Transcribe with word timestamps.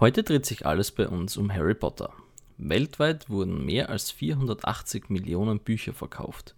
Heute 0.00 0.22
dreht 0.22 0.46
sich 0.46 0.64
alles 0.64 0.92
bei 0.92 1.06
uns 1.06 1.36
um 1.36 1.52
Harry 1.52 1.74
Potter. 1.74 2.10
Weltweit 2.56 3.28
wurden 3.28 3.66
mehr 3.66 3.90
als 3.90 4.10
480 4.10 5.10
Millionen 5.10 5.58
Bücher 5.58 5.92
verkauft. 5.92 6.54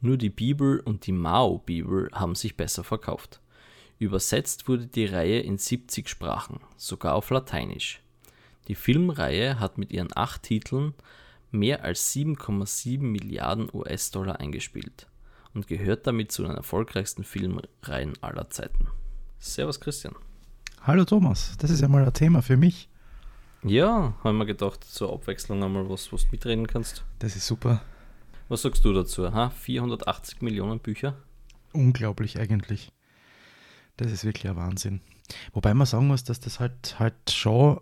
Nur 0.00 0.16
die 0.16 0.30
Bibel 0.30 0.80
und 0.80 1.06
die 1.06 1.12
Mao-Bibel 1.12 2.08
haben 2.14 2.34
sich 2.34 2.56
besser 2.56 2.84
verkauft. 2.84 3.40
Übersetzt 3.98 4.68
wurde 4.68 4.86
die 4.86 5.04
Reihe 5.04 5.40
in 5.40 5.58
70 5.58 6.08
Sprachen, 6.08 6.60
sogar 6.78 7.14
auf 7.14 7.28
Lateinisch. 7.28 8.00
Die 8.68 8.74
Filmreihe 8.74 9.60
hat 9.60 9.76
mit 9.76 9.92
ihren 9.92 10.16
acht 10.16 10.44
Titeln 10.44 10.94
mehr 11.50 11.84
als 11.84 12.14
7,7 12.14 13.00
Milliarden 13.02 13.68
US-Dollar 13.70 14.40
eingespielt 14.40 15.08
und 15.52 15.66
gehört 15.66 16.06
damit 16.06 16.32
zu 16.32 16.42
den 16.42 16.52
erfolgreichsten 16.52 17.24
Filmreihen 17.24 18.14
aller 18.22 18.48
Zeiten. 18.48 18.86
Servus 19.40 19.78
Christian. 19.78 20.14
Hallo 20.82 21.04
Thomas, 21.04 21.54
das 21.58 21.70
ist 21.70 21.82
ja 21.82 21.88
ein 21.88 22.12
Thema 22.14 22.40
für 22.40 22.56
mich. 22.56 22.87
Ja, 23.64 24.14
haben 24.22 24.38
wir 24.38 24.46
gedacht, 24.46 24.84
zur 24.84 25.12
Abwechslung 25.12 25.62
einmal 25.62 25.88
was, 25.88 26.12
was 26.12 26.24
du 26.24 26.28
mitreden 26.30 26.66
kannst. 26.66 27.04
Das 27.18 27.34
ist 27.34 27.46
super. 27.46 27.82
Was 28.48 28.62
sagst 28.62 28.84
du 28.84 28.92
dazu? 28.92 29.32
Ha? 29.32 29.50
480 29.50 30.42
Millionen 30.42 30.78
Bücher? 30.78 31.16
Unglaublich 31.72 32.38
eigentlich. 32.38 32.92
Das 33.96 34.12
ist 34.12 34.24
wirklich 34.24 34.48
ein 34.48 34.56
Wahnsinn. 34.56 35.00
Wobei 35.52 35.74
man 35.74 35.86
sagen 35.86 36.06
muss, 36.06 36.24
dass 36.24 36.40
das 36.40 36.60
halt, 36.60 36.98
halt 36.98 37.30
schon 37.30 37.80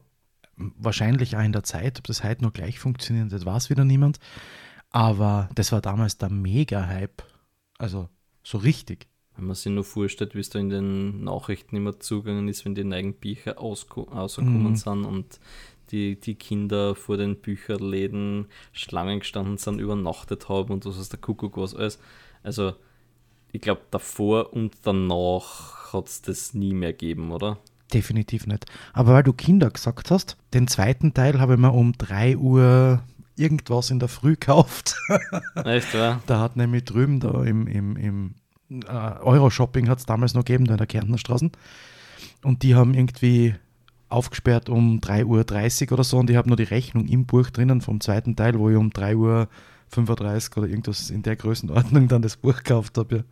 wahrscheinlich 0.56 1.36
auch 1.36 1.42
in 1.42 1.52
der 1.52 1.62
Zeit, 1.62 1.98
ob 1.98 2.06
das 2.06 2.24
heute 2.24 2.42
noch 2.42 2.52
gleich 2.52 2.78
funktioniert, 2.78 3.30
das 3.30 3.44
weiß 3.44 3.70
wieder 3.70 3.84
niemand. 3.84 4.18
Aber 4.90 5.50
das 5.54 5.72
war 5.72 5.80
damals 5.82 6.16
der 6.18 6.30
Mega-Hype. 6.30 7.22
Also 7.78 8.08
so 8.42 8.58
richtig. 8.58 9.08
Wenn 9.36 9.46
man 9.46 9.54
sich 9.54 9.72
nur 9.72 9.84
vorstellt, 9.84 10.34
wie 10.34 10.40
es 10.40 10.50
da 10.50 10.58
in 10.58 10.70
den 10.70 11.24
Nachrichten 11.24 11.76
immer 11.76 11.98
zugegangen 12.00 12.48
ist, 12.48 12.64
wenn 12.64 12.74
die 12.74 12.84
neuen 12.84 13.14
Bücher 13.14 13.56
rausgekommen 13.56 14.70
mhm. 14.70 14.76
sind 14.76 15.04
und 15.04 15.40
die, 15.90 16.18
die 16.18 16.34
Kinder 16.34 16.94
vor 16.94 17.16
den 17.16 17.36
Bücherläden 17.36 18.46
Schlangen 18.72 19.20
gestanden 19.20 19.58
sind, 19.58 19.80
übernachtet 19.80 20.48
haben 20.48 20.72
und 20.72 20.84
was 20.84 20.98
ist 20.98 21.12
der 21.12 21.20
Kuckuck 21.20 21.56
was 21.56 21.74
alles. 21.74 21.98
Also 22.42 22.74
ich 23.52 23.60
glaube, 23.60 23.82
davor 23.90 24.52
und 24.52 24.74
danach 24.82 25.92
hat 25.92 26.08
es 26.08 26.22
das 26.22 26.54
nie 26.54 26.74
mehr 26.74 26.92
gegeben, 26.92 27.32
oder? 27.32 27.58
Definitiv 27.92 28.46
nicht. 28.46 28.66
Aber 28.92 29.12
weil 29.12 29.22
du 29.22 29.32
Kinder 29.32 29.70
gesagt 29.70 30.10
hast, 30.10 30.36
den 30.54 30.66
zweiten 30.66 31.14
Teil 31.14 31.38
habe 31.38 31.54
ich 31.54 31.60
mir 31.60 31.72
um 31.72 31.92
3 31.92 32.36
Uhr 32.36 33.02
irgendwas 33.36 33.90
in 33.90 34.00
der 34.00 34.08
Früh 34.08 34.32
gekauft. 34.32 34.96
Echt, 35.64 35.94
ja? 35.94 36.20
Da 36.26 36.40
hat 36.40 36.56
nämlich 36.56 36.84
drüben 36.84 37.20
da 37.20 37.44
im, 37.44 37.66
im, 37.66 37.96
im 37.96 38.34
äh, 38.70 39.20
Euro-Shopping 39.20 39.88
hat 39.88 39.98
es 39.98 40.06
damals 40.06 40.34
noch 40.34 40.44
gegeben, 40.44 40.64
da 40.64 40.74
in 40.74 40.78
der 40.78 40.86
Kärntner 40.86 41.18
Straße. 41.18 41.50
Und 42.42 42.62
die 42.62 42.74
haben 42.74 42.94
irgendwie 42.94 43.54
aufgesperrt 44.08 44.68
um 44.68 45.00
3.30 45.00 45.86
Uhr 45.86 45.92
oder 45.92 46.04
so 46.04 46.18
und 46.18 46.30
ich 46.30 46.36
habe 46.36 46.48
nur 46.48 46.56
die 46.56 46.62
Rechnung 46.62 47.08
im 47.08 47.26
Buch 47.26 47.50
drinnen 47.50 47.80
vom 47.80 48.00
zweiten 48.00 48.36
Teil, 48.36 48.58
wo 48.58 48.70
ich 48.70 48.76
um 48.76 48.90
3.35 48.90 49.16
Uhr 50.50 50.58
oder 50.58 50.68
irgendwas 50.68 51.10
in 51.10 51.22
der 51.22 51.36
Größenordnung 51.36 52.08
dann 52.08 52.22
das 52.22 52.36
Buch 52.36 52.56
gekauft 52.56 52.98
habe. 52.98 53.16
Ja. 53.16 53.22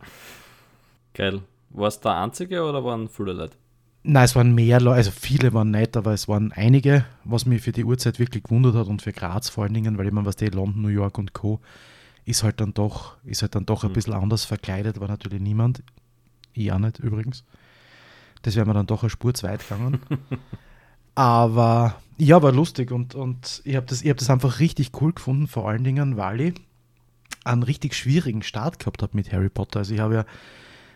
Geil. 1.13 1.41
War 1.69 1.87
es 1.87 1.99
der 1.99 2.17
einzige 2.17 2.63
oder 2.63 2.83
waren 2.83 3.07
viele 3.07 3.33
Leute? 3.33 3.57
Nein, 4.03 4.25
es 4.25 4.35
waren 4.35 4.53
mehr 4.53 4.79
Leute, 4.79 4.97
also 4.97 5.11
viele 5.11 5.53
waren 5.53 5.71
nicht, 5.71 5.97
aber 5.97 6.13
es 6.13 6.27
waren 6.27 6.51
einige, 6.51 7.05
was 7.23 7.45
mich 7.45 7.61
für 7.61 7.71
die 7.71 7.83
Uhrzeit 7.83 8.19
wirklich 8.19 8.43
gewundert 8.43 8.75
hat 8.75 8.87
und 8.87 9.01
für 9.01 9.13
Graz 9.13 9.49
vor 9.49 9.63
allen 9.63 9.73
Dingen, 9.73 9.97
weil 9.97 10.05
ich 10.05 10.13
meine, 10.13 10.27
was 10.27 10.35
die 10.35 10.45
London, 10.45 10.83
New 10.83 10.89
York 10.89 11.17
und 11.17 11.33
Co. 11.33 11.59
ist 12.25 12.43
halt 12.43 12.59
dann 12.59 12.73
doch, 12.73 13.17
ist 13.23 13.41
halt 13.41 13.55
dann 13.55 13.65
doch 13.65 13.83
ein 13.83 13.91
mhm. 13.91 13.93
bisschen 13.93 14.13
anders 14.13 14.45
verkleidet, 14.45 14.99
war 14.99 15.07
natürlich 15.07 15.41
niemand. 15.41 15.83
Ich 16.53 16.71
auch 16.71 16.79
nicht 16.79 16.99
übrigens. 16.99 17.43
Das 18.41 18.55
wäre 18.55 18.65
mir 18.65 18.73
dann 18.73 18.87
doch 18.87 19.03
eine 19.03 19.09
Spur 19.09 19.33
zu 19.33 19.47
weit 19.47 19.67
gegangen. 19.67 19.99
Aber 21.15 21.95
ja, 22.17 22.41
war 22.41 22.51
lustig 22.51 22.91
und, 22.91 23.15
und 23.15 23.61
ich 23.63 23.75
habe 23.75 23.85
das, 23.85 24.03
hab 24.03 24.17
das 24.17 24.29
einfach 24.29 24.59
richtig 24.59 24.91
cool 25.01 25.13
gefunden, 25.13 25.47
vor 25.47 25.69
allen 25.69 25.83
Dingen, 25.83 26.17
weil 26.17 26.41
ich 26.41 26.55
einen 27.43 27.63
richtig 27.63 27.93
schwierigen 27.93 28.41
Start 28.41 28.79
gehabt 28.79 29.01
habe 29.01 29.15
mit 29.15 29.31
Harry 29.31 29.49
Potter. 29.49 29.79
Also 29.79 29.93
ich 29.93 29.99
habe 29.99 30.15
ja 30.15 30.25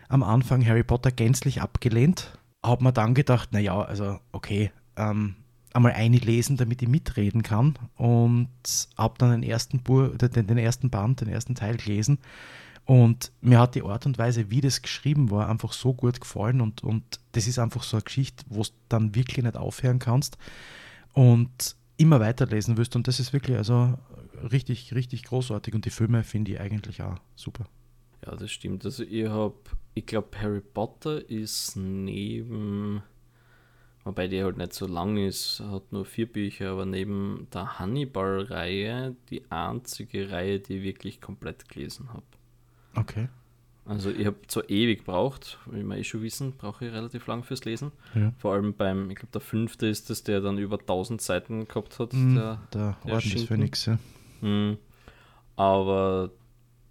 am 0.09 0.23
Anfang 0.23 0.65
Harry 0.65 0.83
Potter 0.83 1.11
gänzlich 1.11 1.61
abgelehnt, 1.61 2.37
habe 2.63 2.83
mir 2.83 2.93
dann 2.93 3.13
gedacht, 3.13 3.53
naja, 3.53 3.79
also 3.79 4.19
okay, 4.31 4.71
ähm, 4.97 5.35
einmal 5.73 5.93
eine 5.93 6.17
lesen, 6.17 6.57
damit 6.57 6.81
ich 6.81 6.87
mitreden 6.87 7.43
kann. 7.43 7.77
Und 7.95 8.49
habe 8.97 9.15
dann 9.17 9.31
den 9.31 9.43
ersten, 9.43 9.79
Bur 9.79 10.09
den, 10.17 10.47
den 10.47 10.57
ersten 10.57 10.89
Band, 10.89 11.21
den 11.21 11.29
ersten 11.29 11.55
Teil 11.55 11.77
gelesen. 11.77 12.19
Und 12.85 13.31
mir 13.41 13.59
hat 13.59 13.75
die 13.75 13.83
Art 13.83 14.05
und 14.07 14.17
Weise, 14.17 14.49
wie 14.49 14.61
das 14.61 14.81
geschrieben 14.81 15.29
war, 15.29 15.47
einfach 15.47 15.73
so 15.73 15.93
gut 15.93 16.19
gefallen. 16.19 16.59
Und, 16.59 16.83
und 16.83 17.19
das 17.33 17.45
ist 17.45 17.59
einfach 17.59 17.83
so 17.83 17.97
eine 17.97 18.03
Geschichte, 18.03 18.43
wo 18.49 18.63
du 18.63 18.69
dann 18.87 19.13
wirklich 19.13 19.43
nicht 19.43 19.57
aufhören 19.57 19.99
kannst 19.99 20.37
und 21.13 21.75
immer 21.97 22.19
weiterlesen 22.19 22.77
wirst 22.77 22.95
und 22.95 23.07
das 23.07 23.19
ist 23.19 23.33
wirklich 23.33 23.57
also 23.57 23.97
richtig, 24.51 24.93
richtig 24.95 25.23
großartig. 25.23 25.75
Und 25.75 25.85
die 25.85 25.89
Filme 25.89 26.23
finde 26.23 26.53
ich 26.53 26.59
eigentlich 26.59 27.01
auch 27.01 27.17
super. 27.35 27.67
Ja, 28.25 28.35
das 28.35 28.51
stimmt. 28.51 28.85
Also 28.85 29.03
ich 29.03 29.27
habe, 29.27 29.55
ich 29.93 30.05
glaube 30.05 30.29
Harry 30.39 30.61
Potter 30.61 31.29
ist 31.29 31.75
neben, 31.75 33.03
wobei 34.03 34.27
die 34.27 34.43
halt 34.43 34.57
nicht 34.57 34.73
so 34.73 34.87
lang 34.87 35.17
ist, 35.17 35.61
hat 35.71 35.91
nur 35.91 36.05
vier 36.05 36.31
Bücher, 36.31 36.71
aber 36.71 36.85
neben 36.85 37.47
der 37.53 37.79
Hannibal-Reihe 37.79 39.15
die 39.29 39.43
einzige 39.51 40.31
Reihe, 40.31 40.59
die 40.59 40.77
ich 40.77 40.83
wirklich 40.83 41.21
komplett 41.21 41.69
gelesen 41.69 42.09
habe. 42.13 42.23
Okay. 42.95 43.29
Also 43.85 44.11
ich 44.11 44.27
habe 44.27 44.37
zwar 44.47 44.69
ewig 44.69 44.99
gebraucht, 44.99 45.57
wie 45.65 45.81
wir 45.81 45.97
eh 45.97 46.03
schon 46.03 46.21
wissen, 46.21 46.53
brauche 46.53 46.85
ich 46.85 46.93
relativ 46.93 47.25
lang 47.25 47.43
fürs 47.43 47.65
Lesen. 47.65 47.91
Ja. 48.13 48.31
Vor 48.37 48.53
allem 48.53 48.75
beim, 48.75 49.09
ich 49.09 49.15
glaube 49.15 49.31
der 49.33 49.41
fünfte 49.41 49.87
ist 49.87 50.11
das, 50.11 50.23
der 50.23 50.41
dann 50.41 50.59
über 50.59 50.77
1000 50.77 51.19
Seiten 51.19 51.67
gehabt 51.67 51.97
hat. 51.97 52.13
Mm, 52.13 52.35
der, 52.35 52.61
der 52.71 52.97
Orden 53.05 53.29
des 53.31 53.43
Phönix, 53.45 53.87
ja. 53.87 53.97
Mm, 54.41 54.77
aber 55.55 56.29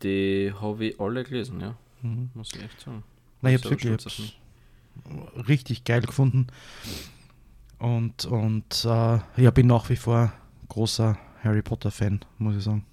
die 0.02 0.52
habe 0.60 0.86
ich 0.86 1.00
alle 1.00 1.22
gelesen, 1.22 1.60
ja. 1.60 1.76
Mhm. 2.02 2.30
Muss 2.34 2.52
ich 2.52 2.64
echt 2.64 2.80
sagen. 2.80 3.04
Nein, 3.42 3.54
ich 3.54 3.64
habe 3.64 3.70
wirklich 3.70 4.40
richtig 5.48 5.84
geil 5.84 6.00
gefunden. 6.00 6.48
Und, 7.78 8.25
und 8.25 8.84
äh, 8.84 9.19
ich 9.36 9.50
bin 9.53 9.69
nach 9.69 9.88
wie 9.88 9.97
vor 9.97 10.32
großer 10.69 11.16
Harry 11.42 11.62
Potter-Fan, 11.62 12.20
muss 12.38 12.56
ich 12.56 12.64
sagen 12.64 12.84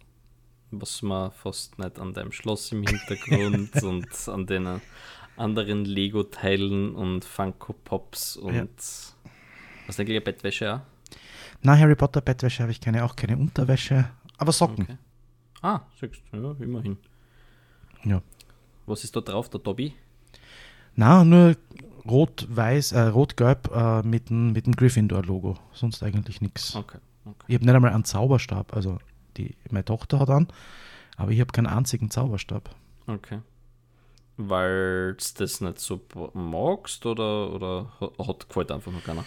was 0.79 1.01
man 1.01 1.31
fast 1.31 1.77
nicht 1.79 1.99
an 1.99 2.13
deinem 2.13 2.31
Schloss 2.31 2.71
im 2.71 2.83
Hintergrund 2.83 3.71
und 3.83 4.29
an 4.29 4.45
den 4.45 4.81
anderen 5.37 5.85
Lego-Teilen 5.85 6.95
und 6.95 7.25
Funko 7.25 7.73
Pops 7.73 8.37
und 8.37 8.55
ja. 8.55 8.67
was 9.87 9.99
eigentlich 9.99 10.23
Bettwäsche 10.23 10.75
auch? 10.75 10.81
Na, 11.61 11.77
Harry 11.77 11.95
Potter 11.95 12.21
Bettwäsche 12.21 12.63
habe 12.63 12.71
ich 12.71 12.79
keine, 12.79 13.03
auch 13.03 13.15
keine 13.15 13.37
Unterwäsche, 13.37 14.09
aber 14.37 14.51
Socken. 14.51 14.83
Okay. 14.83 14.97
Ah, 15.61 15.81
siehst 15.99 16.21
ja, 16.31 16.55
immerhin. 16.59 16.97
Ja. 18.03 18.21
Was 18.85 19.03
ist 19.03 19.15
da 19.15 19.21
drauf, 19.21 19.49
der 19.49 19.59
Dobby? 19.59 19.93
Na, 20.95 21.23
nur 21.23 21.55
rot-weiß, 22.07 22.93
äh, 22.93 23.01
rot-gelb 23.01 23.69
äh, 23.73 24.01
mit 24.03 24.29
dem 24.29 24.53
mit 24.53 24.65
Gryffindor-Logo. 24.77 25.57
Sonst 25.73 26.03
eigentlich 26.03 26.41
nichts. 26.41 26.75
Okay, 26.75 26.99
okay. 27.25 27.45
Ich 27.47 27.55
habe 27.55 27.65
nicht 27.65 27.75
einmal 27.75 27.93
einen 27.93 28.05
Zauberstab, 28.05 28.75
also 28.75 28.99
die 29.37 29.55
meine 29.69 29.85
Tochter 29.85 30.19
hat 30.19 30.29
an, 30.29 30.47
aber 31.17 31.31
ich 31.31 31.39
habe 31.39 31.51
keinen 31.51 31.67
einzigen 31.67 32.09
Zauberstab. 32.09 32.69
Okay. 33.07 33.39
Weil 34.37 35.13
du 35.13 35.23
das 35.37 35.61
nicht 35.61 35.79
so 35.79 36.01
magst 36.33 37.05
oder, 37.05 37.53
oder 37.53 37.87
hat 38.19 38.47
gefällt 38.47 38.71
einfach 38.71 38.91
noch 38.91 39.03
keiner? 39.03 39.23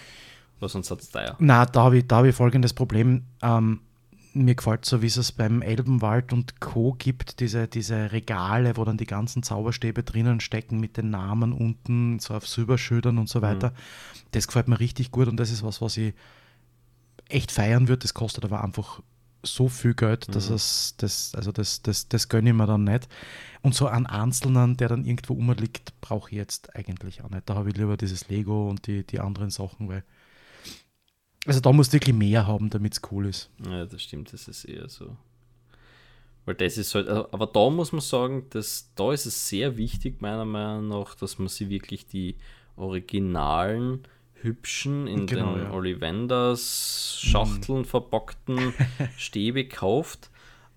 Oder 0.58 0.68
sonst 0.68 0.90
hat 0.90 1.00
es 1.00 1.10
teuer? 1.10 1.36
Na, 1.38 1.64
da 1.64 1.84
habe 1.84 1.98
ich, 1.98 2.04
hab 2.10 2.24
ich 2.24 2.34
folgendes 2.34 2.74
Problem. 2.74 3.24
Ähm, 3.42 3.80
mir 4.44 4.54
gefällt 4.54 4.84
so, 4.84 5.02
wie 5.02 5.06
es 5.06 5.32
beim 5.32 5.62
Elbenwald 5.62 6.32
und 6.32 6.60
Co. 6.60 6.94
gibt, 6.98 7.40
diese, 7.40 7.68
diese 7.68 8.12
Regale, 8.12 8.76
wo 8.76 8.84
dann 8.84 8.96
die 8.96 9.06
ganzen 9.06 9.42
Zauberstäbe 9.42 10.02
drinnen 10.02 10.40
stecken 10.40 10.80
mit 10.80 10.96
den 10.96 11.10
Namen 11.10 11.52
unten, 11.52 12.18
so 12.18 12.34
auf 12.34 12.46
Silberschildern 12.46 13.18
und 13.18 13.28
so 13.28 13.42
weiter. 13.42 13.70
Mhm. 13.70 13.74
Das 14.32 14.46
gefällt 14.46 14.68
mir 14.68 14.80
richtig 14.80 15.10
gut 15.10 15.28
und 15.28 15.36
das 15.36 15.50
ist 15.50 15.62
was, 15.62 15.80
was 15.80 15.96
ich 15.96 16.14
echt 17.28 17.52
feiern 17.52 17.88
würde. 17.88 18.00
Das 18.00 18.14
kostet 18.14 18.44
aber 18.44 18.62
einfach 18.62 19.02
so 19.42 19.68
viel 19.68 19.94
Geld, 19.94 20.34
dass 20.34 20.48
mhm. 20.48 20.56
es 20.56 20.94
das, 20.96 21.34
also 21.34 21.52
das, 21.52 21.82
das, 21.82 22.08
das 22.08 22.28
gönne 22.28 22.50
ich 22.50 22.56
mir 22.56 22.66
dann 22.66 22.84
nicht. 22.84 23.08
Und 23.62 23.74
so 23.74 23.86
einen 23.86 24.06
Einzelnen, 24.06 24.76
der 24.76 24.88
dann 24.88 25.04
irgendwo 25.04 25.34
rumliegt, 25.34 26.00
brauche 26.00 26.30
ich 26.30 26.36
jetzt 26.36 26.74
eigentlich 26.74 27.22
auch 27.22 27.30
nicht. 27.30 27.48
Da 27.48 27.54
habe 27.54 27.68
ich 27.70 27.76
lieber 27.76 27.96
dieses 27.96 28.28
Lego 28.28 28.68
und 28.68 28.86
die, 28.86 29.04
die 29.04 29.20
anderen 29.20 29.50
Sachen, 29.50 29.88
weil. 29.88 30.04
Also 31.48 31.60
da 31.60 31.72
musst 31.72 31.92
du 31.92 31.94
wirklich 31.94 32.14
mehr 32.14 32.46
haben, 32.46 32.68
damit 32.68 32.92
es 32.92 33.00
cool 33.10 33.26
ist. 33.26 33.50
Ja, 33.66 33.86
das 33.86 34.02
stimmt, 34.02 34.32
das 34.32 34.48
ist 34.48 34.64
eher 34.64 34.88
so. 34.88 35.16
Weil 36.44 36.54
das 36.56 36.76
ist 36.76 36.94
halt, 36.94 37.08
also, 37.08 37.28
aber 37.32 37.46
da 37.46 37.70
muss 37.70 37.92
man 37.92 38.02
sagen, 38.02 38.46
dass 38.50 38.90
da 38.94 39.12
ist 39.12 39.24
es 39.24 39.48
sehr 39.48 39.76
wichtig, 39.78 40.20
meiner 40.20 40.44
Meinung 40.44 40.88
nach, 40.88 41.14
dass 41.14 41.38
man 41.38 41.48
sich 41.48 41.70
wirklich 41.70 42.06
die 42.06 42.36
originalen 42.76 44.02
hübschen, 44.34 45.06
in 45.06 45.26
genau, 45.26 45.54
den 45.54 45.64
ja. 45.64 45.72
Ollivanders 45.72 47.18
Schachteln 47.20 47.82
mm. 47.82 47.84
verpackten 47.86 48.74
Stäbe 49.16 49.66
kauft 49.66 50.30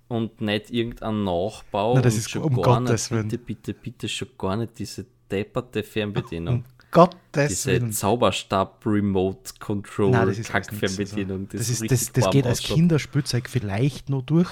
und 0.07 0.39
nicht 0.41 0.71
irgendein 0.71 1.25
Nachbau. 1.25 1.95
Na, 1.95 2.01
das 2.01 2.15
ist 2.15 2.29
schon 2.29 2.43
um 2.43 2.61
gar 2.61 2.79
Gottes 2.79 3.11
nicht, 3.11 3.29
bitte, 3.29 3.37
bitte, 3.37 3.73
bitte, 3.73 4.09
schon 4.09 4.29
gar 4.37 4.55
nicht 4.55 4.79
diese 4.79 5.05
depperte 5.29 5.83
Fernbedienung. 5.83 6.63
Gottes 6.91 7.47
Diese 7.47 7.71
Willen. 7.71 7.91
Zauberstab-Remote-Control 7.93 10.11
Nein, 10.11 10.27
das 10.27 10.37
nix, 10.37 10.49
Kackfernbedienung. 10.49 11.47
Das, 11.49 11.69
ist, 11.69 11.89
das, 11.89 12.11
das 12.11 12.29
geht 12.29 12.45
als. 12.45 12.61
Kinderspielzeug 12.61 13.49
vielleicht 13.49 14.09
nur 14.09 14.21
durch, 14.23 14.49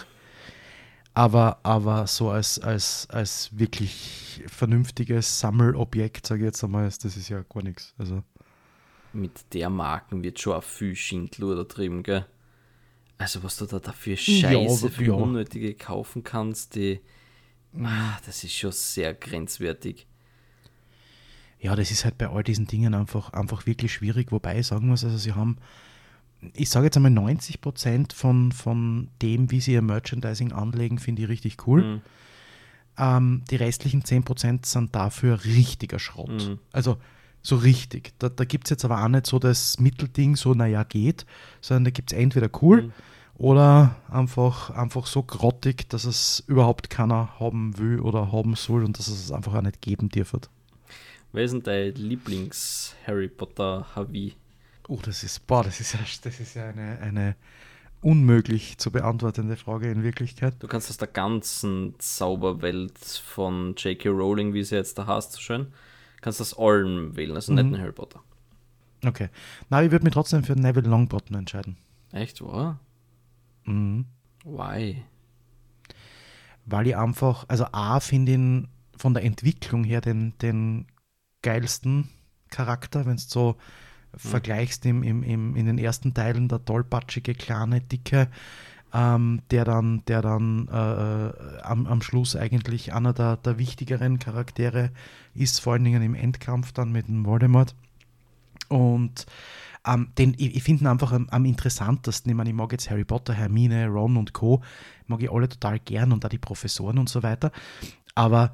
aber, 1.13 1.59
aber 1.63 2.07
so 2.07 2.30
als, 2.30 2.59
als, 2.59 3.07
als 3.09 3.50
wirklich 3.57 4.44
vernünftiges 4.47 5.39
Sammelobjekt, 5.39 6.25
sage 6.27 6.41
ich 6.41 6.45
jetzt 6.45 6.63
einmal, 6.63 6.88
ist- 6.88 7.03
das 7.03 7.18
ist 7.18 7.30
ja 7.30 7.41
gar 7.44 7.63
nichts. 7.63 7.94
Also, 7.97 8.24
Mit 9.12 9.53
der 9.53 9.69
Marken 9.69 10.24
wird 10.24 10.39
schon 10.39 10.53
auch 10.53 10.63
viel 10.63 10.95
Schindler 10.95 11.56
da 11.57 11.63
drüben, 11.63 12.03
gell? 12.03 12.25
Also, 13.18 13.44
was 13.44 13.57
du 13.57 13.65
da 13.65 13.80
dafür 13.80 14.13
Ja, 14.15 14.50
Scheiße 14.50 14.85
aber- 14.85 14.95
für 14.95 15.03
ja. 15.03 15.13
Unnötige 15.13 15.74
kaufen 15.74 16.24
kannst, 16.24 16.75
die. 16.75 17.01
Ah, 17.83 18.18
das 18.25 18.44
ist 18.44 18.53
schon 18.56 18.71
sehr 18.71 19.13
grenzwertig. 19.13 20.07
Ja, 21.59 21.75
das 21.75 21.91
ist 21.91 22.06
halt 22.06 22.17
bei 22.17 22.29
all 22.29 22.44
diesen 22.44 22.67
Dingen 22.67 22.94
einfach, 22.94 23.33
einfach 23.33 23.65
wirklich 23.65 23.91
schwierig, 23.94 24.31
wobei 24.31 24.59
ich 24.59 24.67
sagen 24.67 24.88
muss, 24.88 25.03
also 25.03 25.17
sie 25.17 25.33
haben, 25.33 25.57
ich 26.53 26.69
sage 26.69 26.85
jetzt 26.85 26.95
einmal 26.95 27.11
90 27.11 27.59
Prozent 27.59 28.13
von, 28.13 28.51
von 28.51 29.09
dem, 29.21 29.51
wie 29.51 29.59
sie 29.59 29.73
ihr 29.73 29.81
Merchandising 29.81 30.53
anlegen, 30.53 30.97
finde 31.00 31.23
ich 31.23 31.29
richtig 31.29 31.67
cool. 31.67 31.83
Mhm. 31.83 32.01
Ähm, 32.97 33.44
die 33.50 33.56
restlichen 33.57 34.03
10% 34.03 34.65
sind 34.65 34.95
dafür 34.95 35.44
richtiger 35.44 36.00
Schrott. 36.00 36.29
Mhm. 36.31 36.59
Also 36.71 36.97
so 37.41 37.56
richtig. 37.56 38.13
Da, 38.19 38.29
da 38.29 38.44
gibt 38.45 38.67
es 38.67 38.69
jetzt 38.71 38.85
aber 38.85 39.03
auch 39.03 39.07
nicht 39.07 39.25
so 39.25 39.39
das 39.39 39.79
Mittelding, 39.79 40.35
so 40.35 40.53
naja 40.53 40.83
geht, 40.83 41.25
sondern 41.61 41.85
da 41.85 41.91
gibt 41.91 42.11
es 42.11 42.17
entweder 42.17 42.50
cool 42.61 42.83
Mhm. 42.83 42.91
oder 43.35 43.95
einfach, 44.09 44.69
einfach 44.71 45.07
so 45.07 45.23
grottig, 45.23 45.89
dass 45.89 46.03
es 46.06 46.44
überhaupt 46.47 46.89
keiner 46.89 47.39
haben 47.39 47.77
will 47.77 48.00
oder 48.00 48.31
haben 48.31 48.56
soll 48.56 48.83
und 48.83 48.97
dass 49.00 49.07
es 49.07 49.25
es 49.25 49.31
einfach 49.31 49.53
auch 49.56 49.61
nicht 49.61 49.81
geben 49.81 50.09
dürfte. 50.09 50.50
Wer 51.31 51.43
ist 51.43 51.51
denn 51.51 51.63
dein 51.63 51.93
Lieblings-Harry 51.95 53.27
Potter 53.27 53.85
Havi? 53.95 54.33
Oh, 54.87 54.99
das 55.01 55.23
ist, 55.23 55.45
boah, 55.45 55.63
das 55.63 55.79
ist 55.79 55.93
ja, 55.93 55.99
das 56.23 56.39
ist 56.39 56.55
ja 56.55 56.69
eine, 56.69 56.99
eine 56.99 57.35
unmöglich 58.01 58.77
zu 58.79 58.91
beantwortende 58.91 59.55
Frage 59.55 59.91
in 59.91 60.03
Wirklichkeit. 60.03 60.55
Du 60.59 60.67
kannst 60.67 60.89
aus 60.89 60.97
der 60.97 61.07
ganzen 61.09 61.93
Zauberwelt 61.99 62.97
von 62.97 63.75
J.K. 63.75 64.09
Rowling, 64.09 64.53
wie 64.53 64.63
sie 64.63 64.75
jetzt 64.75 64.97
da 64.97 65.05
heißt, 65.05 65.33
so 65.33 65.39
schön, 65.39 65.67
kannst 66.21 66.41
aus 66.41 66.57
allem 66.57 67.15
wählen, 67.15 67.35
also 67.35 67.53
nicht 67.53 67.63
Mhm. 67.65 67.69
nur 67.71 67.79
Harry 67.79 67.91
Potter. 67.91 68.23
Okay. 69.05 69.29
Na, 69.69 69.83
ich 69.83 69.91
würde 69.91 70.03
mich 70.05 70.13
trotzdem 70.13 70.43
für 70.43 70.53
Neville 70.53 70.89
Longbottom 70.89 71.35
entscheiden. 71.37 71.77
Echt, 72.11 72.41
wahr? 72.41 72.79
Mhm. 73.65 74.05
Why? 74.43 75.03
weil 76.65 76.85
ich 76.85 76.95
einfach, 76.95 77.45
also 77.47 77.65
A 77.71 77.99
finde 77.99 78.33
ihn 78.33 78.67
von 78.95 79.15
der 79.15 79.23
Entwicklung 79.23 79.83
her 79.83 80.01
den, 80.01 80.37
den 80.37 80.85
geilsten 81.41 82.09
Charakter, 82.50 83.06
wenn 83.06 83.18
du 83.18 83.21
so 83.21 83.56
vergleichst 84.15 84.86
im, 84.86 85.03
im, 85.03 85.24
im, 85.24 85.56
in 85.56 85.65
den 85.65 85.77
ersten 85.77 86.13
Teilen 86.13 86.47
der 86.47 86.65
tollpatschige, 86.65 87.36
kleine, 87.36 87.81
dicke, 87.81 88.30
ähm, 88.94 89.41
der 89.51 89.65
dann, 89.65 90.03
der 90.07 90.21
dann 90.21 90.68
äh, 90.68 91.62
am, 91.62 91.86
am 91.86 92.01
Schluss 92.01 92.36
eigentlich 92.36 92.94
einer 92.94 93.13
der, 93.13 93.38
der 93.38 93.59
wichtigeren 93.59 94.18
Charaktere 94.18 94.91
ist, 95.36 95.62
vor 95.62 95.74
allen 95.74 95.83
Dingen 95.83 96.01
im 96.01 96.15
Endkampf 96.15 96.71
dann 96.71 96.91
mit 96.91 97.07
dem 97.07 97.25
Voldemort. 97.25 97.75
Und 98.68 99.27
ähm, 99.85 100.12
den, 100.18 100.33
ich, 100.38 100.56
ich 100.56 100.63
finde 100.63 100.83
ihn 100.83 100.88
einfach 100.88 101.12
am, 101.12 101.30
am 101.30 101.45
interessantesten. 101.45 102.31
Ich 102.31 102.35
meine, 102.35 102.50
ich 102.50 102.56
mag 102.56 102.71
jetzt 102.71 102.89
Harry 102.89 103.06
Potter, 103.06 103.33
Hermine, 103.33 103.88
Ron 103.88 104.18
und 104.18 104.33
Co. 104.33 104.62
mag 105.07 105.21
ich 105.21 105.31
alle 105.31 105.50
total 105.50 105.80
gern 105.80 106.12
und 106.12 106.25
auch 106.25 106.30
die 106.30 106.38
Professoren 106.38 106.97
und 106.97 107.09
so 107.09 107.21
weiter. 107.21 107.51
Aber 108.15 108.53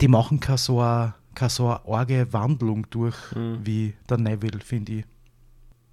die 0.00 0.08
machen 0.08 0.40
keine 0.40 0.58
so 0.58 0.80
eine, 0.80 1.12
keine 1.34 1.50
so 1.50 1.68
eine 1.68 1.84
arge 1.86 2.32
Wandlung 2.32 2.86
durch 2.90 3.16
Mhm. 3.34 3.60
wie 3.64 3.94
der 4.08 4.18
Neville, 4.18 4.60
finde 4.60 4.92
ich. 4.92 5.04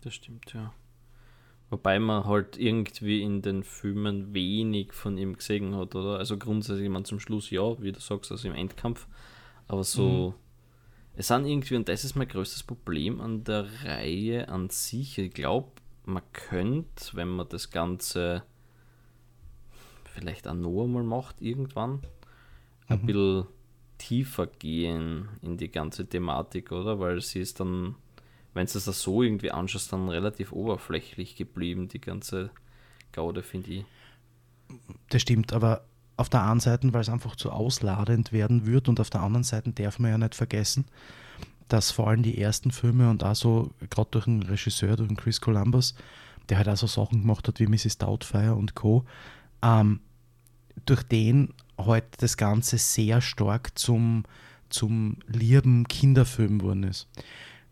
Das 0.01 0.13
stimmt, 0.13 0.53
ja. 0.53 0.73
Wobei 1.69 1.99
man 1.99 2.25
halt 2.25 2.57
irgendwie 2.57 3.21
in 3.21 3.41
den 3.41 3.63
Filmen 3.63 4.33
wenig 4.33 4.91
von 4.93 5.17
ihm 5.17 5.35
gesehen 5.35 5.75
hat, 5.75 5.93
oder? 5.93 6.17
Also 6.17 6.37
grundsätzlich, 6.37 6.89
man 6.89 7.05
zum 7.05 7.19
Schluss 7.19 7.51
ja, 7.51 7.79
wie 7.81 7.91
du 7.91 7.99
sagst, 7.99 8.31
also 8.31 8.47
im 8.47 8.55
Endkampf. 8.55 9.07
Aber 9.67 9.83
so, 9.83 10.33
es 11.15 11.27
sind 11.27 11.45
irgendwie, 11.45 11.75
und 11.75 11.87
das 11.87 12.03
ist 12.03 12.15
mein 12.15 12.27
größtes 12.27 12.63
Problem 12.63 13.21
an 13.21 13.43
der 13.43 13.67
Reihe 13.83 14.49
an 14.49 14.69
sich. 14.69 15.19
Ich 15.19 15.31
glaube, 15.31 15.69
man 16.05 16.23
könnte, 16.33 17.11
wenn 17.13 17.27
man 17.27 17.47
das 17.49 17.69
Ganze 17.69 18.41
vielleicht 20.05 20.47
auch 20.47 20.55
noch 20.55 20.85
einmal 20.85 21.03
macht, 21.03 21.41
irgendwann, 21.41 22.01
ein 22.87 23.05
bisschen 23.05 23.45
tiefer 23.99 24.47
gehen 24.47 25.29
in 25.43 25.57
die 25.57 25.69
ganze 25.69 26.07
Thematik, 26.07 26.71
oder? 26.71 26.99
Weil 26.99 27.21
sie 27.21 27.39
ist 27.39 27.59
dann, 27.59 27.95
wenn 28.55 28.65
du 28.65 28.77
es 28.77 28.85
das 28.85 29.01
so 29.01 29.21
irgendwie 29.21 29.51
anschaust, 29.51 29.93
dann 29.93 30.09
relativ 30.09 30.51
oberflächlich 30.51 31.35
geblieben, 31.35 31.87
die 31.87 32.01
ganze 32.01 32.49
Gaude, 33.11 33.43
finde 33.43 33.69
ich. 33.69 33.85
Das 35.09 35.21
stimmt, 35.21 35.53
aber 35.53 35.85
auf 36.17 36.29
der 36.29 36.43
einen 36.43 36.59
Seite, 36.59 36.91
weil 36.93 37.01
es 37.01 37.09
einfach 37.09 37.35
zu 37.35 37.51
ausladend 37.51 38.33
werden 38.33 38.65
wird 38.65 38.89
und 38.89 38.99
auf 38.99 39.09
der 39.09 39.21
anderen 39.21 39.43
Seite 39.43 39.71
darf 39.71 39.99
man 39.99 40.11
ja 40.11 40.17
nicht 40.17 40.35
vergessen, 40.35 40.85
dass 41.67 41.91
vor 41.91 42.07
allem 42.07 42.23
die 42.23 42.41
ersten 42.41 42.71
Filme 42.71 43.09
und 43.09 43.23
auch 43.23 43.35
so, 43.35 43.71
gerade 43.89 44.09
durch 44.11 44.25
den 44.25 44.43
Regisseur, 44.43 44.97
durch 44.97 45.07
den 45.07 45.17
Chris 45.17 45.39
Columbus, 45.39 45.95
der 46.49 46.57
halt 46.57 46.67
auch 46.67 46.77
so 46.77 46.87
Sachen 46.87 47.21
gemacht 47.21 47.47
hat 47.47 47.59
wie 47.59 47.67
Mrs. 47.67 47.99
Doubtfire 47.99 48.55
und 48.55 48.75
Co., 48.75 49.05
ähm, 49.61 49.99
durch 50.85 51.03
den 51.03 51.53
halt 51.85 52.05
das 52.19 52.37
Ganze 52.37 52.77
sehr 52.77 53.21
stark 53.21 53.77
zum, 53.77 54.23
zum 54.69 55.17
lieben 55.27 55.87
Kinderfilm 55.87 56.59
geworden 56.59 56.83
ist. 56.83 57.07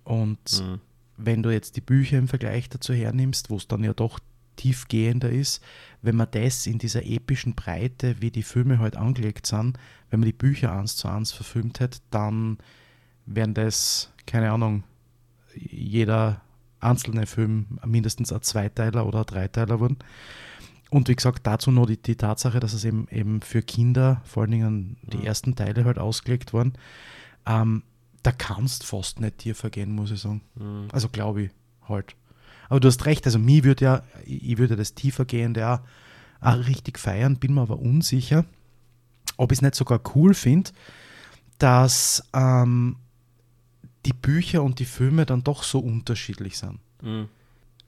Und 0.04 0.62
Mhm. 0.62 0.80
wenn 1.18 1.44
du 1.44 1.50
jetzt 1.50 1.76
die 1.76 1.82
Bücher 1.82 2.18
im 2.18 2.28
Vergleich 2.28 2.70
dazu 2.70 2.94
hernimmst, 2.94 3.50
wo 3.50 3.58
es 3.58 3.68
dann 3.68 3.84
ja 3.84 3.94
doch 3.94 4.20
tiefgehender 4.56 5.30
ist, 5.30 5.64
wenn 6.02 6.16
man 6.16 6.28
das 6.32 6.66
in 6.66 6.80
dieser 6.80 7.06
epischen 7.06 7.54
Breite, 7.56 8.16
wie 8.22 8.32
die 8.32 8.44
Filme 8.44 8.80
halt 8.80 8.96
angelegt 8.96 9.46
sind, 9.46 9.78
wenn 10.10 10.20
man 10.20 10.28
die 10.28 10.34
Bücher 10.34 10.72
eins 10.74 10.96
zu 10.96 11.08
eins 11.08 11.32
verfilmt 11.32 11.80
hätte, 11.80 12.00
dann 12.10 12.58
wären 13.26 13.54
das, 13.54 14.12
keine 14.26 14.52
Ahnung, 14.52 14.84
jeder 15.56 16.42
einzelne 16.80 17.26
Film 17.26 17.80
mindestens 17.86 18.32
ein 18.32 18.42
Zweiteiler 18.42 19.06
oder 19.06 19.20
ein 19.20 19.26
Dreiteiler 19.26 19.80
wurden. 19.80 19.98
Und 20.90 21.10
wie 21.10 21.16
gesagt, 21.16 21.46
dazu 21.46 21.72
noch 21.72 21.86
die, 21.86 22.02
die 22.02 22.16
Tatsache, 22.16 22.60
dass 22.60 22.74
es 22.74 22.86
eben, 22.86 23.08
eben 23.10 23.42
für 23.42 23.62
Kinder, 23.62 24.22
vor 24.24 24.44
allen 24.44 24.52
Dingen 24.52 24.98
die 25.04 25.18
Mhm. 25.18 25.24
ersten 25.26 25.56
Teile 25.56 25.84
halt 25.86 26.00
ausgelegt 26.00 26.54
wurden, 26.54 26.74
ähm, 27.46 27.84
da 28.24 28.32
kannst 28.32 28.86
fast 28.86 29.20
nicht 29.20 29.40
tiefer 29.40 29.70
gehen, 29.70 29.92
muss 29.94 30.12
ich 30.12 30.20
sagen. 30.22 30.42
Mhm. 30.56 30.88
Also 30.92 31.10
glaube 31.10 31.44
ich 31.44 31.52
halt. 31.88 32.16
Aber 32.70 32.80
du 32.80 32.88
hast 32.88 33.06
recht, 33.06 33.26
also 33.26 33.40
mir 33.40 33.64
würde 33.64 33.86
ja, 33.86 34.04
ich 34.26 34.58
würde 34.58 34.76
das 34.76 34.94
tiefergehende 34.94 35.68
auch, 35.70 35.80
auch 36.42 36.68
richtig 36.68 37.00
feiern, 37.00 37.38
bin 37.38 37.54
mir 37.54 37.62
aber 37.62 37.80
unsicher, 37.80 38.46
ob 39.38 39.52
ich 39.52 39.58
es 39.60 39.62
nicht 39.62 39.76
sogar 39.76 40.02
cool 40.16 40.34
finde, 40.34 40.72
dass 41.60 42.24
ähm, 42.34 42.98
die 44.06 44.14
Bücher 44.14 44.64
und 44.64 44.80
die 44.80 44.86
Filme 44.86 45.26
dann 45.26 45.44
doch 45.44 45.64
so 45.64 45.80
unterschiedlich 45.80 46.58
sind. 46.58 46.80
Mhm. 47.02 47.30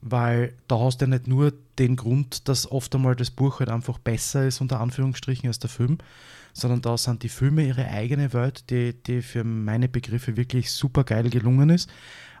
Weil 0.02 0.54
da 0.66 0.78
hast 0.78 1.00
du 1.00 1.04
ja 1.04 1.10
nicht 1.10 1.26
nur 1.26 1.52
den 1.78 1.96
Grund, 1.96 2.48
dass 2.48 2.70
oft 2.70 2.94
einmal 2.94 3.16
das 3.16 3.30
Buch 3.30 3.60
halt 3.60 3.68
einfach 3.68 3.98
besser 3.98 4.46
ist, 4.46 4.60
unter 4.60 4.80
Anführungsstrichen, 4.80 5.48
als 5.48 5.58
der 5.58 5.70
Film, 5.70 5.98
sondern 6.52 6.80
da 6.80 6.96
sind 6.96 7.22
die 7.22 7.28
Filme 7.28 7.66
ihre 7.66 7.86
eigene 7.86 8.32
Welt, 8.32 8.70
die, 8.70 8.94
die 8.94 9.22
für 9.22 9.44
meine 9.44 9.88
Begriffe 9.88 10.36
wirklich 10.36 10.70
super 10.72 11.04
geil 11.04 11.28
gelungen 11.28 11.70
ist. 11.70 11.90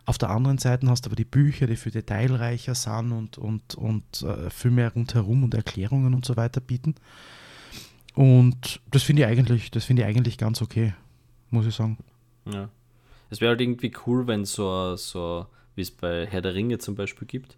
Auf 0.06 0.18
der 0.18 0.30
anderen 0.30 0.58
Seite 0.58 0.88
hast 0.88 1.04
du 1.04 1.08
aber 1.08 1.16
die 1.16 1.24
Bücher, 1.24 1.66
die 1.66 1.76
viel 1.76 1.92
detailreicher 1.92 2.74
sind 2.74 3.12
und, 3.12 3.38
und, 3.38 3.74
und 3.74 4.22
äh, 4.22 4.50
viel 4.50 4.70
mehr 4.70 4.92
rundherum 4.92 5.44
und 5.44 5.54
Erklärungen 5.54 6.14
und 6.14 6.24
so 6.24 6.36
weiter 6.36 6.60
bieten. 6.60 6.94
Und 8.14 8.80
das 8.90 9.02
finde 9.02 9.22
ich 9.22 9.28
eigentlich, 9.28 9.70
das 9.70 9.84
finde 9.84 10.02
ich 10.02 10.08
eigentlich 10.08 10.38
ganz 10.38 10.62
okay, 10.62 10.94
muss 11.50 11.66
ich 11.66 11.74
sagen. 11.74 11.98
Ja. 12.46 12.68
Es 13.28 13.40
wäre 13.40 13.50
halt 13.50 13.60
irgendwie 13.60 13.92
cool, 14.06 14.26
wenn 14.26 14.44
so, 14.44 14.96
so 14.96 15.46
wie 15.74 15.82
es 15.82 15.90
bei 15.90 16.26
Herr 16.26 16.40
der 16.40 16.54
Ringe 16.54 16.78
zum 16.78 16.94
Beispiel 16.94 17.26
gibt, 17.26 17.56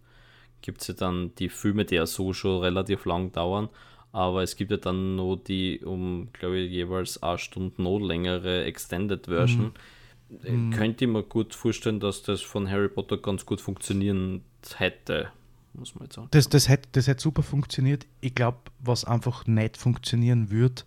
gibt 0.60 0.80
es 0.80 0.88
ja 0.88 0.94
dann 0.94 1.34
die 1.36 1.48
Filme, 1.48 1.84
die 1.84 1.96
ja 1.96 2.06
so 2.06 2.32
schon 2.32 2.60
relativ 2.60 3.04
lang 3.04 3.32
dauern, 3.32 3.68
aber 4.12 4.42
es 4.42 4.56
gibt 4.56 4.70
ja 4.70 4.76
dann 4.76 5.16
nur 5.16 5.36
die 5.36 5.80
um, 5.84 6.28
glaube 6.32 6.58
ich, 6.58 6.70
jeweils 6.70 7.22
eine 7.22 7.38
Stunde 7.38 7.82
noch 7.82 7.98
längere 7.98 8.64
Extended 8.64 9.26
Version. 9.26 9.72
Äh, 10.42 10.74
Könnte 10.74 11.04
ich 11.04 11.10
mir 11.10 11.22
gut 11.22 11.54
vorstellen, 11.54 12.00
dass 12.00 12.22
das 12.22 12.40
von 12.40 12.70
Harry 12.70 12.88
Potter 12.88 13.18
ganz 13.18 13.44
gut 13.44 13.60
funktionieren 13.60 14.42
hätte, 14.76 15.28
muss 15.74 15.94
man 15.94 16.04
jetzt 16.04 16.14
sagen. 16.14 16.28
Das, 16.30 16.48
das, 16.48 16.68
hätte, 16.68 16.88
das 16.92 17.06
hätte 17.06 17.22
super 17.22 17.42
funktioniert. 17.42 18.06
Ich 18.20 18.34
glaube, 18.34 18.58
was 18.78 19.04
einfach 19.04 19.46
nicht 19.46 19.76
funktionieren 19.76 20.50
wird, 20.50 20.86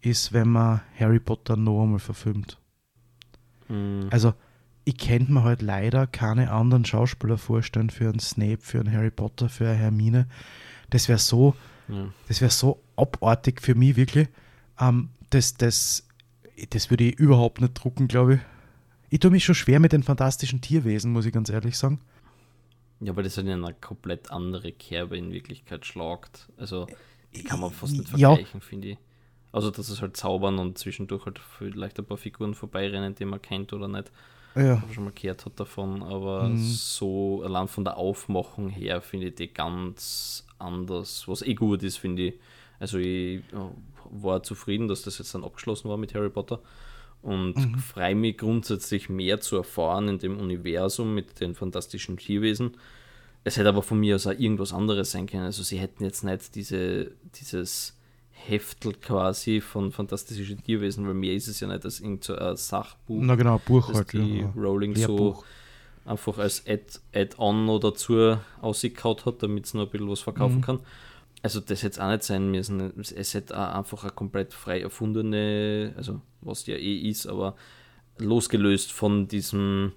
ist, 0.00 0.32
wenn 0.32 0.48
man 0.48 0.80
Harry 0.98 1.20
Potter 1.20 1.56
noch 1.56 1.82
einmal 1.82 1.98
verfilmt. 1.98 2.58
Mhm. 3.68 4.08
Also, 4.10 4.34
ich 4.88 4.96
könnte 4.96 5.32
mir 5.32 5.44
halt 5.44 5.60
leider 5.60 6.06
keine 6.06 6.50
anderen 6.50 6.84
Schauspieler 6.86 7.36
vorstellen 7.36 7.90
für 7.90 8.08
einen 8.08 8.20
Snape, 8.20 8.60
für 8.62 8.80
einen 8.80 8.90
Harry 8.92 9.10
Potter, 9.10 9.48
für 9.50 9.68
eine 9.68 9.76
Hermine. 9.76 10.26
Das 10.90 11.08
wäre 11.08 11.18
so, 11.18 11.54
Ja. 11.88 12.08
das 12.26 12.40
wäre 12.40 12.50
so 12.50 12.80
abartig 12.96 13.60
für 13.60 13.74
mich, 13.74 13.96
wirklich. 13.96 14.28
Ähm, 14.80 15.10
das, 15.30 15.54
das, 15.54 16.06
das 16.70 16.88
würde 16.88 17.04
ich 17.04 17.18
überhaupt 17.18 17.60
nicht 17.60 17.74
drucken, 17.74 18.08
glaube 18.08 18.36
ich. 18.36 18.40
Ich 19.10 19.20
tue 19.20 19.30
mich 19.30 19.44
schon 19.44 19.54
schwer 19.54 19.78
mit 19.78 19.92
den 19.92 20.02
fantastischen 20.02 20.60
Tierwesen, 20.62 21.12
muss 21.12 21.26
ich 21.26 21.32
ganz 21.32 21.50
ehrlich 21.50 21.76
sagen. 21.76 22.00
Ja, 23.00 23.14
weil 23.14 23.24
das 23.24 23.36
halt 23.36 23.46
in 23.46 23.62
eine 23.64 23.74
komplett 23.74 24.30
andere 24.30 24.72
Kerbe 24.72 25.18
in 25.18 25.30
Wirklichkeit 25.32 25.84
schlagt. 25.84 26.48
Also, 26.56 26.86
die 27.34 27.44
kann 27.44 27.60
man 27.60 27.70
fast 27.70 27.92
nicht 27.92 28.10
Ja. 28.16 28.30
vergleichen, 28.34 28.60
finde 28.62 28.88
ich. 28.88 28.98
Also, 29.52 29.70
dass 29.70 29.88
es 29.90 30.00
halt 30.00 30.16
zaubern 30.16 30.58
und 30.58 30.78
zwischendurch 30.78 31.24
halt 31.26 31.38
vielleicht 31.38 31.98
ein 31.98 32.04
paar 32.06 32.16
Figuren 32.16 32.54
vorbeirennen, 32.54 33.14
die 33.14 33.24
man 33.26 33.40
kennt 33.42 33.72
oder 33.74 33.86
nicht, 33.88 34.10
Ja, 34.58 34.82
schon 34.92 35.04
mal 35.04 35.12
gehört 35.14 35.46
hat 35.46 35.58
davon. 35.60 36.02
Aber 36.02 36.48
Mhm. 36.48 36.56
so 36.56 37.42
allein 37.44 37.68
von 37.68 37.84
der 37.84 37.96
Aufmachung 37.96 38.68
her 38.68 39.00
finde 39.00 39.28
ich 39.28 39.34
die 39.36 39.52
ganz 39.52 40.46
anders, 40.58 41.28
was 41.28 41.42
eh 41.42 41.54
gut 41.54 41.82
ist, 41.82 41.98
finde 41.98 42.22
ich. 42.28 42.34
Also, 42.80 42.98
ich 42.98 43.42
war 44.10 44.42
zufrieden, 44.42 44.88
dass 44.88 45.02
das 45.02 45.18
jetzt 45.18 45.34
dann 45.34 45.44
abgeschlossen 45.44 45.88
war 45.88 45.96
mit 45.96 46.14
Harry 46.14 46.30
Potter 46.30 46.60
und 47.22 47.56
Mhm. 47.56 47.78
freue 47.78 48.14
mich 48.14 48.38
grundsätzlich 48.38 49.08
mehr 49.08 49.40
zu 49.40 49.56
erfahren 49.56 50.08
in 50.08 50.18
dem 50.18 50.38
Universum 50.38 51.14
mit 51.14 51.40
den 51.40 51.54
fantastischen 51.54 52.16
Tierwesen. 52.16 52.76
Es 53.44 53.56
hätte 53.56 53.68
aber 53.68 53.82
von 53.82 53.98
mir 53.98 54.16
aus 54.16 54.26
auch 54.26 54.32
irgendwas 54.32 54.72
anderes 54.72 55.10
sein 55.10 55.26
können. 55.26 55.44
Also 55.44 55.62
sie 55.62 55.78
hätten 55.78 56.04
jetzt 56.04 56.22
nicht 56.22 56.54
diese, 56.54 57.12
dieses 57.40 57.97
Heftel 58.46 58.94
quasi 58.94 59.60
von 59.60 59.92
fantastischen 59.92 60.62
Tierwesen, 60.62 61.06
weil 61.06 61.14
mehr 61.14 61.34
ist 61.34 61.48
es 61.48 61.60
ja 61.60 61.68
nicht 61.68 61.84
als 61.84 62.00
irgendein 62.00 62.22
so 62.22 62.34
ein 62.36 62.56
Sachbuch, 62.56 63.20
na 63.22 63.34
genau, 63.34 63.58
Buch 63.64 63.92
halt. 63.92 64.12
die 64.12 64.40
Ja. 64.40 64.52
Rowling 64.56 64.94
so 64.94 65.00
Lehrbuch. 65.16 65.44
einfach 66.06 66.38
als 66.38 66.64
Add- 66.66 67.00
Add-on 67.14 67.66
noch 67.66 67.78
dazu 67.80 68.36
ausgekaut 68.62 69.26
hat, 69.26 69.42
damit 69.42 69.66
es 69.66 69.74
noch 69.74 69.82
ein 69.82 69.90
bisschen 69.90 70.08
was 70.10 70.20
verkaufen 70.20 70.56
Mhm. 70.58 70.62
kann. 70.62 70.80
Also 71.42 71.60
das 71.60 71.82
hätte 71.82 71.92
es 71.94 71.98
auch 72.00 72.08
nicht 72.10 72.22
sein 72.24 72.50
müssen. 72.50 72.92
Es 73.14 73.34
hätte 73.34 73.56
auch 73.58 73.74
einfach 73.74 74.02
eine 74.02 74.12
komplett 74.12 74.52
frei 74.54 74.80
erfundene, 74.80 75.92
also 75.96 76.20
was 76.40 76.66
ja 76.66 76.74
eh 76.76 76.96
ist, 77.10 77.26
aber 77.26 77.54
losgelöst 78.18 78.90
von 78.92 79.28
diesem 79.28 79.92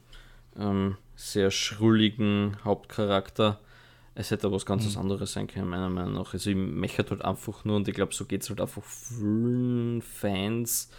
ähm, 0.59 0.97
sehr 1.15 1.49
schrulligen 1.51 2.57
Hauptcharakter. 2.63 3.59
Es 4.13 4.31
hätte 4.31 4.51
was 4.51 4.65
ganz 4.65 4.85
was 4.85 4.97
anderes 4.97 5.33
sein 5.33 5.47
können, 5.47 5.69
meiner 5.69 5.89
Meinung 5.89 6.13
nach. 6.13 6.33
Also 6.33 6.49
ich 6.49 6.55
mechert 6.55 7.11
halt 7.11 7.23
einfach 7.23 7.63
nur, 7.63 7.77
und 7.77 7.87
ich 7.87 7.93
glaube, 7.93 8.13
so 8.13 8.25
geht 8.25 8.41
es 8.41 8.49
halt 8.49 8.59
einfach 8.59 8.83
vielen 8.83 10.01
Fans 10.01 10.89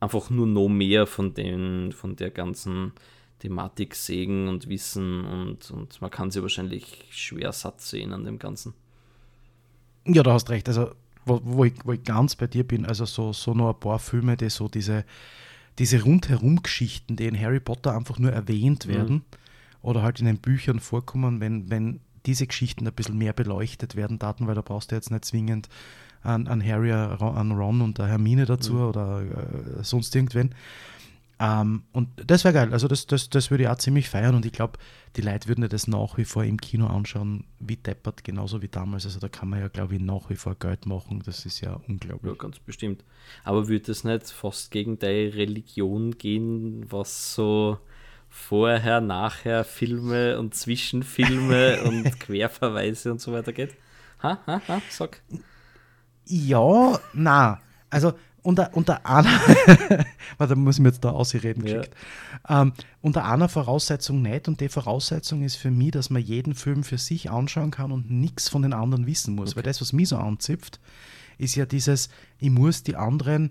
einfach 0.00 0.30
nur 0.30 0.46
noch 0.46 0.68
mehr 0.68 1.06
von 1.06 1.32
den, 1.32 1.92
von 1.92 2.16
der 2.16 2.30
ganzen 2.30 2.92
Thematik 3.38 3.94
sägen 3.94 4.48
und 4.48 4.68
wissen 4.68 5.24
und, 5.24 5.70
und 5.70 6.00
man 6.00 6.10
kann 6.10 6.30
sie 6.30 6.42
wahrscheinlich 6.42 7.04
schwer 7.10 7.52
satt 7.52 7.80
sehen 7.80 8.12
an 8.12 8.24
dem 8.24 8.38
Ganzen. 8.38 8.74
Ja, 10.06 10.22
du 10.22 10.30
hast 10.30 10.50
recht. 10.50 10.68
Also, 10.68 10.92
wo, 11.24 11.40
wo, 11.42 11.64
ich, 11.64 11.74
wo 11.84 11.92
ich 11.92 12.02
ganz 12.02 12.36
bei 12.36 12.46
dir 12.46 12.64
bin, 12.64 12.86
also 12.86 13.04
so, 13.04 13.32
so 13.32 13.52
noch 13.52 13.74
ein 13.74 13.80
paar 13.80 13.98
Filme, 13.98 14.36
die 14.36 14.48
so 14.48 14.68
diese, 14.68 15.04
diese 15.78 16.02
Rundherum-Geschichten, 16.02 17.16
die 17.16 17.26
in 17.26 17.38
Harry 17.38 17.60
Potter 17.60 17.94
einfach 17.94 18.18
nur 18.18 18.32
erwähnt 18.32 18.86
werden 18.86 19.24
oder 19.82 20.02
halt 20.02 20.20
in 20.20 20.26
den 20.26 20.38
Büchern 20.38 20.80
vorkommen, 20.80 21.40
wenn, 21.40 21.68
wenn 21.70 22.00
diese 22.26 22.46
Geschichten 22.46 22.86
ein 22.86 22.92
bisschen 22.94 23.18
mehr 23.18 23.32
beleuchtet 23.32 23.96
werden, 23.96 24.18
Daten, 24.18 24.46
weil 24.46 24.54
da 24.54 24.62
brauchst 24.62 24.90
du 24.90 24.94
jetzt 24.96 25.10
nicht 25.10 25.24
zwingend 25.24 25.68
an, 26.22 26.48
an 26.48 26.64
Harry, 26.66 26.92
an 26.92 27.52
Ron 27.52 27.80
und 27.82 27.98
der 27.98 28.06
Hermine 28.08 28.46
dazu 28.46 28.78
oder 28.80 29.22
äh, 29.22 29.84
sonst 29.84 30.14
irgendwen. 30.16 30.54
Ähm, 31.38 31.82
und 31.92 32.08
das 32.26 32.44
wäre 32.44 32.54
geil. 32.54 32.72
Also 32.72 32.88
das, 32.88 33.06
das, 33.06 33.28
das 33.28 33.50
würde 33.50 33.64
ich 33.64 33.68
auch 33.68 33.76
ziemlich 33.76 34.08
feiern 34.08 34.34
und 34.34 34.46
ich 34.46 34.52
glaube, 34.52 34.78
die 35.16 35.20
Leute 35.20 35.48
würden 35.48 35.62
ja 35.62 35.68
das 35.68 35.86
nach 35.86 36.16
wie 36.16 36.24
vor 36.24 36.44
im 36.44 36.58
Kino 36.58 36.86
anschauen, 36.86 37.44
wie 37.58 37.76
deppert, 37.76 38.24
genauso 38.24 38.62
wie 38.62 38.68
damals. 38.68 39.04
Also 39.04 39.20
da 39.20 39.28
kann 39.28 39.50
man 39.50 39.60
ja, 39.60 39.68
glaube 39.68 39.96
ich, 39.96 40.00
nach 40.00 40.30
wie 40.30 40.34
vor 40.36 40.54
Geld 40.54 40.86
machen. 40.86 41.22
Das 41.26 41.44
ist 41.44 41.60
ja 41.60 41.72
Ja, 41.72 41.80
unglaublich. 41.88 42.38
ganz 42.38 42.58
bestimmt. 42.58 43.04
Aber 43.44 43.68
würde 43.68 43.92
es 43.92 44.02
nicht 44.02 44.30
fast 44.30 44.70
gegen 44.70 44.98
deine 44.98 45.34
Religion 45.34 46.16
gehen, 46.16 46.86
was 46.90 47.34
so 47.34 47.78
vorher, 48.36 49.00
nachher 49.00 49.64
Filme 49.64 50.38
und 50.38 50.54
Zwischenfilme 50.54 51.82
und 51.84 52.20
Querverweise 52.20 53.10
und 53.10 53.20
so 53.20 53.32
weiter 53.32 53.52
geht? 53.52 53.74
Ha, 54.22 54.38
ha, 54.46 54.60
ha, 54.68 54.82
sag. 54.90 55.20
Ja, 56.26 56.98
na, 57.12 57.60
also 57.90 58.12
unter, 58.42 58.70
unter 58.74 59.04
einer, 59.04 59.28
warte, 60.38 60.54
da 60.54 60.54
muss 60.54 60.76
ich 60.76 60.82
mir 60.82 60.90
jetzt 60.90 61.04
da 61.04 61.10
ausreden 61.10 61.66
Ja. 61.66 61.78
geschickt. 61.78 61.96
Ähm, 62.48 62.72
unter 63.00 63.24
einer 63.24 63.48
Voraussetzung 63.48 64.22
nicht 64.22 64.46
und 64.48 64.60
die 64.60 64.68
Voraussetzung 64.68 65.42
ist 65.42 65.56
für 65.56 65.70
mich, 65.70 65.90
dass 65.92 66.10
man 66.10 66.22
jeden 66.22 66.54
Film 66.54 66.84
für 66.84 66.98
sich 66.98 67.30
anschauen 67.30 67.70
kann 67.72 67.90
und 67.90 68.10
nichts 68.10 68.48
von 68.48 68.62
den 68.62 68.72
anderen 68.72 69.06
wissen 69.06 69.34
muss. 69.34 69.56
Weil 69.56 69.62
das, 69.64 69.80
was 69.80 69.92
mich 69.92 70.08
so 70.10 70.16
anzipft, 70.18 70.78
ist 71.38 71.56
ja 71.56 71.66
dieses, 71.66 72.08
ich 72.38 72.50
muss 72.50 72.82
die 72.84 72.96
anderen 72.96 73.50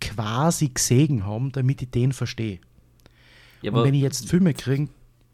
quasi 0.00 0.68
gesehen 0.68 1.26
haben, 1.26 1.52
damit 1.52 1.82
ich 1.82 1.90
den 1.90 2.12
verstehe. 2.12 2.60
Ja, 3.62 3.70
Und 3.70 3.78
aber, 3.78 3.86
wenn 3.86 3.94
ich 3.94 4.02
jetzt 4.02 4.28
Filme 4.28 4.54
kriege, 4.54 4.88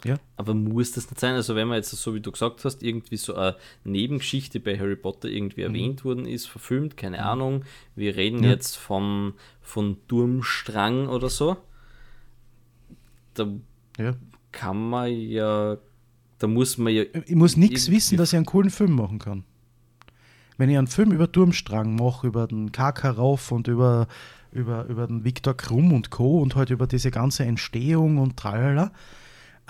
ja, 0.04 0.16
aber 0.36 0.52
muss 0.54 0.92
das 0.92 1.10
nicht 1.10 1.18
sein? 1.18 1.34
Also 1.34 1.56
wenn 1.56 1.68
man 1.68 1.76
jetzt, 1.78 1.90
so 1.90 2.14
wie 2.14 2.20
du 2.20 2.30
gesagt 2.30 2.64
hast, 2.64 2.82
irgendwie 2.82 3.16
so 3.16 3.34
eine 3.34 3.56
Nebengeschichte 3.84 4.60
bei 4.60 4.78
Harry 4.78 4.96
Potter 4.96 5.28
irgendwie 5.28 5.62
erwähnt 5.62 6.04
worden 6.04 6.26
ist, 6.26 6.46
verfilmt, 6.46 6.96
keine 6.96 7.24
Ahnung, 7.24 7.64
wir 7.94 8.14
reden 8.14 8.44
Ja. 8.44 8.50
jetzt 8.50 8.76
von, 8.76 9.34
von 9.62 9.96
Durmstrang 10.06 11.08
oder 11.08 11.30
so, 11.30 11.56
da 13.34 13.48
ja. 13.98 14.14
kann 14.52 14.90
man 14.90 15.10
ja, 15.10 15.78
da 16.38 16.46
muss 16.46 16.78
man 16.78 16.92
ja 16.92 17.04
Ich 17.26 17.34
muss 17.34 17.56
nichts 17.56 17.90
wissen, 17.90 18.18
dass 18.18 18.32
ich 18.32 18.36
einen 18.36 18.46
coolen 18.46 18.70
Film 18.70 18.92
machen 18.92 19.18
kann. 19.18 19.44
Wenn 20.58 20.70
ich 20.70 20.78
einen 20.78 20.86
Film 20.86 21.12
über 21.12 21.30
Turmstrang 21.30 21.96
mache, 21.96 22.26
über 22.26 22.46
den 22.46 22.72
Karkaroff 22.72 23.52
und 23.52 23.68
über, 23.68 24.08
über, 24.56 24.84
über 24.86 25.06
den 25.06 25.24
Viktor 25.24 25.56
Krumm 25.56 25.92
und 25.92 26.10
Co. 26.10 26.40
und 26.40 26.56
halt 26.56 26.70
über 26.70 26.86
diese 26.86 27.10
ganze 27.10 27.44
Entstehung 27.44 28.18
und 28.18 28.36
tralala, 28.36 28.92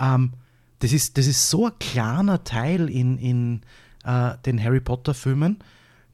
ähm, 0.01 0.33
das, 0.79 0.93
ist, 0.93 1.19
das 1.19 1.27
ist 1.27 1.49
so 1.49 1.67
ein 1.67 1.79
kleiner 1.79 2.45
Teil 2.45 2.91
in, 2.91 3.19
in 3.19 3.63
äh, 4.05 4.35
den 4.45 4.63
Harry 4.63 4.81
Potter 4.81 5.15
Filmen, 5.15 5.59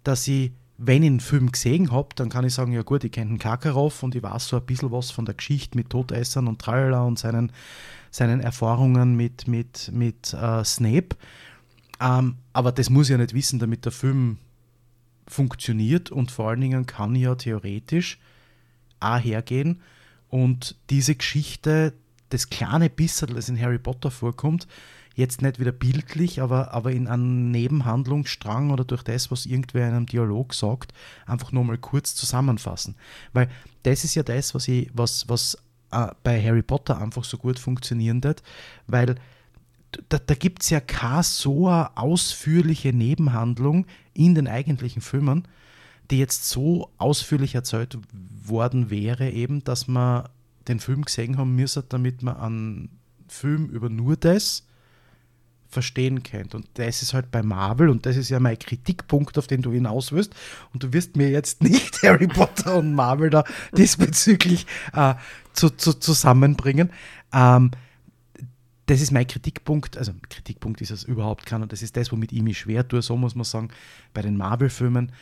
dass 0.05 0.27
ich, 0.29 0.53
wenn 0.79 1.03
ich 1.03 1.11
einen 1.11 1.21
Film 1.21 1.53
gesehen 1.53 1.93
habe, 1.93 2.09
dann 2.17 2.29
kann 2.29 2.45
ich 2.45 2.55
sagen, 2.55 2.73
ja 2.73 2.83
gut, 2.83 3.05
ich 3.05 3.13
kenne 3.13 3.33
den 3.33 3.39
Karkaroff 3.39 4.03
und 4.03 4.15
ich 4.15 4.23
weiß 4.23 4.49
so 4.49 4.57
ein 4.57 4.67
bisschen 4.67 4.91
was 4.91 5.11
von 5.11 5.25
der 5.25 5.35
Geschichte 5.35 5.77
mit 5.77 5.91
Todessern 5.91 6.49
und 6.49 6.61
tralala 6.61 7.03
und 7.03 7.19
seinen, 7.19 7.53
seinen 8.11 8.41
Erfahrungen 8.41 9.17
mit, 9.17 9.47
mit, 9.47 9.91
mit 9.93 10.33
äh, 10.35 10.65
Snape. 10.65 11.17
Ähm, 12.01 12.37
aber 12.53 12.73
das 12.73 12.91
muss 12.91 13.07
ich 13.07 13.13
ja 13.13 13.19
nicht 13.19 13.35
wissen, 13.35 13.59
damit 13.59 13.85
der 13.85 13.93
Film 13.93 14.39
funktioniert 15.29 16.11
und 16.11 16.31
vor 16.31 16.49
allen 16.49 16.61
Dingen 16.61 16.87
kann 16.87 17.15
ich 17.15 17.23
ja 17.23 17.35
theoretisch 17.35 18.19
auch 19.03 19.19
hergehen 19.19 19.81
und 20.29 20.77
diese 20.91 21.15
Geschichte, 21.15 21.93
das 22.31 22.49
kleine 22.49 22.89
bisschen, 22.89 23.35
das 23.35 23.49
in 23.49 23.61
Harry 23.61 23.79
Potter 23.79 24.11
vorkommt, 24.11 24.67
jetzt 25.15 25.43
nicht 25.43 25.61
wieder 25.61 25.73
bildlich, 25.73 26.41
aber, 26.41 26.73
aber 26.73 26.93
in 26.93 27.07
einem 27.07 27.51
Nebenhandlungsstrang 27.51 28.71
oder 28.71 28.85
durch 28.85 29.03
das, 29.03 29.31
was 29.31 29.47
irgendwer 29.47 29.89
in 29.89 29.95
einem 29.95 30.07
Dialog 30.07 30.55
sagt, 30.55 30.93
einfach 31.27 31.53
nur 31.53 31.65
mal 31.65 31.79
kurz 31.79 32.15
zusammenfassen. 32.15 32.95
Weil 33.33 33.51
das 33.83 34.05
ist 34.05 34.15
ja 34.15 34.23
das, 34.23 34.55
was, 34.55 34.69
ich, 34.69 34.91
was, 34.95 35.29
was 35.29 35.59
äh, 35.91 36.09
bei 36.23 36.43
Harry 36.43 36.63
Potter 36.63 37.01
einfach 37.01 37.25
so 37.25 37.37
gut 37.37 37.59
funktionieren 37.59 38.25
wird, 38.25 38.43
weil 38.87 39.17
da, 40.09 40.19
da 40.19 40.35
gibt 40.35 40.63
es 40.63 40.71
ja 40.71 40.81
keine 40.81 41.23
so 41.23 41.69
ausführliche 41.69 42.95
Nebenhandlung 42.95 43.87
in 44.15 44.35
den 44.35 44.49
eigentlichen 44.49 45.03
Filmen, 45.03 45.47
die 46.11 46.19
jetzt 46.19 46.49
so 46.49 46.91
ausführlich 46.99 47.55
erzählt 47.55 47.99
worden 48.13 48.91
wäre, 48.91 49.31
eben, 49.31 49.65
dass 49.65 49.89
man 49.89 50.29
den 50.69 50.81
Film 50.81 51.03
gesehen 51.05 51.39
haben 51.39 51.55
müsste, 51.55 51.83
damit 51.83 52.23
man 52.23 52.37
einen 52.37 52.99
Film 53.29 53.69
über 53.69 53.89
nur 53.89 54.17
das 54.17 54.67
verstehen 55.73 56.23
könnt. 56.23 56.55
Und 56.55 56.67
das 56.75 57.03
ist 57.03 57.15
halt 57.15 57.31
bei 57.31 57.43
Marvel, 57.43 57.89
und 57.89 58.05
das 58.05 58.17
ist 58.17 58.29
ja 58.29 58.39
mein 58.39 58.59
Kritikpunkt, 58.59 59.39
auf 59.39 59.47
den 59.47 59.63
du 59.63 59.73
hinaus 59.73 60.13
wirst. 60.13 60.35
Und 60.75 60.83
du 60.83 60.93
wirst 60.93 61.17
mir 61.17 61.31
jetzt 61.31 61.63
nicht 61.63 62.03
Harry 62.03 62.27
Potter 62.27 62.77
und 62.77 62.95
Marvel 62.95 63.31
da 63.31 63.45
diesbezüglich 63.77 64.67
äh, 64.93 65.15
zu, 65.55 65.71
zu, 65.71 65.95
zusammenbringen. 65.95 66.91
Ähm, 67.33 67.71
das 68.87 69.01
ist 69.01 69.13
mein 69.13 69.27
Kritikpunkt, 69.27 69.97
also 69.97 70.13
Kritikpunkt 70.29 70.81
ist 70.83 70.91
es 70.91 71.05
überhaupt 71.05 71.47
keiner, 71.47 71.67
das 71.67 71.83
ist 71.83 71.97
das, 71.97 72.13
womit 72.13 72.33
ich 72.33 72.43
mich 72.43 72.59
schwer 72.59 72.87
tue, 72.87 73.01
so 73.01 73.17
muss 73.17 73.35
man 73.35 73.45
sagen, 73.45 73.69
bei 74.13 74.21
den 74.21 74.37
Marvel-Filmen. 74.37 75.13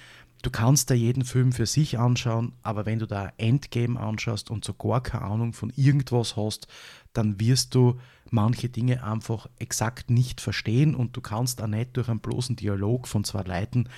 Du 0.42 0.50
kannst 0.50 0.90
da 0.90 0.94
jeden 0.94 1.24
Film 1.24 1.52
für 1.52 1.66
sich 1.66 1.98
anschauen, 1.98 2.54
aber 2.62 2.86
wenn 2.86 2.98
du 2.98 3.06
da 3.06 3.30
Endgame 3.36 4.00
anschaust 4.00 4.50
und 4.50 4.64
so 4.64 4.72
gar 4.72 5.02
keine 5.02 5.24
Ahnung 5.24 5.52
von 5.52 5.70
irgendwas 5.76 6.36
hast, 6.36 6.66
dann 7.12 7.38
wirst 7.38 7.74
du 7.74 7.98
manche 8.30 8.70
Dinge 8.70 9.04
einfach 9.04 9.48
exakt 9.58 10.08
nicht 10.10 10.40
verstehen 10.40 10.94
und 10.94 11.14
du 11.16 11.20
kannst 11.20 11.60
auch 11.60 11.66
nicht 11.66 11.96
durch 11.96 12.08
einen 12.08 12.20
bloßen 12.20 12.56
Dialog 12.56 13.06
von 13.06 13.24
zwei 13.24 13.42
Leuten 13.42 13.88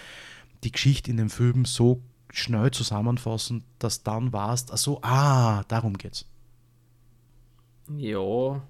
die 0.65 0.73
Geschichte 0.73 1.11
in 1.11 1.17
dem 1.17 1.31
Film 1.31 1.65
so 1.65 2.03
schnell 2.33 2.71
zusammenfassen, 2.71 3.65
dass 3.79 4.03
dann 4.03 4.33
warst, 4.33 4.73
also 4.73 4.99
ah, 5.03 5.63
darum 5.69 5.97
geht's. 5.97 6.27
Ja, 7.97 8.63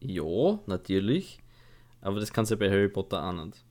ja, 0.00 0.58
natürlich. 0.66 1.38
Aber 2.00 2.20
das 2.20 2.32
kannst 2.32 2.50
du 2.50 2.54
ja 2.54 2.58
bei 2.58 2.70
Harry 2.70 2.88
Potter 2.88 3.22
auch 3.22 3.32
nicht. 3.32 3.64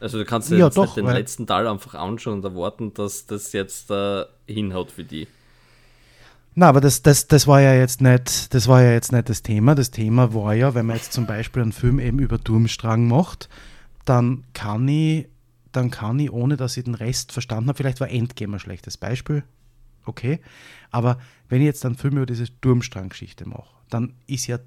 Also 0.00 0.18
du 0.18 0.24
kannst 0.24 0.50
dir 0.50 0.58
Ja, 0.58 0.66
jetzt 0.66 0.76
doch, 0.76 0.94
den 0.94 1.06
letzten 1.06 1.46
Teil 1.46 1.66
einfach 1.66 1.94
anschauen 1.94 2.34
und 2.34 2.44
erwarten, 2.44 2.94
dass 2.94 3.26
das 3.26 3.52
jetzt 3.52 3.90
äh, 3.90 4.24
hinhaut 4.46 4.90
für 4.92 5.04
die. 5.04 5.26
Na, 6.54 6.68
aber 6.68 6.80
das, 6.80 7.02
das, 7.02 7.28
das 7.28 7.46
war 7.46 7.60
ja 7.60 7.74
jetzt 7.74 8.00
nicht, 8.00 8.52
das 8.52 8.66
war 8.66 8.82
ja 8.82 8.92
jetzt 8.92 9.12
nicht 9.12 9.28
das 9.28 9.42
Thema. 9.42 9.74
Das 9.74 9.90
Thema 9.90 10.34
war 10.34 10.54
ja, 10.54 10.74
wenn 10.74 10.86
man 10.86 10.96
jetzt 10.96 11.12
zum 11.12 11.26
Beispiel 11.26 11.62
einen 11.62 11.72
Film 11.72 12.00
eben 12.00 12.18
über 12.18 12.42
Turmstrang 12.42 13.06
macht, 13.06 13.48
dann 14.04 14.44
kann 14.54 14.88
ich, 14.88 15.28
dann 15.70 15.90
kann 15.90 16.18
ich, 16.18 16.32
ohne 16.32 16.56
dass 16.56 16.76
ich 16.76 16.84
den 16.84 16.94
Rest 16.94 17.30
verstanden 17.32 17.68
habe, 17.68 17.76
vielleicht 17.76 18.00
war 18.00 18.10
Endgame 18.10 18.56
ein 18.56 18.60
schlechtes 18.60 18.96
Beispiel, 18.96 19.44
okay, 20.04 20.40
aber 20.90 21.18
wenn 21.48 21.60
ich 21.60 21.66
jetzt 21.66 21.84
einen 21.86 21.96
Film 21.96 22.16
über 22.16 22.26
diese 22.26 22.46
Turmstrang-Geschichte 22.60 23.48
mache, 23.48 23.68
dann 23.90 24.14
ist 24.26 24.46
ja 24.46 24.58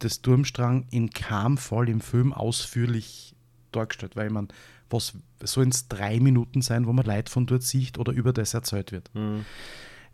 das 0.00 0.20
Turmstrang 0.20 0.84
in 0.90 1.10
keinem 1.10 1.56
Fall 1.56 1.88
im 1.88 2.00
Film 2.00 2.32
ausführlich 2.32 3.34
dargestellt, 3.72 4.16
weil 4.16 4.30
man, 4.30 4.48
was 4.90 5.14
sollen 5.42 5.70
es 5.70 5.88
drei 5.88 6.20
Minuten 6.20 6.62
sein, 6.62 6.86
wo 6.86 6.92
man 6.92 7.04
Leid 7.04 7.28
von 7.28 7.46
dort 7.46 7.62
sieht 7.62 7.98
oder 7.98 8.12
über 8.12 8.32
das 8.32 8.54
erzählt 8.54 8.92
wird. 8.92 9.10
Mhm. 9.14 9.44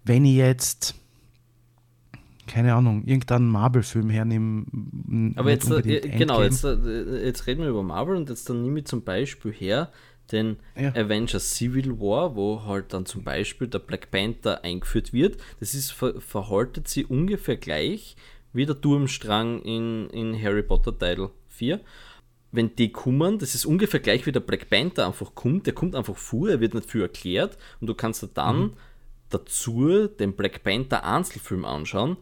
Wenn 0.05 0.25
ich 0.25 0.37
jetzt 0.37 0.95
keine 2.49 2.75
Ahnung, 2.75 3.05
irgendeinen 3.05 3.49
Marvel-Film 3.49 4.11
hernehme. 4.11 4.65
Aber 5.37 5.51
jetzt, 5.51 5.71
äh, 5.71 6.01
genau, 6.01 6.43
jetzt, 6.43 6.65
äh, 6.65 7.25
jetzt 7.25 7.47
reden 7.47 7.63
wir 7.63 7.69
über 7.69 7.83
Marvel 7.83 8.17
und 8.17 8.29
jetzt 8.31 8.49
dann 8.49 8.63
nehme 8.63 8.81
ich 8.81 8.87
zum 8.87 9.05
Beispiel 9.05 9.53
her 9.53 9.93
den 10.33 10.57
ja. 10.77 10.91
Avengers 10.95 11.55
Civil 11.55 12.01
War, 12.01 12.35
wo 12.37 12.65
halt 12.65 12.93
dann 12.93 13.07
zum 13.07 13.23
Beispiel 13.23 13.69
der 13.69 13.79
Black 13.79 14.11
Panther 14.11 14.65
eingeführt 14.65 15.13
wird. 15.13 15.41
Das 15.61 15.75
ist, 15.75 15.93
ver 15.93 16.21
verhaltet 16.21 16.89
sie 16.89 17.05
ungefähr 17.05 17.57
gleich 17.57 18.17
wie 18.53 18.67
der 18.67 18.81
Turmstrang 18.81 19.63
in, 19.63 20.09
in 20.11 20.43
Harry 20.43 20.63
Potter 20.63 20.99
Teil 20.99 21.29
4. 21.49 21.81
Wenn 22.51 22.75
die 22.77 22.91
kommen, 22.91 23.39
das 23.39 23.55
ist 23.55 23.67
ungefähr 23.67 24.01
gleich 24.01 24.25
wie 24.27 24.33
der 24.33 24.41
Black 24.41 24.71
Panther 24.71 25.07
einfach 25.07 25.35
kommt, 25.35 25.67
der 25.67 25.75
kommt 25.75 25.95
einfach 25.95 26.17
vor, 26.17 26.49
er 26.49 26.61
wird 26.61 26.75
nicht 26.75 26.91
viel 26.91 27.03
erklärt 27.03 27.59
und 27.81 27.89
du 27.89 27.95
kannst 27.95 28.27
dann 28.35 28.61
mhm. 28.61 28.73
dazu 29.29 30.07
den 30.07 30.35
Black 30.35 30.63
Panther 30.65 31.05
Einzelfilm 31.05 31.65
anschauen, 31.65 32.17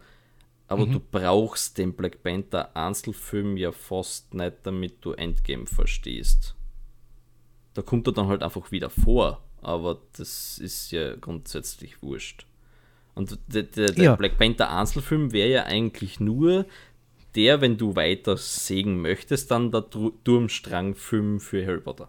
aber 0.68 0.86
mhm. 0.86 0.92
du 0.92 1.00
brauchst 1.00 1.78
den 1.78 1.92
Black 1.92 2.22
Panther 2.22 2.76
Einzelfilm 2.76 3.56
ja 3.56 3.70
fast 3.70 4.34
nicht, 4.34 4.56
damit 4.64 4.96
du 5.04 5.12
Endgame 5.12 5.66
verstehst. 5.66 6.56
Da 7.74 7.82
kommt 7.82 8.08
er 8.08 8.12
dann 8.12 8.26
halt 8.26 8.42
einfach 8.42 8.72
wieder 8.72 8.90
vor, 8.90 9.42
aber 9.62 10.00
das 10.16 10.58
ist 10.58 10.90
ja 10.90 11.14
grundsätzlich 11.14 12.02
wurscht. 12.02 12.46
Und 13.14 13.38
der, 13.46 13.62
der, 13.62 13.92
der 13.92 14.04
ja. 14.04 14.16
Black 14.16 14.38
Panther 14.38 14.70
Einzelfilm 14.70 15.32
wäre 15.32 15.48
ja 15.48 15.64
eigentlich 15.64 16.20
nur 16.20 16.66
der, 17.36 17.60
wenn 17.60 17.76
du 17.76 17.94
weiter 17.94 18.36
sägen 18.36 19.00
möchtest, 19.00 19.50
dann 19.50 19.70
der 19.70 19.84
Turmstrang-Film 20.24 21.40
für 21.40 21.64
Harry 21.66 21.80
Potter. 21.80 22.08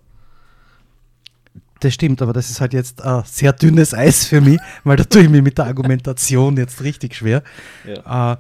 Das 1.79 1.93
stimmt, 1.93 2.21
aber 2.21 2.33
das 2.33 2.49
ist 2.49 2.59
halt 2.59 2.73
jetzt 2.73 3.01
ein 3.03 3.23
sehr 3.25 3.53
dünnes 3.53 3.93
Eis 3.93 4.25
für 4.25 4.41
mich, 4.41 4.59
weil 4.83 4.97
da 4.97 5.03
tue 5.03 5.23
ich 5.23 5.29
mir 5.29 5.41
mit 5.41 5.57
der 5.57 5.65
Argumentation 5.65 6.57
jetzt 6.57 6.81
richtig 6.81 7.15
schwer. 7.15 7.43
Ja. 7.85 8.33
Äh, 8.33 8.37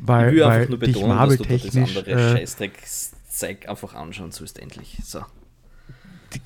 weil, 0.00 0.34
ich 0.34 0.44
weil 0.44 0.66
nur 0.66 0.78
betonen, 0.78 1.08
Marvel 1.08 1.36
dass 1.36 1.46
du 1.46 1.52
technisch, 1.52 1.94
das 1.94 2.04
andere 2.06 2.34
äh, 2.34 2.46
Scheißdreck 2.46 3.68
einfach 3.68 3.94
anschauen 3.94 4.32
sollst, 4.32 4.58
endlich. 4.58 4.98
So. 5.04 5.20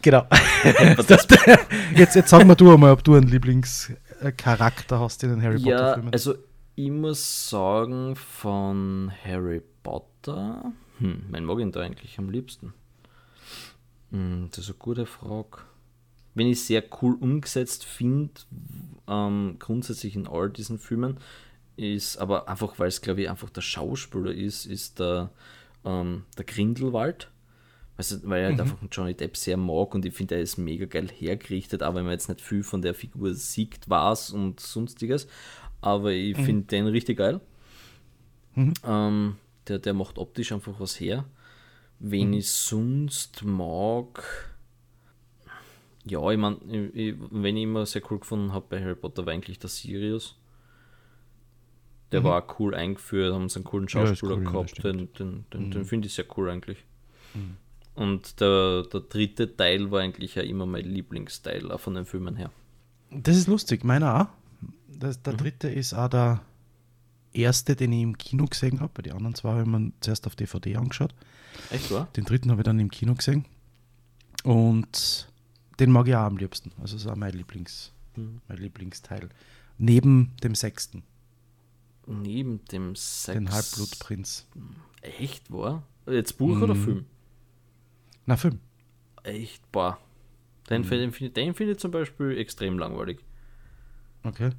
Genau. 0.03 0.27
jetzt, 1.95 2.17
jetzt 2.17 2.29
sag 2.29 2.45
mal 2.45 2.55
du 2.55 2.73
einmal, 2.73 2.93
ob 2.93 3.05
du 3.05 3.15
einen 3.15 3.29
Lieblingscharakter 3.29 4.99
hast 4.99 5.23
in 5.23 5.31
den 5.31 5.43
Harry 5.43 5.59
Potter-Filmen. 5.59 6.07
Ja, 6.07 6.13
also 6.13 6.35
ich 6.75 6.91
muss 6.91 7.49
sagen, 7.49 8.17
von 8.17 9.13
Harry 9.25 9.63
Potter, 9.85 10.73
hm, 10.99 11.27
mein 11.31 11.45
mag 11.45 11.61
ihn 11.61 11.71
da 11.71 11.81
eigentlich 11.81 12.19
am 12.19 12.31
liebsten? 12.31 12.75
Hm, 14.11 14.49
das 14.51 14.65
ist 14.65 14.71
eine 14.71 14.79
gute 14.79 15.07
Frage 15.07 15.59
wenn 16.35 16.49
ich 16.49 16.65
sehr 16.65 16.83
cool 17.01 17.15
umgesetzt 17.15 17.85
finde, 17.85 18.33
ähm, 19.09 19.57
grundsätzlich 19.59 20.17
in 20.17 20.27
all 20.27 20.51
diesen 20.51 20.79
Filmen, 20.79 21.19
ist 21.77 22.19
aber 22.19 22.49
einfach, 22.49 22.79
weil 22.79 22.89
es 22.89 23.01
glaube 23.01 23.23
ich 23.23 23.31
einfach 23.31 23.51
der 23.51 23.61
Schauspieler 23.61 24.33
ist, 24.33 24.67
ist 24.67 24.99
der, 24.99 25.31
ähm, 25.85 26.25
der 26.37 26.45
Grindelwald. 26.45 27.31
Also, 27.97 28.17
weil 28.25 28.41
er 28.41 28.47
halt 28.49 28.57
mhm. 28.57 28.61
einfach 28.63 28.79
Johnny 28.91 29.15
Depp 29.15 29.37
sehr 29.37 29.57
mag 29.57 29.95
und 29.95 30.05
ich 30.05 30.15
finde, 30.15 30.35
er 30.35 30.43
ist 30.43 30.59
mega 30.59 30.85
geil 30.85 31.09
hergerichtet, 31.09 31.85
auch 31.85 31.95
wenn 31.95 32.03
man 32.03 32.13
jetzt 32.13 32.29
nicht 32.29 32.41
viel 32.41 32.65
von 32.65 32.83
der 32.83 32.95
Figur 32.95 33.35
sieht, 33.35 33.89
was 33.89 34.31
und 34.31 34.59
sonstiges. 34.59 35.29
Aber 35.81 36.11
ich 36.11 36.37
mhm. 36.37 36.45
finde 36.45 36.67
den 36.67 36.87
richtig 36.89 37.19
geil. 37.19 37.41
Mhm. 38.57 38.75
Ähm, 38.85 39.37
der, 39.69 39.79
der 39.79 39.95
macht 39.95 40.19
optisch 40.19 40.53
einfach 40.53 40.79
was 40.79 40.99
her. 41.01 41.25
Wen 41.99 42.29
mhm. 42.29 42.35
ich 42.35 42.51
sonst 42.51 43.45
mag, 43.45 44.25
ja, 46.05 46.31
ich 46.31 46.39
meine, 46.39 46.59
wenn 46.65 47.57
ich 47.57 47.63
immer 47.63 47.87
sehr 47.87 48.03
cool 48.11 48.19
gefunden 48.19 48.53
habe 48.53 48.67
bei 48.69 48.81
Harry 48.83 48.95
Potter, 48.95 49.27
war 49.27 49.33
eigentlich 49.33 49.59
der 49.59 49.71
Sirius. 49.71 50.37
Der 52.13 52.21
mhm. 52.21 52.25
war 52.25 52.61
cool 52.61 52.75
eingeführt, 52.75 53.33
haben 53.33 53.49
sie 53.49 53.57
einen 53.57 53.65
coolen 53.65 53.89
Schauspieler 53.89 54.33
ja, 54.33 54.39
cool, 54.39 54.45
gehabt, 54.45 54.85
den, 54.85 55.13
den, 55.15 55.45
den, 55.53 55.67
mhm. 55.67 55.71
den 55.71 55.85
finde 55.85 56.07
ich 56.07 56.15
sehr 56.15 56.27
cool 56.37 56.51
eigentlich. 56.51 56.85
Mhm. 57.35 57.57
Und 57.95 58.41
der, 58.41 58.83
der 58.83 59.01
dritte 59.01 59.57
Teil 59.57 59.91
war 59.91 60.01
eigentlich 60.01 60.35
ja 60.35 60.43
immer 60.43 60.67
mein 60.67 60.85
Lieblingsteil, 60.85 61.71
auch 61.71 61.81
von 61.81 61.95
den 61.95 62.05
Filmen 62.05 62.37
her. 62.37 62.51
Das 63.11 63.37
ist 63.37 63.47
lustig, 63.47 63.85
meiner 63.85 64.21
auch. 64.21 64.27
Das, 64.89 65.23
der 65.23 65.35
mhm. 65.35 65.39
dritte 65.39 65.69
ist 65.69 65.95
auch 65.95 66.09
der 66.09 66.43
erste, 67.35 67.77
den 67.77 67.93
ich 67.93 68.03
im 68.03 68.19
Kino 68.19 68.47
gesehen 68.47 68.81
habe. 68.81 68.93
Bei 68.95 69.03
den 69.03 69.13
anderen 69.13 69.35
zwei 69.35 69.51
habe 69.51 69.63
ich 69.63 69.67
mir 69.67 69.93
zuerst 70.01 70.27
auf 70.27 70.37
DVD 70.37 70.77
angeschaut. 70.77 71.15
Echt 71.71 71.91
wahr? 71.91 72.09
Den 72.17 72.25
dritten 72.25 72.51
habe 72.51 72.63
ich 72.63 72.65
dann 72.65 72.81
im 72.81 72.91
Kino 72.91 73.15
gesehen. 73.15 73.45
Und 74.45 75.29
den 75.81 75.91
mag 75.91 76.09
ich 76.09 76.15
auch 76.15 76.21
am 76.21 76.37
liebsten. 76.37 76.73
Also 76.81 76.97
das 76.97 77.05
ist 77.05 77.11
auch 77.11 77.17
mein, 77.17 77.33
Lieblings, 77.33 77.93
mhm. 78.17 78.41
mein 78.49 78.59
Lieblingsteil. 78.59 79.29
Neben 79.79 80.33
dem 80.43 80.55
sechsten. 80.55 81.03
Neben 82.07 82.65
dem 82.67 82.95
sechsten. 82.95 83.47
Den 83.47 83.53
Halbblutprinz. 83.53 84.47
Echt, 85.01 85.51
war? 85.51 85.83
Jetzt 86.07 86.39
Buch 86.39 86.57
mhm. 86.57 86.63
oder 86.63 86.77
Film? 86.77 87.07
Na, 88.27 88.37
Film. 88.37 88.61
Echt, 89.23 89.71
boah. 89.73 89.99
Den, 90.71 90.83
mhm. 90.83 90.91
den, 90.91 91.13
den, 91.13 91.35
den 91.35 91.55
finde 91.55 91.73
ich 91.73 91.79
zum 91.79 91.91
Beispiel 91.91 92.37
extrem 92.39 92.79
langweilig. 92.79 93.21
Okay. 94.23 94.51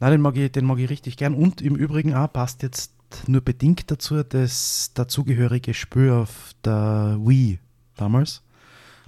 Na, 0.00 0.10
den 0.10 0.20
mag 0.20 0.36
ich, 0.36 0.52
den 0.52 0.64
mag 0.64 0.78
ich 0.78 0.90
richtig 0.90 1.16
gern. 1.16 1.34
Und 1.34 1.60
im 1.60 1.74
Übrigen 1.74 2.14
auch 2.14 2.32
passt 2.32 2.62
jetzt 2.62 2.92
nur 3.26 3.40
bedingt 3.40 3.90
dazu 3.90 4.22
das 4.22 4.92
dazugehörige 4.94 5.74
Spiel 5.74 6.10
auf 6.10 6.52
der 6.64 7.18
Wii 7.20 7.58
damals. 7.96 8.42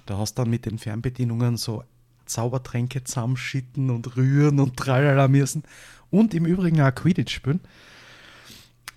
Da 0.05 0.17
hast 0.17 0.37
du 0.37 0.41
dann 0.41 0.49
mit 0.49 0.65
den 0.65 0.79
Fernbedienungen 0.79 1.57
so 1.57 1.83
Zaubertränke 2.25 3.03
zusammenschitten 3.03 3.89
und 3.89 4.15
rühren 4.17 4.59
und 4.59 4.77
tralala 4.77 5.27
müssen. 5.27 5.63
Und 6.09 6.33
im 6.33 6.45
Übrigen 6.45 6.81
auch 6.81 6.93
Quidditch 6.93 7.33
spielen. 7.33 7.61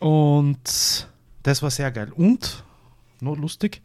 Und 0.01 1.09
das 1.43 1.63
war 1.63 1.71
sehr 1.71 1.93
geil. 1.93 2.11
Und, 2.13 2.65
noch 3.21 3.37
lustig, 3.37 3.83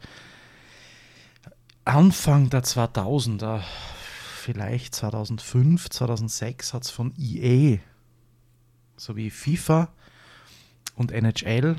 Anfang 1.84 2.50
der 2.50 2.62
2000er, 2.62 3.62
vielleicht 4.36 4.94
2005, 4.94 5.90
2006, 5.90 6.74
hat 6.74 6.84
es 6.84 6.90
von 6.90 7.12
EA 7.18 7.78
sowie 9.00 9.30
FIFA 9.30 9.88
und 10.94 11.10
NHL 11.10 11.76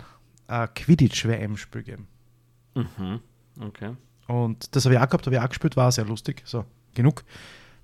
ein 0.47 0.73
Quidditch-WM-Spiel 0.73 1.83
gegeben. 1.83 2.07
Mhm, 2.75 3.19
okay. 3.59 3.95
Und 4.27 4.75
das 4.75 4.85
habe 4.85 4.95
ich 4.95 5.01
auch 5.01 5.07
gehabt, 5.07 5.25
habe 5.25 5.35
ich 5.35 5.41
auch 5.41 5.49
gespielt, 5.49 5.77
war 5.77 5.91
sehr 5.91 6.05
lustig. 6.05 6.41
So, 6.45 6.65
genug 6.95 7.23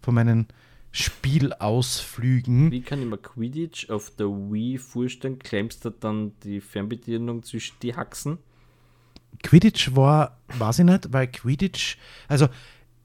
von 0.01 0.15
meinen 0.15 0.47
Spielausflügen. 0.91 2.71
Wie 2.71 2.81
kann 2.81 3.01
ich 3.01 3.07
mir 3.07 3.17
Quidditch 3.17 3.89
auf 3.89 4.09
der 4.15 4.27
Wii 4.27 4.77
vorstellen? 4.77 5.37
Klemmst 5.37 5.85
du 5.85 5.91
dann 5.91 6.31
die 6.43 6.59
Fernbedienung 6.59 7.43
zwischen 7.43 7.75
die 7.81 7.95
Haxen? 7.95 8.39
Quidditch 9.43 9.95
war, 9.95 10.39
weiß 10.47 10.79
ich 10.79 10.85
nicht, 10.85 11.13
weil 11.13 11.27
Quidditch, 11.27 11.97
also 12.27 12.47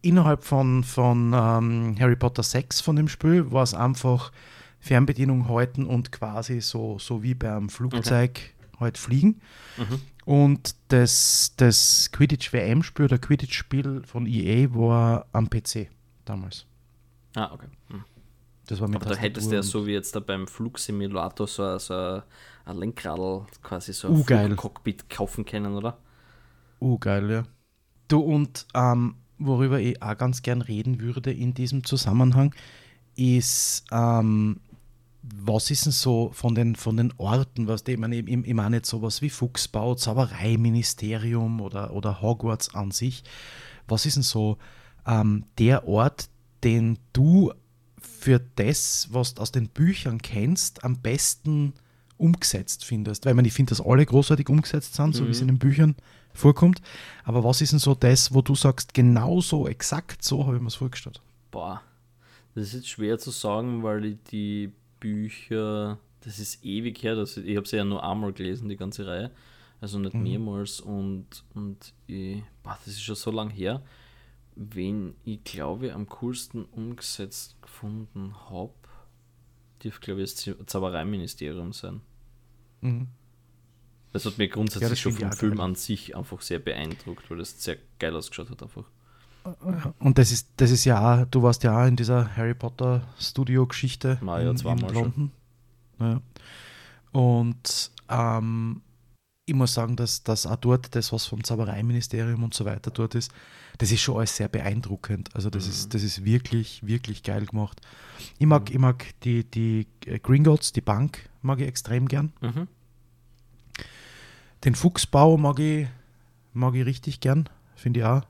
innerhalb 0.01 0.45
von, 0.45 0.83
von 0.83 1.33
ähm, 1.35 1.97
Harry 1.99 2.16
Potter 2.16 2.42
6 2.42 2.81
von 2.81 2.97
dem 2.97 3.09
Spiel 3.09 3.53
war 3.53 3.64
es 3.64 3.75
einfach 3.75 4.33
Fernbedienung 4.83 5.49
halten 5.49 5.87
und 5.87 6.11
quasi 6.11 6.61
so, 6.61 6.99
so 6.99 7.23
wie 7.23 7.35
beim 7.35 7.68
Flugzeug 7.68 8.33
okay. 8.33 8.81
halt 8.81 8.99
fliegen. 8.99 9.40
Mhm. 9.79 10.01
Und 10.25 10.75
das, 10.88 11.55
das 11.57 12.11
Quidditch-WM-Spiel 12.12 13.05
oder 13.05 13.18
Quidditch-Spiel 13.18 14.03
von 14.05 14.27
EA 14.27 14.75
war 14.75 15.27
am 15.33 15.49
PC 15.49 15.88
damals. 16.25 16.66
Ah, 17.37 17.53
okay. 17.53 17.68
Hm. 17.90 18.05
Das 18.66 18.81
war 18.81 18.88
mit 18.88 18.97
Aber 18.97 19.14
da 19.14 19.16
hättest 19.16 19.51
du 19.51 19.55
ja 19.55 19.62
so 19.62 19.87
wie 19.87 19.92
jetzt 19.92 20.16
da 20.16 20.21
beim 20.21 20.49
Flugsimulator 20.49 21.47
so, 21.47 21.79
so 21.79 22.23
ein 22.64 22.77
Lenkradl, 22.77 23.47
quasi 23.62 23.92
so 23.92 24.09
uh, 24.09 24.25
ein 24.31 24.57
Cockpit 24.57 25.09
kaufen 25.09 25.45
können, 25.45 25.75
oder? 25.75 25.99
Uh, 26.81 26.99
geil, 26.99 27.31
ja. 27.31 27.45
Du, 28.09 28.21
und 28.21 28.66
ähm, 28.75 29.14
worüber 29.38 29.79
ich 29.79 30.03
auch 30.03 30.18
ganz 30.18 30.42
gern 30.42 30.61
reden 30.61 31.01
würde 31.01 31.33
in 31.33 31.55
diesem 31.55 31.85
Zusammenhang, 31.85 32.53
ist 33.14 33.85
ähm, 33.92 34.61
was 35.22 35.70
ist 35.70 35.87
denn 35.87 35.92
so 35.92 36.30
von 36.32 36.54
den, 36.54 36.74
von 36.74 36.96
den 36.96 37.12
Orten, 37.16 37.68
was 37.68 37.85
ich 37.87 37.96
meine, 37.98 38.16
ich, 38.16 38.28
ich 38.28 38.54
meine 38.54 38.76
jetzt 38.76 38.90
sowas 38.90 39.22
wie 39.22 39.30
Fuchsbau, 39.30 39.94
Zaubereiministerium 39.94 41.61
oder, 41.61 41.92
oder 41.92 42.20
Hogwarts 42.20 42.74
an 42.74 42.90
sich. 42.90 43.22
Was 43.87 44.06
ist 44.06 44.16
denn 44.16 44.22
so 44.22 44.58
ähm, 45.06 45.44
der 45.58 45.87
Ort, 45.87 46.28
den 46.64 46.98
du 47.12 47.52
für 48.00 48.40
das, 48.56 49.08
was 49.11 49.35
du 49.35 49.42
aus 49.42 49.52
den 49.52 49.68
Büchern 49.68 50.20
kennst, 50.20 50.85
am 50.85 50.98
besten 51.00 51.74
umgesetzt 52.16 52.85
findest. 52.85 53.26
Weil 53.26 53.35
man, 53.35 53.44
ich 53.44 53.52
finde, 53.52 53.70
dass 53.70 53.80
alle 53.80 54.06
großartig 54.06 54.48
umgesetzt 54.48 54.94
sind, 54.94 55.14
so 55.14 55.26
wie 55.26 55.30
es 55.30 55.38
Mhm. 55.38 55.48
in 55.48 55.54
den 55.54 55.58
Büchern 55.58 55.96
vorkommt. 56.32 56.80
Aber 57.24 57.42
was 57.44 57.61
ist 57.61 57.72
denn 57.72 57.78
so 57.80 57.94
das, 57.94 58.32
wo 58.32 58.42
du 58.42 58.54
sagst, 58.54 58.94
genau 58.94 59.40
so, 59.40 59.66
exakt 59.66 60.22
so 60.22 60.46
habe 60.46 60.56
ich 60.56 60.62
mir 60.62 60.68
es 60.68 60.76
vorgestellt? 60.76 61.20
Boah, 61.50 61.82
das 62.54 62.68
ist 62.68 62.74
jetzt 62.74 62.88
schwer 62.88 63.18
zu 63.18 63.30
sagen, 63.30 63.82
weil 63.82 64.04
ich 64.04 64.16
die 64.30 64.72
Bücher, 65.03 65.99
das 66.21 66.38
ist 66.38 66.65
ewig 66.65 67.03
her, 67.03 67.17
das, 67.17 67.37
ich 67.37 67.57
habe 67.57 67.67
sie 67.67 67.77
ja 67.77 67.85
nur 67.85 68.05
einmal 68.05 68.33
gelesen, 68.33 68.69
die 68.69 68.77
ganze 68.77 69.05
Reihe, 69.07 69.33
also 69.81 69.99
nicht 69.99 70.15
Mhm. 70.15 70.23
mehrmals 70.23 70.81
und, 70.81 71.27
und 71.55 71.93
ich, 72.07 72.43
boah, 72.62 72.79
das 72.85 72.95
ist 72.95 73.03
schon 73.03 73.17
so 73.17 73.33
lang 73.33 73.51
her, 73.51 73.83
wen 74.55 75.15
ich 75.25 75.43
glaube 75.43 75.93
am 75.93 76.09
coolsten 76.09 76.65
umgesetzt 76.67 77.57
gefunden 77.61 78.35
habe, 78.49 78.73
dürfte 79.83 80.01
glaube 80.05 80.23
ich 80.23 80.33
das 80.35 80.45
Zau- 80.47 80.65
Zaubereiministerium 80.67 81.73
sein. 81.73 82.01
Mhm. 82.83 83.09
Das 84.12 84.27
hat 84.27 84.38
mir 84.38 84.45
Ja, 84.47 84.53
grundsätzlich 84.55 84.91
das 84.91 84.99
schon 85.01 85.12
vom 85.12 85.33
Film 85.33 85.59
an 85.61 85.75
sich 85.75 86.15
einfach 86.15 86.41
sehr 86.43 86.59
beeindruckt, 86.61 87.29
weil 87.31 87.38
das 87.38 87.61
sehr 87.62 87.79
geil 87.99 88.15
ausgeschaut 88.15 88.51
hat 88.51 88.62
einfach. 88.62 88.85
Und 89.98 90.18
das 90.18 90.33
ist, 90.33 90.48
das 90.57 90.70
ist 90.70 90.85
ja 90.85 91.22
auch, 91.22 91.26
du 91.26 91.42
warst 91.42 91.62
ja 91.64 91.81
auch 91.83 91.87
in 91.87 91.96
dieser 91.96 92.37
Harry 92.37 92.55
Potter 92.55 93.02
Studio-Geschichte 93.18 94.18
in, 94.20 94.57
zweimal 94.57 94.90
in 94.90 94.94
schon. 94.94 95.02
London. 95.02 95.31
Ja. 96.00 96.20
Und 97.12 97.90
ähm, 98.09 98.83
ich 99.44 99.55
muss 99.55 99.74
sagen, 99.74 99.96
dass, 99.96 100.22
dass 100.22 100.46
auch 100.46 100.57
dort 100.57 100.94
das, 100.94 101.12
was 101.12 101.26
vom 101.26 101.42
Zaubereiministerium 101.42 102.42
und 102.44 102.55
so 102.55 102.64
weiter 102.64 102.90
dort 102.90 103.14
ist, 103.14 103.33
das 103.78 103.90
ist 103.90 104.00
schon 104.00 104.16
alles 104.18 104.37
sehr 104.37 104.48
beeindruckend. 104.48 105.35
Also 105.35 105.50
das, 105.50 105.64
Mhm. 105.66 105.70
ist, 105.72 105.94
das 105.94 106.02
ist 106.02 106.24
wirklich, 106.24 106.87
wirklich 106.87 107.22
geil 107.22 107.46
gemacht. 107.46 107.81
Ich 108.38 108.46
mag, 108.46 108.70
ich 108.70 108.78
mag 108.78 109.05
die, 109.22 109.44
die 109.44 109.87
Gringotts, 110.22 110.72
die 110.72 110.81
Bank, 110.81 111.28
mag 111.42 111.61
ich 111.61 111.66
extrem 111.66 112.07
gern. 112.07 112.33
Mhm. 112.40 112.68
Den 114.64 114.74
Fuchsbau 114.76 115.37
mag 115.37 115.59
ich, 115.59 115.88
mag 116.52 116.74
ich 116.74 116.87
richtig 116.87 117.20
gern. 117.20 117.48
Finde 117.74 118.00
ich 118.00 118.07
auch 118.07 118.22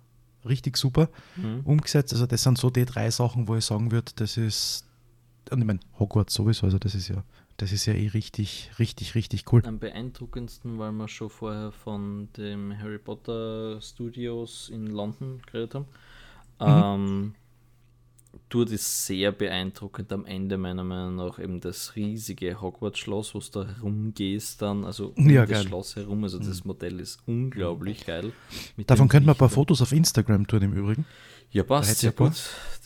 richtig 0.45 0.77
super 0.77 1.09
Mhm. 1.37 1.61
umgesetzt. 1.65 2.13
Also 2.13 2.27
das 2.27 2.43
sind 2.43 2.59
so 2.59 2.71
die 2.71 2.85
drei 2.85 3.11
Sachen, 3.11 3.49
wo 3.49 3.57
ich 3.57 3.65
sagen 3.65 3.91
würde, 3.91 4.13
das 4.17 4.37
ist, 4.37 4.87
und 5.51 5.61
ich 5.61 5.67
meine, 5.67 5.81
Hogwarts 5.99 6.35
sowieso, 6.35 6.67
also 6.67 6.79
das 6.79 6.95
ist 6.95 7.09
ja, 7.09 7.23
das 7.57 7.73
ist 7.73 7.87
ja 7.87 7.95
eh 7.95 8.09
richtig, 8.09 8.71
richtig, 8.79 9.15
richtig 9.15 9.53
cool. 9.53 9.63
Am 9.65 9.79
beeindruckendsten, 9.79 10.79
weil 10.79 10.93
wir 10.93 11.09
schon 11.09 11.31
vorher 11.31 11.71
von 11.73 12.29
dem 12.37 12.77
Harry 12.79 12.99
Potter 12.99 13.81
Studios 13.81 14.69
in 14.69 14.87
London 14.87 15.41
geredet 15.47 15.75
haben. 15.75 15.87
Ähm, 16.61 17.35
dort 18.49 18.71
ist 18.71 19.07
sehr 19.07 19.33
beeindruckend 19.33 20.13
am 20.13 20.25
Ende 20.25 20.57
meiner 20.59 20.85
Meinung 20.85 21.17
nach 21.17 21.39
eben 21.39 21.61
das 21.61 21.97
riesige 21.97 22.61
Hogwarts-Schloss, 22.61 23.35
wo 23.35 23.39
du 23.41 23.47
da 23.51 23.67
herumgehst 23.75 24.61
dann, 24.63 24.85
also 24.85 25.13
um 25.17 25.29
Ja, 25.31 25.43
das 25.47 25.51
geil. 25.59 25.69
Schloss 25.69 25.97
herum. 25.97 26.23
Also 26.25 26.39
das 26.39 26.65
Modell 26.65 27.01
ist 27.01 27.21
unglaublich 27.27 28.07
geil. 28.07 28.33
Davon 28.87 29.09
könnten 29.09 29.27
wir 29.29 29.33
ein 29.35 29.39
paar. 29.39 29.49
Fotos 29.49 29.83
auf 29.83 29.93
Instagram 29.93 30.47
tun 30.47 30.63
im 30.63 30.73
Übrigen. 30.73 31.05
Ja, 31.51 31.63
passt 31.65 31.99
sehr 31.99 32.13
gut. 32.13 32.33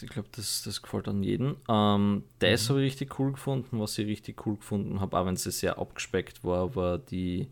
Ich 0.03 0.09
glaube, 0.09 0.29
das, 0.33 0.63
das 0.63 0.83
gefällt 0.83 1.07
an 1.09 1.23
jeden. 1.23 1.55
Ähm, 1.69 2.25
das 2.41 2.65
Mhm. 2.65 2.71
habe 2.71 2.85
ich 2.85 2.93
richtig 2.93 3.19
cool 3.21 3.33
gefunden. 3.33 3.79
Was 3.79 3.97
ich 3.99 4.07
richtig 4.07 4.45
cool 4.47 4.57
gefunden 4.57 5.01
habe, 5.01 5.17
auch 5.17 5.25
wenn 5.27 5.37
sie 5.37 5.53
sehr 5.53 5.79
abgespeckt 5.79 6.43
war, 6.45 6.75
war 6.75 6.99
die, 6.99 7.49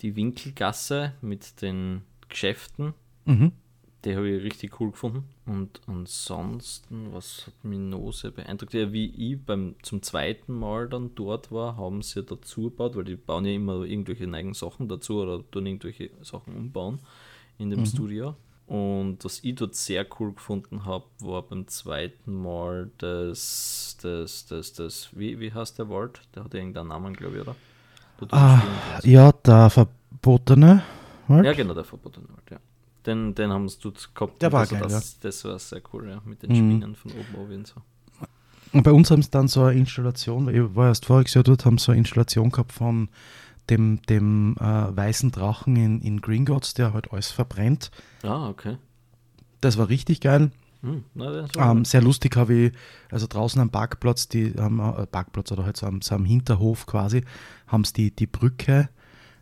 die 0.00 0.14
Winkelgasse 0.14 1.14
mit 1.22 1.62
den 1.62 2.02
Geschäften. 2.28 2.92
Mhm. 3.24 3.52
Die 4.04 4.14
habe 4.14 4.28
ich 4.28 4.44
richtig 4.44 4.80
cool 4.80 4.92
gefunden. 4.92 5.24
Und 5.44 5.80
ansonsten, 5.86 7.12
was 7.12 7.46
hat 7.46 7.64
mich 7.64 7.80
noch 7.80 8.12
sehr 8.12 8.30
beeindruckt? 8.30 8.72
Ja, 8.74 8.92
wie 8.92 9.06
ich 9.06 9.44
beim, 9.44 9.74
zum 9.82 10.02
zweiten 10.02 10.52
Mal 10.52 10.88
dann 10.88 11.14
dort 11.16 11.50
war, 11.50 11.76
haben 11.76 12.02
sie 12.02 12.20
ja 12.20 12.26
dazu 12.26 12.64
gebaut, 12.64 12.94
weil 12.94 13.04
die 13.04 13.16
bauen 13.16 13.44
ja 13.44 13.52
immer 13.52 13.82
irgendwelche 13.82 14.26
neuen 14.26 14.54
Sachen 14.54 14.88
dazu 14.88 15.20
oder 15.22 15.42
tun 15.50 15.66
irgendwelche 15.66 16.10
Sachen 16.22 16.54
umbauen 16.54 17.00
in 17.58 17.70
dem 17.70 17.84
Studio. 17.86 18.36
Und 18.68 19.24
was 19.24 19.42
ich 19.42 19.54
dort 19.54 19.74
sehr 19.74 20.06
cool 20.20 20.34
gefunden 20.34 20.84
habe, 20.84 21.06
war 21.20 21.40
beim 21.40 21.66
zweiten 21.68 22.34
Mal 22.34 22.90
das, 22.98 23.96
das, 24.02 24.44
das, 24.46 24.74
das, 24.74 25.08
wie, 25.12 25.40
wie 25.40 25.52
heißt 25.52 25.78
der 25.78 25.88
Wald? 25.88 26.20
Der 26.34 26.44
hat 26.44 26.52
ja 26.52 26.60
irgendeinen 26.60 26.88
Namen, 26.88 27.14
glaube 27.14 27.36
ich, 27.36 27.42
oder? 27.42 27.56
Ah, 28.30 28.60
ja, 29.02 29.32
der 29.32 29.70
Verbotene. 29.70 30.82
Wald. 31.28 31.46
Ja, 31.46 31.52
genau, 31.54 31.72
der 31.72 31.84
verbotene 31.84 32.28
Wald, 32.28 32.50
ja. 32.50 32.58
Den, 33.08 33.34
den 33.34 33.50
haben 33.50 33.68
sie 33.68 33.78
dort 33.82 34.14
gehabt. 34.14 34.42
Der 34.42 34.52
war 34.52 34.60
also 34.60 34.74
geil, 34.76 34.84
das, 34.88 35.18
das 35.18 35.44
war 35.44 35.58
sehr 35.58 35.80
cool, 35.92 36.08
ja, 36.10 36.20
mit 36.26 36.42
den 36.42 36.50
Mhm. 36.50 36.56
Spinnen 36.56 36.94
von 36.94 37.10
oben 37.12 37.36
auf 37.42 37.48
und 37.48 37.66
so. 37.66 37.80
Und 38.72 38.82
bei 38.82 38.92
uns 38.92 39.10
haben 39.10 39.22
sie 39.22 39.30
dann 39.30 39.48
so 39.48 39.62
eine 39.64 39.78
Installation, 39.78 40.44
weil 40.46 40.56
ich 40.56 40.74
war 40.76 40.88
erst 40.88 41.06
voriges 41.06 41.32
Jahr 41.32 41.42
dort, 41.42 41.64
haben 41.64 41.78
sie 41.78 41.86
so 41.86 41.92
eine 41.92 42.00
Installation 42.00 42.50
gehabt 42.50 42.72
von 42.72 43.08
dem, 43.70 44.02
dem 44.10 44.56
äh, 44.60 44.62
weißen 44.96 45.30
Drachen 45.30 45.76
in, 45.76 46.00
in 46.02 46.20
Gringotts, 46.20 46.74
der 46.74 46.92
halt 46.92 47.10
alles 47.12 47.30
verbrennt. 47.30 47.90
Ah, 48.22 48.48
okay. 48.50 48.76
Das 49.62 49.78
war 49.78 49.88
richtig 49.88 50.20
geil. 50.20 50.50
Hm, 50.82 51.04
na, 51.14 51.46
Ähm, 51.56 51.84
sehr 51.84 52.02
lustig 52.02 52.36
habe 52.36 52.54
ich, 52.54 52.72
also 53.10 53.26
draußen 53.26 53.60
am 53.60 53.70
Parkplatz, 53.70 54.28
die 54.28 54.52
haben 54.58 54.80
äh, 54.80 55.06
Parkplatz 55.06 55.50
oder 55.50 55.64
halt 55.64 55.76
so 55.78 55.86
am, 55.86 56.02
so 56.02 56.14
am 56.14 56.24
Hinterhof 56.26 56.86
quasi, 56.86 57.24
haben 57.66 57.84
sie 57.84 57.94
die, 57.94 58.10
die 58.14 58.26
Brücke 58.26 58.88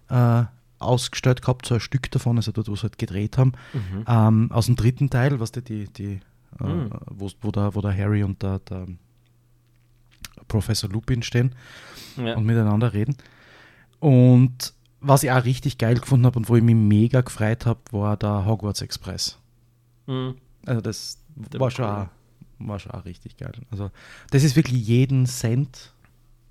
äh, 0.08 0.44
ausgestellt 0.78 1.42
gehabt, 1.42 1.66
so 1.66 1.74
ein 1.74 1.80
Stück 1.80 2.10
davon, 2.10 2.36
also 2.36 2.52
dort, 2.52 2.68
wo 2.68 2.76
sie 2.76 2.82
halt 2.82 2.98
gedreht 2.98 3.38
haben. 3.38 3.52
Mhm. 3.72 4.04
Ähm, 4.06 4.52
aus 4.52 4.66
dem 4.66 4.76
dritten 4.76 5.10
Teil, 5.10 5.40
was 5.40 5.52
die, 5.52 5.62
die, 5.62 5.88
die 5.92 6.20
äh, 6.60 6.64
Mhm. 6.64 6.90
wo, 7.10 7.30
wo, 7.42 7.50
der, 7.50 7.74
wo 7.74 7.80
der 7.80 7.96
Harry 7.96 8.22
und 8.22 8.42
der, 8.42 8.58
der 8.60 8.86
Professor 10.48 10.88
Lupin 10.90 11.22
stehen 11.22 11.54
ja. 12.16 12.36
und 12.36 12.44
miteinander 12.44 12.92
reden. 12.92 13.16
Und 14.00 14.72
was 15.00 15.22
ich 15.22 15.30
auch 15.30 15.44
richtig 15.44 15.78
geil 15.78 15.96
gefunden 15.96 16.26
habe 16.26 16.38
und 16.38 16.48
wo 16.48 16.56
ich 16.56 16.62
mich 16.62 16.74
mega 16.74 17.20
gefreut 17.20 17.66
habe, 17.66 17.80
war 17.90 18.16
der 18.16 18.46
Hogwarts 18.46 18.80
Express. 18.80 19.38
Hm, 20.06 20.34
Also 20.64 20.80
das 20.80 21.18
Der 21.34 21.60
war 21.60 21.66
war 21.66 21.70
schon, 21.70 21.84
cool. 21.84 21.90
auch, 21.90 22.66
war 22.68 22.78
schon 22.78 22.92
auch 22.92 23.04
richtig 23.04 23.36
geil. 23.36 23.52
Also 23.70 23.90
das 24.30 24.42
ist 24.44 24.56
wirklich 24.56 24.86
jeden 24.86 25.26
Cent. 25.26 25.92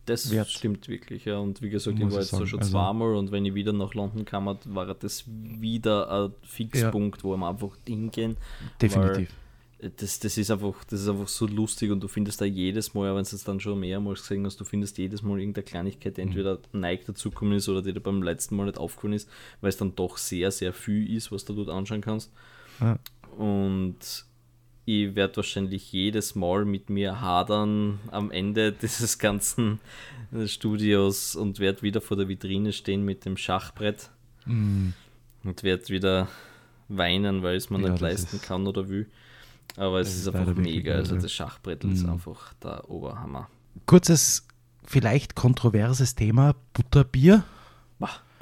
Das 0.05 0.31
wert. 0.31 0.49
stimmt 0.49 0.87
wirklich, 0.87 1.25
ja. 1.25 1.37
Und 1.37 1.61
wie 1.61 1.69
gesagt, 1.69 1.97
ich 1.97 2.03
Muss 2.03 2.13
war 2.13 2.21
ich 2.21 2.31
jetzt 2.31 2.39
so 2.39 2.45
schon 2.45 2.59
also- 2.59 2.71
zweimal 2.71 3.15
und 3.15 3.31
wenn 3.31 3.45
ich 3.45 3.53
wieder 3.55 3.73
nach 3.73 3.93
London 3.93 4.25
kam, 4.25 4.45
war 4.65 4.93
das 4.93 5.23
wieder 5.27 6.09
ein 6.11 6.31
Fixpunkt, 6.43 7.23
wo 7.23 7.35
wir 7.35 7.47
einfach 7.47 7.75
hingehen. 7.87 8.37
Definitiv. 8.81 9.29
Das, 9.97 10.19
das, 10.19 10.37
ist 10.37 10.49
einfach, 10.49 10.83
das 10.85 11.01
ist 11.01 11.09
einfach 11.09 11.27
so 11.27 11.45
lustig 11.45 11.91
und 11.91 11.99
du 12.01 12.07
findest 12.07 12.39
da 12.41 12.45
jedes 12.45 12.93
Mal, 12.93 13.13
wenn 13.15 13.23
du 13.23 13.35
es 13.35 13.43
dann 13.43 13.59
schon 13.59 13.79
mehrmals 13.79 14.21
gesehen 14.21 14.45
hast, 14.45 14.59
du 14.59 14.63
findest 14.63 14.97
jedes 14.97 15.21
Mal 15.21 15.37
irgendeine 15.39 15.63
Kleinigkeit, 15.65 16.15
die 16.17 16.21
Mhm. 16.21 16.27
entweder 16.29 16.59
neig 16.71 17.05
dazugekommen 17.05 17.55
ist 17.57 17.67
oder 17.69 17.81
die 17.81 17.93
dir 17.93 17.99
beim 17.99 18.23
letzten 18.23 18.55
Mal 18.55 18.65
nicht 18.65 18.77
aufgefallen 18.77 19.13
ist, 19.13 19.29
weil 19.61 19.69
es 19.69 19.77
dann 19.77 19.93
doch 19.95 20.17
sehr, 20.17 20.49
sehr 20.51 20.71
viel 20.73 21.13
ist, 21.15 21.31
was 21.31 21.43
du 21.45 21.53
dort 21.53 21.69
anschauen 21.69 22.01
kannst. 22.01 22.31
Ja. 22.79 22.97
Und 23.37 23.97
ich 24.85 25.15
werde 25.15 25.37
wahrscheinlich 25.37 25.91
jedes 25.91 26.35
Mal 26.35 26.63
mit 26.65 26.89
mir 26.89 27.19
hadern 27.21 27.99
am 28.11 28.31
Ende 28.31 28.71
dieses 28.81 29.17
ganzen 29.19 29.79
Studios 30.45 31.35
und 31.35 31.59
werde 31.59 31.81
wieder 31.81 32.01
vor 32.01 32.17
der 32.17 32.27
Vitrine 32.27 32.73
stehen 32.73 33.03
mit 33.03 33.25
dem 33.25 33.37
Schachbrett 33.37 34.09
Mm, 34.47 34.89
und 35.43 35.63
werde 35.63 35.89
wieder 35.89 36.27
weinen, 36.87 37.41
weil 37.41 37.55
es 37.55 37.71
mir 37.71 37.79
Ja, 37.81 37.89
nicht 37.89 37.99
leisten 38.01 38.35
ist- 38.35 38.45
kann 38.45 38.67
oder 38.67 38.89
will. 38.89 39.09
Aber 39.75 39.99
es 39.99 40.09
ist, 40.09 40.27
ist 40.27 40.35
einfach 40.35 40.53
mega. 40.53 40.93
Also 40.93 41.15
ja. 41.15 41.21
das 41.21 41.31
Schachbrett 41.33 41.83
ist 41.83 42.03
Mhm. 42.03 42.11
einfach 42.11 42.53
der 42.63 42.87
Oberhammer. 42.87 43.49
Kurzes, 43.87 44.45
vielleicht 44.83 45.33
kontroverses 45.33 46.13
Thema: 46.13 46.53
Butterbier. 46.73 47.43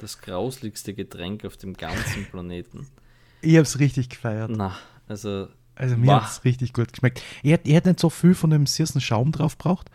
Das 0.00 0.20
grauslichste 0.20 0.92
Getränk 0.92 1.46
auf 1.46 1.56
dem 1.56 1.72
ganzen 1.74 2.26
Planeten. 2.26 2.86
Ich 3.40 3.54
habe 3.54 3.62
es 3.62 3.78
richtig 3.78 4.10
gefeiert. 4.10 4.50
Na, 4.54 4.76
also 5.08 5.48
Also 5.76 5.96
mir 5.96 6.14
hat 6.16 6.30
es 6.30 6.44
richtig 6.44 6.72
gut 6.72 6.92
geschmeckt. 6.92 7.22
Ich 7.42 7.50
hätte 7.50 7.68
ich 7.68 7.74
hätt 7.74 7.86
nicht 7.86 8.00
so 8.00 8.10
viel 8.10 8.34
von 8.34 8.50
dem 8.50 8.66
süßen 8.66 9.00
Schaum 9.00 9.32
drauf 9.32 9.58
braucht, 9.58 9.90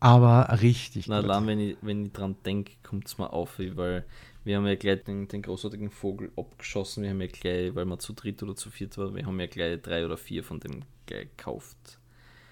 aber 0.00 0.60
richtig 0.62 1.08
Na, 1.08 1.20
gut. 1.20 1.30
allein 1.30 1.46
wenn 1.46 1.60
ich, 1.60 1.76
wenn 1.82 2.06
ich 2.06 2.12
dran 2.12 2.36
denke, 2.44 2.72
kommt 2.82 3.06
es 3.06 3.18
mir 3.18 3.32
auf, 3.32 3.58
weil 3.58 4.04
wir 4.44 4.56
haben 4.56 4.66
ja 4.66 4.76
gleich 4.76 5.02
den, 5.04 5.26
den 5.28 5.42
großartigen 5.42 5.90
Vogel 5.90 6.30
abgeschossen. 6.36 7.02
Wir 7.02 7.10
haben 7.10 7.20
ja 7.20 7.26
gleich, 7.26 7.74
weil 7.74 7.84
wir 7.84 7.98
zu 7.98 8.12
dritt 8.12 8.42
oder 8.42 8.54
zu 8.54 8.70
viert 8.70 8.96
waren, 8.96 9.14
wir 9.14 9.26
haben 9.26 9.40
ja 9.40 9.46
gleich 9.46 9.82
drei 9.82 10.04
oder 10.04 10.16
vier 10.16 10.44
von 10.44 10.60
dem 10.60 10.82
gekauft. 11.06 11.98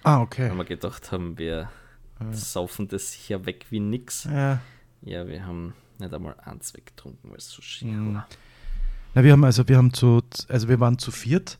Ah, 0.03 0.21
okay. 0.21 0.49
Weil 0.49 0.57
wir 0.57 0.65
gedacht 0.65 1.11
haben, 1.11 1.37
wir 1.37 1.69
saufen 2.31 2.87
das 2.87 3.11
sicher 3.13 3.45
weg 3.45 3.65
wie 3.69 3.79
nix. 3.79 4.25
Ja. 4.25 4.59
Ja, 5.01 5.27
wir 5.27 5.45
haben 5.45 5.73
nicht 5.99 6.13
einmal 6.13 6.35
eins 6.41 6.73
weggetrunken, 6.73 7.29
weil 7.29 7.37
es 7.37 7.49
so 7.49 7.61
schier 7.61 7.97
war. 8.13 8.27
Na, 9.15 9.23
wir 9.23 9.31
haben 9.31 9.45
also 9.45 9.67
wir 9.67 9.77
haben 9.77 9.93
zu, 9.93 10.21
also 10.49 10.67
wir 10.67 10.79
waren 10.79 10.99
zu 10.99 11.09
viert, 11.09 11.57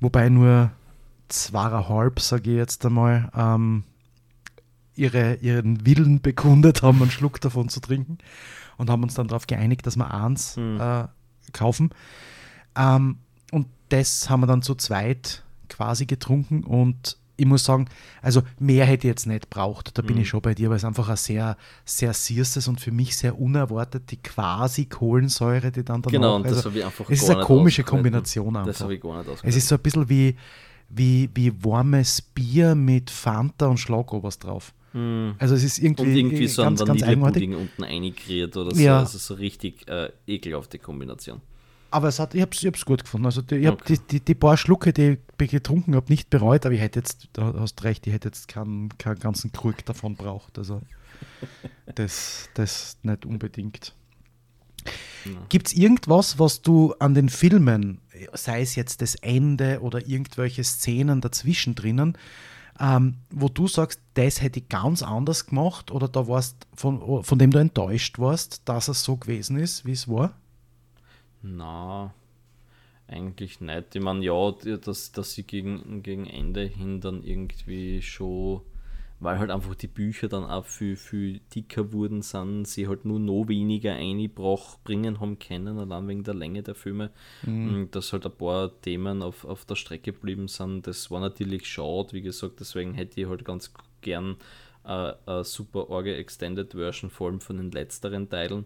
wobei 0.00 0.28
nur 0.28 0.70
zweieinhalb, 1.28 2.20
sage 2.20 2.50
ich 2.50 2.56
jetzt 2.56 2.84
einmal, 2.84 3.30
ähm, 3.34 3.84
ihre, 4.94 5.36
ihren 5.36 5.86
Willen 5.86 6.20
bekundet 6.20 6.82
haben, 6.82 7.00
einen 7.00 7.10
Schluck 7.10 7.40
davon 7.40 7.70
zu 7.70 7.80
trinken 7.80 8.18
und 8.76 8.90
haben 8.90 9.02
uns 9.02 9.14
dann 9.14 9.26
darauf 9.26 9.46
geeinigt, 9.46 9.86
dass 9.86 9.96
wir 9.96 10.12
eins 10.12 10.58
Mhm. 10.58 10.78
äh, 10.80 11.04
kaufen. 11.52 11.90
Ähm, 12.76 13.16
und 13.50 13.68
das 13.88 14.28
haben 14.28 14.40
wir 14.40 14.46
dann 14.46 14.60
zu 14.60 14.74
zweit 14.74 15.42
quasi 15.70 16.04
getrunken 16.04 16.62
und 16.62 17.16
ich 17.36 17.46
muss 17.46 17.64
sagen, 17.64 17.86
also 18.20 18.42
mehr 18.58 18.84
hätte 18.84 19.06
ich 19.06 19.10
jetzt 19.10 19.26
nicht 19.26 19.48
braucht. 19.50 19.96
Da 19.96 20.02
bin 20.02 20.16
Mhm. 20.16 20.22
ich 20.22 20.28
schon 20.28 20.42
bei 20.42 20.54
dir, 20.54 20.68
weil 20.70 20.76
es 20.76 20.84
einfach 20.84 21.08
ein 21.08 21.16
sehr, 21.16 21.56
sehr 21.84 22.12
süßes 22.12 22.68
und 22.68 22.80
für 22.80 22.92
mich 22.92 23.16
sehr 23.16 23.38
unerwartet 23.38 24.10
die 24.10 24.18
quasi 24.22 24.84
Kohlensäure, 24.86 25.72
die 25.72 25.82
dann 25.84 26.02
danach. 26.02 26.12
Genau, 26.12 26.36
und 26.36 26.44
das 26.44 26.56
also, 26.58 26.68
habe 26.70 26.78
ich 26.78 26.84
einfach 26.84 27.10
es 27.10 27.22
ist 27.22 27.30
eine 27.30 27.42
komische. 27.44 27.82
Kombination 27.84 28.54
Das 28.54 28.66
einfach. 28.68 28.80
habe 28.82 28.94
ich 28.94 29.00
gar 29.00 29.16
nicht 29.18 29.26
Es 29.26 29.32
ausgehalten. 29.32 29.58
ist 29.58 29.68
so 29.68 29.74
ein 29.76 29.80
bisschen 29.82 30.08
wie, 30.08 30.36
wie, 30.88 31.30
wie 31.34 31.64
warmes 31.64 32.20
Bier 32.22 32.74
mit 32.74 33.10
Fanta 33.10 33.66
und 33.66 33.78
Schlagobers 33.78 34.38
drauf. 34.38 34.74
Mhm. 34.92 35.34
Also 35.38 35.54
es 35.54 35.64
ist 35.64 35.78
irgendwie, 35.78 36.02
Und 36.02 36.16
irgendwie 36.16 36.46
so 36.48 36.62
ein 36.62 36.76
ganz, 36.76 36.82
eigenartig. 37.02 37.08
Vanillepudding 37.16 37.54
unten 37.54 37.84
eingekriert 37.84 38.54
oder 38.58 38.74
so. 38.74 38.80
Ja. 38.82 38.98
Also 38.98 39.16
so 39.18 39.34
richtig 39.34 39.88
äh, 39.88 40.10
ekelhafte 40.26 40.78
Kombination. 40.78 41.40
Aber 41.92 42.08
es 42.08 42.18
hat, 42.18 42.34
ich 42.34 42.40
habe 42.42 42.50
es 42.54 42.84
gut 42.84 43.02
gefunden. 43.04 43.26
Also 43.26 43.42
die, 43.42 43.56
ich 43.56 43.66
habe 43.66 43.76
Okay. 43.80 43.98
die, 44.08 44.18
die, 44.18 44.24
die 44.24 44.34
paar 44.34 44.56
Schlucke, 44.56 44.92
die 44.92 45.18
ich 45.40 45.50
getrunken 45.50 45.94
habe, 45.94 46.06
nicht 46.08 46.30
bereut, 46.30 46.64
aber 46.66 46.74
ich 46.74 46.80
hätte 46.80 47.00
jetzt, 47.00 47.28
da 47.34 47.54
hast 47.58 47.82
recht, 47.84 48.06
ich 48.06 48.12
hätte 48.12 48.28
jetzt 48.28 48.48
keinen, 48.48 48.96
keinen 48.98 49.18
ganzen 49.18 49.52
Krug 49.52 49.84
davon 49.84 50.16
braucht. 50.16 50.58
Also 50.58 50.80
das, 51.94 52.48
das 52.54 52.96
nicht 53.02 53.26
unbedingt. 53.26 53.94
Ja. 55.24 55.32
Gibt 55.48 55.68
es 55.68 55.72
irgendwas, 55.74 56.38
was 56.38 56.62
du 56.62 56.94
an 56.98 57.14
den 57.14 57.28
Filmen, 57.28 58.00
sei 58.32 58.62
es 58.62 58.74
jetzt 58.74 59.02
das 59.02 59.14
Ende 59.16 59.80
oder 59.80 60.06
irgendwelche 60.06 60.64
Szenen 60.64 61.20
dazwischen 61.20 61.74
drinnen, 61.74 62.18
ähm, 62.80 63.18
wo 63.30 63.48
du 63.48 63.68
sagst, 63.68 64.00
das 64.14 64.40
hätte 64.40 64.60
ich 64.60 64.68
ganz 64.68 65.02
anders 65.02 65.46
gemacht 65.46 65.90
oder 65.90 66.08
da 66.08 66.26
warst, 66.26 66.66
von, 66.74 67.22
von 67.22 67.38
dem 67.38 67.50
du 67.50 67.58
enttäuscht 67.58 68.18
warst, 68.18 68.62
dass 68.64 68.88
es 68.88 69.04
so 69.04 69.16
gewesen 69.16 69.56
ist, 69.58 69.84
wie 69.84 69.92
es 69.92 70.08
war? 70.08 70.32
Na, 71.42 72.14
eigentlich 73.08 73.60
nicht. 73.60 73.94
Ich 73.94 74.02
meine, 74.02 74.24
ja, 74.24 74.52
dass, 74.52 75.12
dass 75.12 75.32
sie 75.34 75.42
gegen, 75.44 76.02
gegen 76.02 76.26
Ende 76.26 76.62
hin 76.64 77.00
dann 77.00 77.22
irgendwie 77.24 78.00
schon, 78.02 78.62
weil 79.20 79.38
halt 79.38 79.50
einfach 79.50 79.74
die 79.74 79.88
Bücher 79.88 80.28
dann 80.28 80.44
auch 80.44 80.64
viel, 80.66 80.96
viel 80.96 81.40
dicker 81.54 81.92
wurden 81.92 82.22
sind, 82.22 82.66
sie 82.66 82.88
halt 82.88 83.04
nur 83.04 83.18
noch 83.20 83.48
weniger 83.48 83.94
eingebracht 83.94 84.82
bringen 84.84 85.20
haben 85.20 85.38
können, 85.38 85.78
allein 85.78 86.08
wegen 86.08 86.24
der 86.24 86.34
Länge 86.34 86.62
der 86.62 86.74
Filme. 86.74 87.10
Und 87.70 87.90
Dass 87.92 88.12
halt 88.12 88.24
ein 88.26 88.32
paar 88.32 88.80
Themen 88.80 89.22
auf, 89.22 89.44
auf 89.44 89.64
der 89.64 89.76
Strecke 89.76 90.12
geblieben 90.12 90.48
sind, 90.48 90.86
das 90.86 91.10
war 91.10 91.20
natürlich 91.20 91.66
schade, 91.66 92.12
wie 92.12 92.22
gesagt, 92.22 92.60
deswegen 92.60 92.94
hätte 92.94 93.20
ich 93.20 93.28
halt 93.28 93.44
ganz 93.44 93.72
gern 94.00 94.36
äh, 94.84 95.12
eine 95.26 95.44
super 95.44 95.88
Orge 95.90 96.16
Extended 96.16 96.72
Version, 96.72 97.10
vor 97.10 97.28
allem 97.28 97.40
von 97.40 97.56
den 97.58 97.70
letzteren 97.70 98.28
Teilen. 98.28 98.64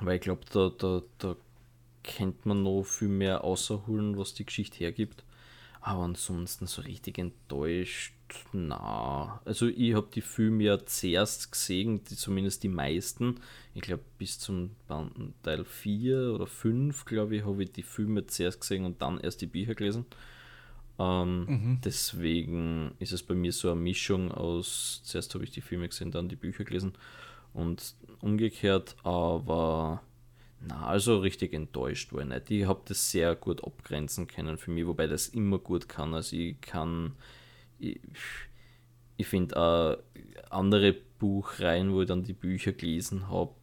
Weil 0.00 0.16
ich 0.16 0.22
glaube, 0.22 0.42
da, 0.52 0.70
da, 0.76 1.02
da 1.18 1.36
kennt 2.02 2.46
man 2.46 2.62
noch 2.62 2.82
viel 2.84 3.08
mehr 3.08 3.44
außerholen, 3.44 4.16
was 4.16 4.34
die 4.34 4.46
Geschichte 4.46 4.78
hergibt. 4.78 5.24
Aber 5.82 6.02
ansonsten 6.02 6.66
so 6.66 6.82
richtig 6.82 7.18
enttäuscht, 7.18 8.12
na. 8.52 9.40
Also 9.44 9.66
ich 9.66 9.94
habe 9.94 10.08
die 10.14 10.20
Filme 10.20 10.64
ja 10.64 10.84
zuerst 10.84 11.50
gesehen, 11.52 12.04
die, 12.04 12.16
zumindest 12.16 12.62
die 12.62 12.68
meisten. 12.68 13.40
Ich 13.74 13.80
glaube 13.80 14.02
bis 14.18 14.38
zum 14.38 14.70
Teil 15.42 15.64
4 15.64 16.34
oder 16.34 16.46
5, 16.46 17.06
glaube 17.06 17.36
ich, 17.36 17.44
habe 17.44 17.62
ich 17.62 17.72
die 17.72 17.82
Filme 17.82 18.26
zuerst 18.26 18.60
gesehen 18.60 18.84
und 18.84 19.00
dann 19.00 19.20
erst 19.20 19.40
die 19.40 19.46
Bücher 19.46 19.74
gelesen. 19.74 20.04
Ähm, 20.98 21.78
Deswegen 21.82 22.92
ist 22.98 23.12
es 23.12 23.22
bei 23.22 23.34
mir 23.34 23.52
so 23.52 23.70
eine 23.70 23.80
Mischung 23.80 24.30
aus, 24.30 25.00
zuerst 25.04 25.34
habe 25.34 25.44
ich 25.44 25.50
die 25.50 25.62
Filme 25.62 25.88
gesehen, 25.88 26.10
dann 26.10 26.28
die 26.28 26.36
Bücher 26.36 26.64
gelesen 26.64 26.92
und 27.52 27.94
umgekehrt, 28.20 28.96
aber 29.02 30.02
na, 30.60 30.86
also 30.86 31.18
richtig 31.18 31.54
enttäuscht 31.54 32.12
war 32.12 32.20
ich 32.20 32.28
nicht. 32.28 32.50
Ich 32.50 32.66
habe 32.66 32.82
das 32.84 33.10
sehr 33.10 33.34
gut 33.34 33.64
abgrenzen 33.64 34.26
können 34.26 34.58
für 34.58 34.70
mich, 34.70 34.86
wobei 34.86 35.06
das 35.06 35.28
immer 35.28 35.58
gut 35.58 35.88
kann. 35.88 36.14
Also 36.14 36.36
ich 36.36 36.60
kann, 36.60 37.12
ich, 37.78 37.98
ich 39.16 39.26
finde 39.26 39.56
auch 39.56 39.98
andere 40.50 40.94
Buchreihen, 41.18 41.92
wo 41.92 42.02
ich 42.02 42.08
dann 42.08 42.24
die 42.24 42.34
Bücher 42.34 42.72
gelesen 42.72 43.28
habe, 43.28 43.54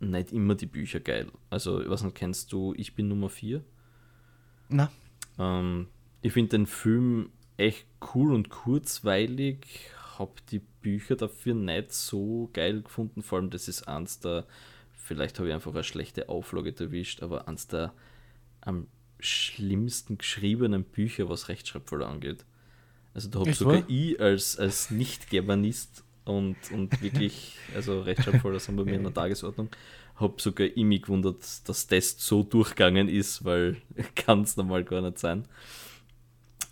nicht 0.00 0.32
immer 0.32 0.54
die 0.54 0.66
Bücher 0.66 1.00
geil. 1.00 1.28
Also, 1.48 1.88
weiß 1.88 2.02
nicht, 2.02 2.16
kennst 2.16 2.52
du 2.52 2.74
Ich 2.76 2.94
bin 2.94 3.08
Nummer 3.08 3.28
4? 3.28 3.62
Na, 4.68 4.90
Ähm, 5.38 5.86
ich 6.22 6.32
finde 6.32 6.50
den 6.50 6.66
Film 6.66 7.30
echt 7.56 7.86
cool 8.14 8.32
und 8.34 8.48
kurzweilig, 8.48 9.90
habe 10.22 10.32
die 10.50 10.60
Bücher 10.60 11.16
dafür 11.16 11.54
nicht 11.54 11.92
so 11.92 12.48
geil 12.52 12.82
gefunden. 12.82 13.22
Vor 13.22 13.38
allem, 13.38 13.50
das 13.50 13.68
ist 13.68 13.88
eins 13.88 14.20
der, 14.20 14.46
vielleicht 14.94 15.38
habe 15.38 15.48
ich 15.48 15.54
einfach 15.54 15.74
eine 15.74 15.84
schlechte 15.84 16.28
Auflage 16.28 16.74
erwischt, 16.78 17.22
aber 17.22 17.48
eins 17.48 17.66
der 17.66 17.92
am 18.62 18.86
schlimmsten 19.18 20.18
geschriebenen 20.18 20.84
Bücher, 20.84 21.28
was 21.28 21.48
Rechtschreibfehler 21.48 22.08
angeht. 22.08 22.44
Also 23.14 23.28
da 23.28 23.40
habe 23.40 23.52
sogar 23.52 23.80
wahr? 23.80 23.84
ich 23.88 24.18
als, 24.20 24.58
als 24.58 24.90
Nicht-Germanist 24.90 26.02
und, 26.24 26.56
und 26.72 27.02
wirklich, 27.02 27.56
also 27.74 28.00
Rechtschreibfehler 28.00 28.60
sind 28.60 28.76
bei 28.76 28.84
mir 28.84 28.94
in 28.94 29.02
der 29.02 29.14
Tagesordnung, 29.14 29.68
habe 30.16 30.40
sogar 30.40 30.66
ich 30.66 30.84
mich 30.84 31.02
gewundert, 31.02 31.40
dass 31.68 31.86
das 31.86 32.16
so 32.18 32.42
durchgegangen 32.42 33.08
ist, 33.08 33.44
weil 33.44 33.76
kann 34.14 34.42
es 34.42 34.56
normal 34.56 34.84
gar 34.84 35.02
nicht 35.02 35.18
sein. 35.18 35.44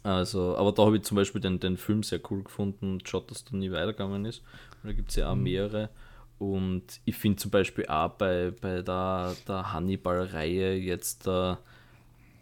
Also, 0.03 0.57
aber 0.57 0.73
da 0.73 0.85
habe 0.87 0.97
ich 0.97 1.03
zum 1.03 1.17
Beispiel 1.17 1.41
den, 1.41 1.61
den 1.61 1.77
Film 1.77 2.03
sehr 2.03 2.21
cool 2.31 2.43
gefunden 2.43 2.93
und 2.95 3.09
schaut, 3.09 3.31
dass 3.31 3.45
da 3.45 3.55
nie 3.57 3.71
weitergegangen 3.71 4.25
ist. 4.25 4.39
Und 4.83 4.89
da 4.91 4.93
gibt 4.93 5.11
es 5.11 5.17
ja 5.17 5.31
auch 5.31 5.37
mehrere. 5.37 5.91
Und 6.39 6.85
ich 7.05 7.17
finde 7.17 7.37
zum 7.37 7.51
Beispiel 7.51 7.85
auch 7.87 8.11
bei, 8.13 8.51
bei 8.51 8.81
der, 8.81 9.37
der 9.47 9.73
Hannibal-Reihe 9.75 10.75
jetzt 10.77 11.27
der 11.27 11.59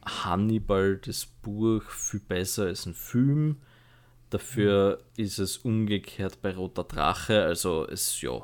Hannibal, 0.04 0.98
das 0.98 1.26
Buch, 1.26 1.82
viel 1.82 2.20
besser 2.20 2.66
als 2.66 2.86
ein 2.86 2.94
Film. 2.94 3.56
Dafür 4.30 5.02
ist 5.16 5.38
es 5.38 5.58
umgekehrt 5.58 6.40
bei 6.42 6.54
Roter 6.54 6.84
Drache. 6.84 7.42
Also 7.42 7.88
es, 7.88 8.20
ja, 8.20 8.40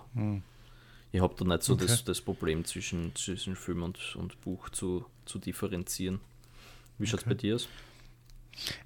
ich 1.12 1.20
habe 1.20 1.34
da 1.38 1.44
nicht 1.44 1.62
so 1.62 1.74
das, 1.76 1.92
Okay. 1.92 2.02
das 2.06 2.20
Problem 2.20 2.64
zwischen, 2.64 3.14
zwischen 3.14 3.54
Film 3.54 3.82
und, 3.84 4.16
und 4.16 4.40
Buch 4.40 4.70
zu, 4.70 5.04
zu 5.24 5.38
differenzieren. 5.38 6.20
Wie 6.98 7.06
schaut 7.06 7.20
es 7.20 7.26
bei 7.26 7.34
dir 7.34 7.54
aus? 7.56 7.68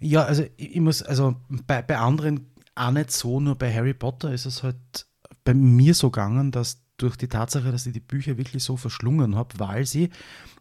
Ja, 0.00 0.24
also 0.24 0.44
ich, 0.56 0.80
muss, 0.80 1.02
also 1.02 1.36
bei, 1.66 1.82
bei 1.82 1.98
anderen 1.98 2.50
auch 2.74 2.90
nicht 2.90 3.10
so, 3.10 3.40
nur 3.40 3.56
bei 3.56 3.72
Harry 3.72 3.94
Potter 3.94 4.32
ist 4.32 4.46
es 4.46 4.62
halt 4.62 5.06
bei 5.44 5.54
mir 5.54 5.94
so 5.94 6.10
gegangen, 6.10 6.50
dass 6.52 6.82
durch 6.96 7.16
die 7.16 7.28
Tatsache, 7.28 7.70
dass 7.72 7.86
ich 7.86 7.92
die 7.92 8.00
Bücher 8.00 8.36
wirklich 8.36 8.62
so 8.62 8.76
verschlungen 8.76 9.36
habe, 9.36 9.58
weil 9.58 9.86
sie 9.86 10.10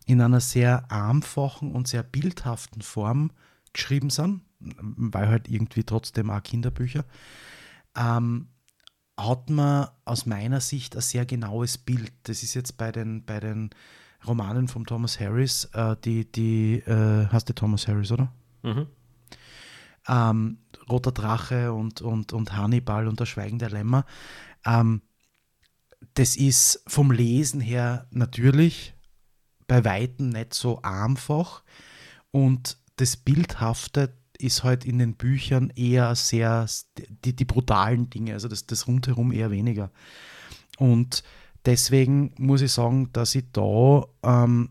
in 0.05 0.21
einer 0.21 0.39
sehr 0.39 0.91
einfachen 0.91 1.73
und 1.73 1.87
sehr 1.87 2.03
bildhaften 2.03 2.81
Form 2.81 3.31
geschrieben 3.73 4.09
sind, 4.09 4.41
weil 4.59 5.27
halt 5.27 5.49
irgendwie 5.49 5.83
trotzdem 5.83 6.29
auch 6.29 6.41
Kinderbücher, 6.41 7.05
ähm, 7.95 8.47
hat 9.17 9.49
man 9.49 9.87
aus 10.05 10.25
meiner 10.25 10.61
Sicht 10.61 10.95
ein 10.95 11.01
sehr 11.01 11.25
genaues 11.25 11.77
Bild. 11.77 12.13
Das 12.23 12.43
ist 12.43 12.53
jetzt 12.53 12.77
bei 12.77 12.91
den, 12.91 13.25
bei 13.25 13.39
den 13.39 13.71
Romanen 14.25 14.67
von 14.67 14.85
Thomas 14.85 15.19
Harris, 15.19 15.65
äh, 15.73 15.95
die, 16.03 16.31
die, 16.31 16.75
äh, 16.85 17.27
hast 17.27 17.49
du 17.49 17.53
Thomas 17.53 17.87
Harris, 17.87 18.11
oder? 18.11 18.31
Mhm. 18.63 18.87
Ähm, 20.07 20.59
Roter 20.89 21.11
Drache 21.11 21.73
und, 21.73 22.01
und, 22.01 22.33
und 22.33 22.55
Hannibal 22.55 23.07
und 23.07 23.19
das 23.19 23.29
Schweigen 23.29 23.59
der 23.59 23.69
Lämmer. 23.69 24.05
Ähm, 24.65 25.01
das 26.13 26.35
ist 26.35 26.83
vom 26.87 27.11
Lesen 27.11 27.59
her 27.61 28.07
natürlich 28.11 28.93
bei 29.67 29.83
Weitem 29.83 30.29
nicht 30.29 30.53
so 30.53 30.81
einfach 30.81 31.63
und 32.31 32.77
das 32.95 33.17
Bildhafte 33.17 34.13
ist 34.37 34.63
halt 34.63 34.85
in 34.85 34.99
den 34.99 35.15
Büchern 35.15 35.71
eher 35.75 36.15
sehr 36.15 36.67
die, 37.25 37.35
die 37.35 37.45
brutalen 37.45 38.09
Dinge, 38.09 38.33
also 38.33 38.47
das, 38.47 38.65
das 38.67 38.87
rundherum 38.87 39.31
eher 39.31 39.51
weniger. 39.51 39.91
Und 40.77 41.23
deswegen 41.65 42.33
muss 42.37 42.61
ich 42.61 42.71
sagen, 42.71 43.11
dass 43.13 43.35
ich 43.35 43.45
da, 43.51 44.05
ähm, 44.23 44.69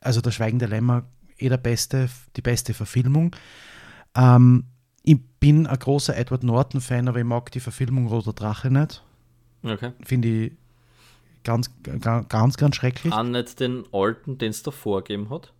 also 0.00 0.20
der 0.20 0.30
Schweigen 0.30 0.58
der 0.58 0.68
Lämmer, 0.68 1.06
eh 1.38 1.48
der 1.48 1.56
beste, 1.56 2.10
die 2.36 2.42
beste 2.42 2.74
Verfilmung. 2.74 3.34
Ähm, 4.18 4.64
ich 5.02 5.18
bin 5.40 5.66
ein 5.66 5.78
großer 5.78 6.16
Edward 6.16 6.42
Norton-Fan, 6.42 7.08
aber 7.08 7.18
ich 7.18 7.24
mag 7.24 7.50
die 7.52 7.60
Verfilmung 7.60 8.08
Roter 8.08 8.32
Drache 8.32 8.70
nicht. 8.70 9.02
Okay. 9.62 9.92
Finde 10.02 10.28
ich 10.28 10.52
ganz, 11.44 11.70
ganz, 11.82 12.28
ganz, 12.28 12.56
ganz 12.56 12.76
schrecklich. 12.76 13.12
Auch 13.12 13.22
nicht 13.22 13.60
den 13.60 13.84
alten, 13.92 14.38
den 14.38 14.50
es 14.50 14.62
davor 14.62 15.02
gegeben 15.02 15.30
hat. 15.30 15.52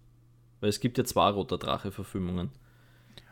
Weil 0.60 0.70
es 0.70 0.80
gibt 0.80 0.98
ja 0.98 1.04
zwei 1.04 1.30
Roter 1.30 1.56
Drache-Verfilmungen. 1.56 2.50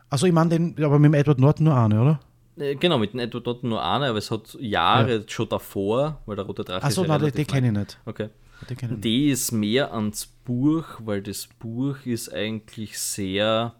Also 0.09 0.25
ich 0.25 0.33
meine 0.33 0.49
den, 0.49 0.83
aber 0.83 0.97
mit 0.99 1.09
dem 1.09 1.13
Edward 1.13 1.39
Norton 1.39 1.65
nur 1.65 1.75
eine, 1.77 2.01
oder? 2.01 2.19
Äh, 2.57 2.75
Genau, 2.75 2.97
mit 2.97 3.13
dem 3.13 3.19
Edward 3.19 3.45
Norton 3.45 3.69
nur 3.69 3.83
eine, 3.83 4.07
aber 4.07 4.17
es 4.17 4.31
hat 4.31 4.57
Jahre 4.59 5.25
schon 5.27 5.49
davor, 5.49 6.21
weil 6.25 6.37
der 6.37 6.45
Rote 6.45 6.63
Drache 6.63 6.83
Achso, 6.83 7.01
ja 7.03 7.09
nein, 7.09 7.25
die, 7.25 7.31
die 7.31 7.45
kenne 7.45 7.67
ich 7.67 7.73
nicht. 7.73 7.99
Okay. 8.05 8.29
Die. 8.69 9.01
Die 9.01 9.29
ist 9.29 9.51
mehr 9.51 9.93
ans 9.93 10.25
Buch, 10.25 10.85
weil 11.03 11.21
das 11.21 11.47
Buch 11.47 11.97
ist 12.05 12.33
eigentlich 12.33 12.97
sehr, 12.97 13.75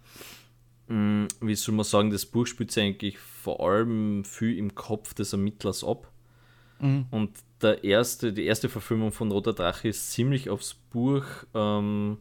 wie 0.88 1.56
soll 1.56 1.76
man 1.76 1.84
sagen, 1.84 2.12
das 2.12 2.26
Buch 2.26 2.47
spielt 2.47 2.71
sich 2.71 2.84
eigentlich 2.84 3.17
vor 3.17 3.60
allem 3.60 4.23
viel 4.23 4.58
im 4.58 4.73
Kopf 4.76 5.13
des 5.13 5.34
Ermittlers 5.34 5.84
ab. 5.84 6.12
Und 7.12 7.32
der 7.62 7.84
erste, 7.84 8.34
die 8.34 8.45
erste 8.45 8.69
Verfilmung 8.69 9.12
von 9.12 9.32
Roter 9.32 9.54
Drache 9.54 9.88
ist 9.89 10.12
ziemlich 10.12 10.50
aufs 10.50 10.76
Buch 10.76 11.26
ähm, 11.54 12.17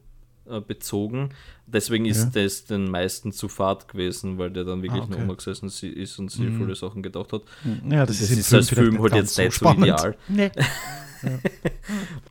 äh, 0.48 0.60
bezogen. 0.60 1.30
Deswegen 1.66 2.04
ist 2.04 2.34
ja. 2.34 2.42
das 2.42 2.64
den 2.64 2.90
meisten 2.90 3.32
zu 3.32 3.48
fad 3.48 3.88
gewesen, 3.88 4.38
weil 4.38 4.50
der 4.50 4.64
dann 4.64 4.82
wirklich 4.82 5.02
ah, 5.02 5.08
okay. 5.10 5.24
noch 5.24 5.36
gesessen 5.36 5.66
ist 5.66 6.18
und 6.18 6.30
sich 6.30 6.40
mhm. 6.40 6.58
viele 6.58 6.74
Sachen 6.74 7.02
gedacht 7.02 7.32
hat. 7.32 7.42
Ja, 7.88 8.06
das, 8.06 8.18
das 8.20 8.30
ist, 8.30 8.38
ist 8.38 8.54
als 8.54 8.70
Film 8.70 9.00
halt 9.02 9.14
jetzt 9.14 9.38
nicht 9.38 9.52
so, 9.52 9.70
ideal. 9.70 10.16
Nee. 10.28 10.50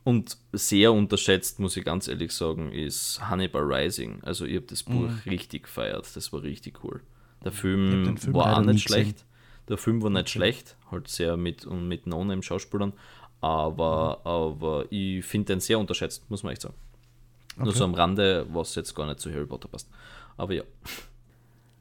Und 0.04 0.38
sehr 0.52 0.92
unterschätzt, 0.92 1.58
muss 1.58 1.76
ich 1.76 1.84
ganz 1.84 2.08
ehrlich 2.08 2.32
sagen, 2.32 2.72
ist 2.72 3.20
Hannibal 3.20 3.62
Rising. 3.62 4.20
Also 4.22 4.44
ich 4.44 4.56
habe 4.56 4.66
das 4.66 4.84
Buch 4.84 5.10
mhm. 5.10 5.20
richtig 5.26 5.64
gefeiert. 5.64 6.08
Das 6.14 6.32
war 6.32 6.42
richtig 6.42 6.84
cool. 6.84 7.00
Der 7.44 7.52
Film, 7.52 8.16
Film 8.16 8.34
war 8.34 8.56
auch 8.56 8.62
nicht 8.62 8.88
schlecht. 8.88 9.24
Der 9.68 9.76
Film 9.76 10.02
war 10.02 10.10
nicht 10.10 10.30
schlecht, 10.30 10.76
halt 10.90 11.08
sehr 11.08 11.36
mit 11.36 11.66
und 11.66 11.88
mit 11.88 12.06
No-Name-Schauspielern, 12.06 12.92
aber, 13.40 14.20
mhm. 14.20 14.30
aber 14.30 14.84
ich 14.90 15.24
finde 15.24 15.54
den 15.54 15.60
sehr 15.60 15.78
unterschätzt, 15.78 16.30
muss 16.30 16.42
man 16.42 16.52
echt 16.52 16.62
sagen. 16.62 16.74
Okay. 17.56 17.64
Nur 17.64 17.74
so 17.74 17.84
am 17.84 17.94
Rande, 17.94 18.46
was 18.52 18.74
jetzt 18.74 18.94
gar 18.94 19.06
nicht 19.06 19.20
zu 19.20 19.32
Harry 19.32 19.46
Potter 19.46 19.68
passt. 19.68 19.88
Aber 20.36 20.52
ja. 20.52 20.62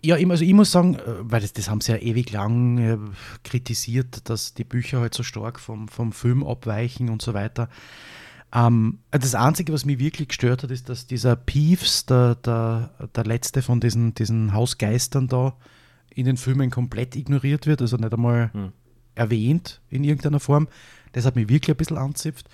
Ja, 0.03 0.15
also 0.15 0.43
ich 0.43 0.53
muss 0.53 0.71
sagen, 0.71 0.95
äh, 0.95 1.01
weil 1.19 1.41
das, 1.41 1.53
das 1.53 1.69
haben 1.69 1.81
sie 1.81 1.91
ja 1.91 1.97
ewig 1.97 2.31
lang 2.31 2.77
äh, 2.77 2.97
kritisiert, 3.43 4.29
dass 4.29 4.53
die 4.53 4.63
Bücher 4.63 5.01
halt 5.01 5.13
so 5.13 5.23
stark 5.23 5.59
vom, 5.59 5.87
vom 5.87 6.11
Film 6.11 6.45
abweichen 6.45 7.09
und 7.09 7.21
so 7.21 7.33
weiter. 7.33 7.69
Ähm, 8.53 8.99
das 9.11 9.35
Einzige, 9.35 9.73
was 9.73 9.85
mich 9.85 9.99
wirklich 9.99 10.29
gestört 10.29 10.63
hat, 10.63 10.71
ist, 10.71 10.87
dass 10.89 11.07
dieser 11.07 11.35
Peeves, 11.35 12.05
der, 12.05 12.35
der, 12.35 12.91
der 13.15 13.25
letzte 13.25 13.61
von 13.61 13.79
diesen, 13.79 14.13
diesen 14.13 14.53
Hausgeistern 14.53 15.27
da, 15.27 15.57
in 16.13 16.25
den 16.25 16.37
Filmen 16.37 16.69
komplett 16.69 17.15
ignoriert 17.15 17.67
wird, 17.67 17.81
also 17.81 17.97
nicht 17.97 18.13
einmal 18.13 18.53
hm. 18.53 18.71
erwähnt 19.15 19.81
in 19.89 20.03
irgendeiner 20.05 20.39
Form. 20.39 20.69
Das 21.11 21.25
hat 21.25 21.35
mich 21.35 21.49
wirklich 21.49 21.75
ein 21.75 21.77
bisschen 21.77 21.97
anzipft. 21.97 22.47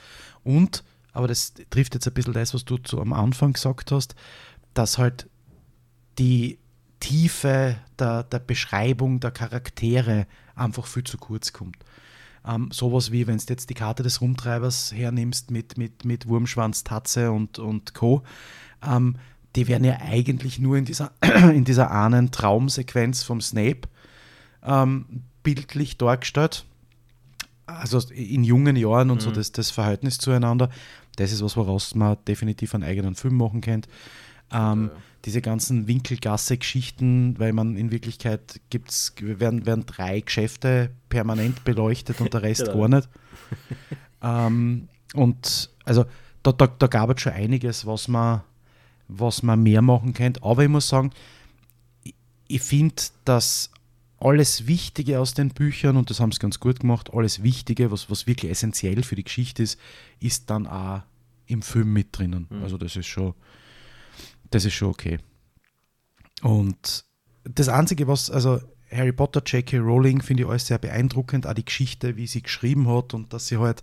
Und, 0.44 0.84
aber 1.14 1.28
das 1.28 1.54
trifft 1.70 1.94
jetzt 1.94 2.08
ein 2.08 2.14
bisschen 2.14 2.34
das, 2.34 2.54
was 2.54 2.66
du 2.66 2.78
zu, 2.78 3.02
am 3.02 3.14
Anfang 3.14 3.54
gesagt 3.54 3.92
hast, 3.92 4.16
dass 4.74 4.98
halt 4.98 5.28
die 6.18 6.60
Tiefe 7.00 7.78
der, 8.00 8.24
der 8.24 8.40
Beschreibung 8.40 9.20
der 9.20 9.32
Charaktere 9.32 10.28
einfach 10.56 10.86
viel 10.86 11.04
zu 11.04 11.18
kurz 11.18 11.52
kommt. 11.52 11.78
Ähm, 12.46 12.70
sowas 12.72 13.12
wie, 13.12 13.28
wenn 13.28 13.38
du 13.38 13.44
jetzt 13.50 13.70
die 13.70 13.76
Karte 13.76 14.04
des 14.04 14.22
Rumtreibers 14.22 14.94
hernimmst 14.94 15.52
mit, 15.52 15.78
mit, 15.78 16.06
mit 16.06 16.28
Wurmschwanz, 16.28 16.84
Tatze 16.84 17.32
und, 17.32 17.60
und 17.60 17.94
Co., 17.94 18.24
ähm, 18.86 19.18
die 19.56 19.68
werden 19.68 19.84
ja 19.84 19.98
eigentlich 20.00 20.60
nur 20.60 20.78
in 20.78 20.86
dieser, 20.86 21.12
in 21.54 21.66
dieser 21.66 21.92
einen 21.92 22.32
Traumsequenz 22.32 23.24
vom 23.24 23.42
Snape 23.42 23.82
ähm, 24.64 25.24
bildlich 25.44 25.98
dargestellt. 25.98 26.66
Also 27.66 28.00
in 28.10 28.44
jungen 28.44 28.76
Jahren 28.76 29.12
und 29.12 29.18
mhm. 29.18 29.22
so 29.22 29.32
das, 29.32 29.52
das 29.52 29.72
Verhältnis 29.72 30.18
zueinander. 30.18 30.70
Das 31.16 31.32
ist 31.32 31.44
was, 31.44 31.58
woraus 31.58 31.96
man 31.96 32.18
definitiv 32.28 32.74
einen 32.74 32.84
eigenen 32.84 33.16
Film 33.16 33.38
machen 33.38 33.62
könnte. 33.62 33.90
Ähm, 34.52 34.90
ja 34.94 35.02
diese 35.26 35.42
ganzen 35.42 35.88
Winkelgasse-Geschichten, 35.88 37.38
weil 37.38 37.54
man 37.54 37.76
in 37.76 37.92
Wirklichkeit 37.92 38.60
gibt's, 38.70 39.14
werden, 39.20 39.66
werden 39.66 39.86
drei 39.86 40.22
Geschäfte 40.22 40.92
permanent 41.10 41.64
beleuchtet 41.64 42.22
und 42.22 42.34
der 42.34 42.42
Rest 42.42 42.66
genau. 42.66 42.80
gar 42.80 42.90
nicht. 42.90 43.10
ähm, 44.22 44.88
und 45.14 45.70
also 45.86 46.06
da, 46.44 46.52
da, 46.52 46.68
da 46.68 46.88
gab 46.88 47.16
es 47.16 47.22
schon 47.22 47.34
einiges, 47.34 47.86
was 47.86 48.08
man, 48.08 48.42
was 49.08 49.44
man 49.44 49.62
mehr 49.62 49.82
machen 49.82 50.14
könnte. 50.14 50.42
Aber 50.44 50.64
ich 50.64 50.70
muss 50.70 50.90
sagen, 50.90 51.12
ich, 52.04 52.16
ich 52.48 52.62
finde, 52.62 52.96
dass 53.26 53.70
alles 54.22 54.68
Wichtige 54.68 55.20
aus 55.20 55.34
den 55.34 55.50
Büchern, 55.50 55.98
und 55.98 56.10
das 56.10 56.20
haben 56.20 56.32
sie 56.32 56.40
ganz 56.40 56.60
gut 56.60 56.82
gemacht, 56.82 57.12
alles 57.14 57.42
Wichtige, 57.42 57.92
was, 57.92 58.10
was 58.10 58.28
wirklich 58.28 58.52
essentiell 58.52 59.04
für 59.04 59.16
die 59.16 59.24
Geschichte 59.24 59.64
ist, 59.64 59.80
ist 60.20 60.50
dann 60.50 60.68
auch 60.68 61.02
im 61.48 61.62
Film 61.64 61.92
mit 61.92 62.10
drinnen. 62.12 62.48
Mhm. 62.50 62.64
Also 62.64 62.78
das 62.78 62.96
ist 62.96 63.08
schon, 63.08 63.34
das 64.52 64.66
ist 64.66 64.74
schon 64.74 64.90
okay. 64.90 65.18
Und 66.44 67.04
das 67.44 67.68
Einzige, 67.68 68.08
was, 68.08 68.30
also 68.30 68.62
Harry 68.92 69.12
Potter, 69.12 69.42
J.K. 69.44 69.80
Rowling, 69.80 70.22
finde 70.22 70.44
ich 70.44 70.50
alles 70.50 70.68
sehr 70.68 70.78
beeindruckend, 70.78 71.48
auch 71.48 71.54
die 71.54 71.66
Geschichte, 71.66 72.16
wie 72.16 72.28
sie 72.28 72.44
geschrieben 72.44 72.88
hat 72.88 73.14
und 73.14 73.34
dass 73.34 73.48
sie 73.48 73.58
halt, 73.58 73.82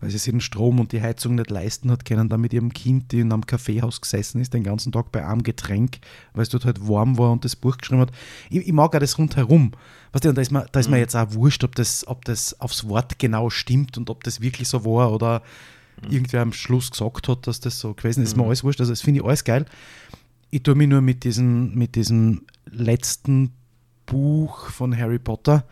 weil 0.00 0.10
sie 0.10 0.18
sich 0.18 0.30
den 0.30 0.40
Strom 0.40 0.78
und 0.78 0.92
die 0.92 1.02
Heizung 1.02 1.34
nicht 1.34 1.50
leisten 1.50 1.90
hat 1.90 2.04
können, 2.04 2.28
dann 2.28 2.40
mit 2.40 2.52
ihrem 2.52 2.72
Kind, 2.72 3.10
die 3.10 3.20
in 3.20 3.32
einem 3.32 3.46
Kaffeehaus 3.46 4.00
gesessen 4.00 4.40
ist, 4.40 4.54
den 4.54 4.62
ganzen 4.62 4.92
Tag 4.92 5.10
bei 5.10 5.26
einem 5.26 5.42
Getränk, 5.42 5.98
weil 6.34 6.42
es 6.42 6.48
dort 6.48 6.64
halt 6.64 6.86
warm 6.86 7.18
war 7.18 7.32
und 7.32 7.44
das 7.44 7.56
Buch 7.56 7.76
geschrieben 7.78 8.02
hat. 8.02 8.12
Ich, 8.50 8.66
ich 8.66 8.72
mag 8.72 8.94
auch 8.94 9.00
das 9.00 9.18
rundherum. 9.18 9.72
Weißt 10.12 10.24
du, 10.24 10.32
da 10.32 10.40
ist 10.40 10.52
mir, 10.52 10.66
da 10.70 10.80
ist 10.80 10.86
mhm. 10.86 10.94
mir 10.94 10.98
jetzt 11.00 11.16
auch 11.16 11.32
wurscht, 11.32 11.64
ob 11.64 11.74
das, 11.74 12.06
ob 12.06 12.24
das 12.24 12.60
aufs 12.60 12.88
Wort 12.88 13.18
genau 13.18 13.50
stimmt 13.50 13.98
und 13.98 14.08
ob 14.10 14.22
das 14.24 14.40
wirklich 14.40 14.68
so 14.68 14.84
war 14.84 15.12
oder 15.12 15.42
mhm. 16.02 16.12
irgendwer 16.12 16.42
am 16.42 16.52
Schluss 16.52 16.90
gesagt 16.90 17.28
hat, 17.28 17.46
dass 17.46 17.60
das 17.60 17.80
so 17.80 17.92
gewesen 17.94 18.22
ist. 18.22 18.28
Mhm. 18.28 18.30
Ist 18.30 18.36
mir 18.36 18.42
mhm. 18.42 18.48
alles 18.48 18.64
wurscht. 18.64 18.80
Also 18.80 18.92
das 18.92 19.00
finde 19.00 19.20
ich 19.20 19.26
alles 19.26 19.44
geil. 19.44 19.66
Ich 20.50 20.62
tue 20.62 20.76
mich 20.76 20.88
nur 20.88 21.00
mit, 21.00 21.24
diesen, 21.24 21.74
mit 21.74 21.94
diesem 21.96 22.42
letzten 22.70 23.52
Buch 24.06 24.70
von 24.70 24.96
Harry 24.96 25.18
Potter, 25.18 25.64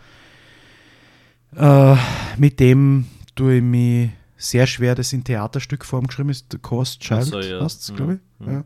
äh, 1.57 1.97
mit 2.37 2.61
dem 2.61 3.07
tue 3.37 3.57
ich 3.57 3.63
mich 3.63 4.11
sehr 4.37 4.67
schwer, 4.67 4.95
das 4.95 5.13
in 5.13 5.23
Theaterstückform 5.23 6.09
geschrieben 6.09 6.31
ist, 6.31 6.47
The 6.51 6.59
Cost 6.59 7.01
Child, 7.01 7.25
so, 7.25 7.41
ja. 7.41 7.65
es, 7.65 7.93
glaube 7.95 8.15
ich. 8.15 8.47
Ja. 8.47 8.53
Ja. 8.53 8.65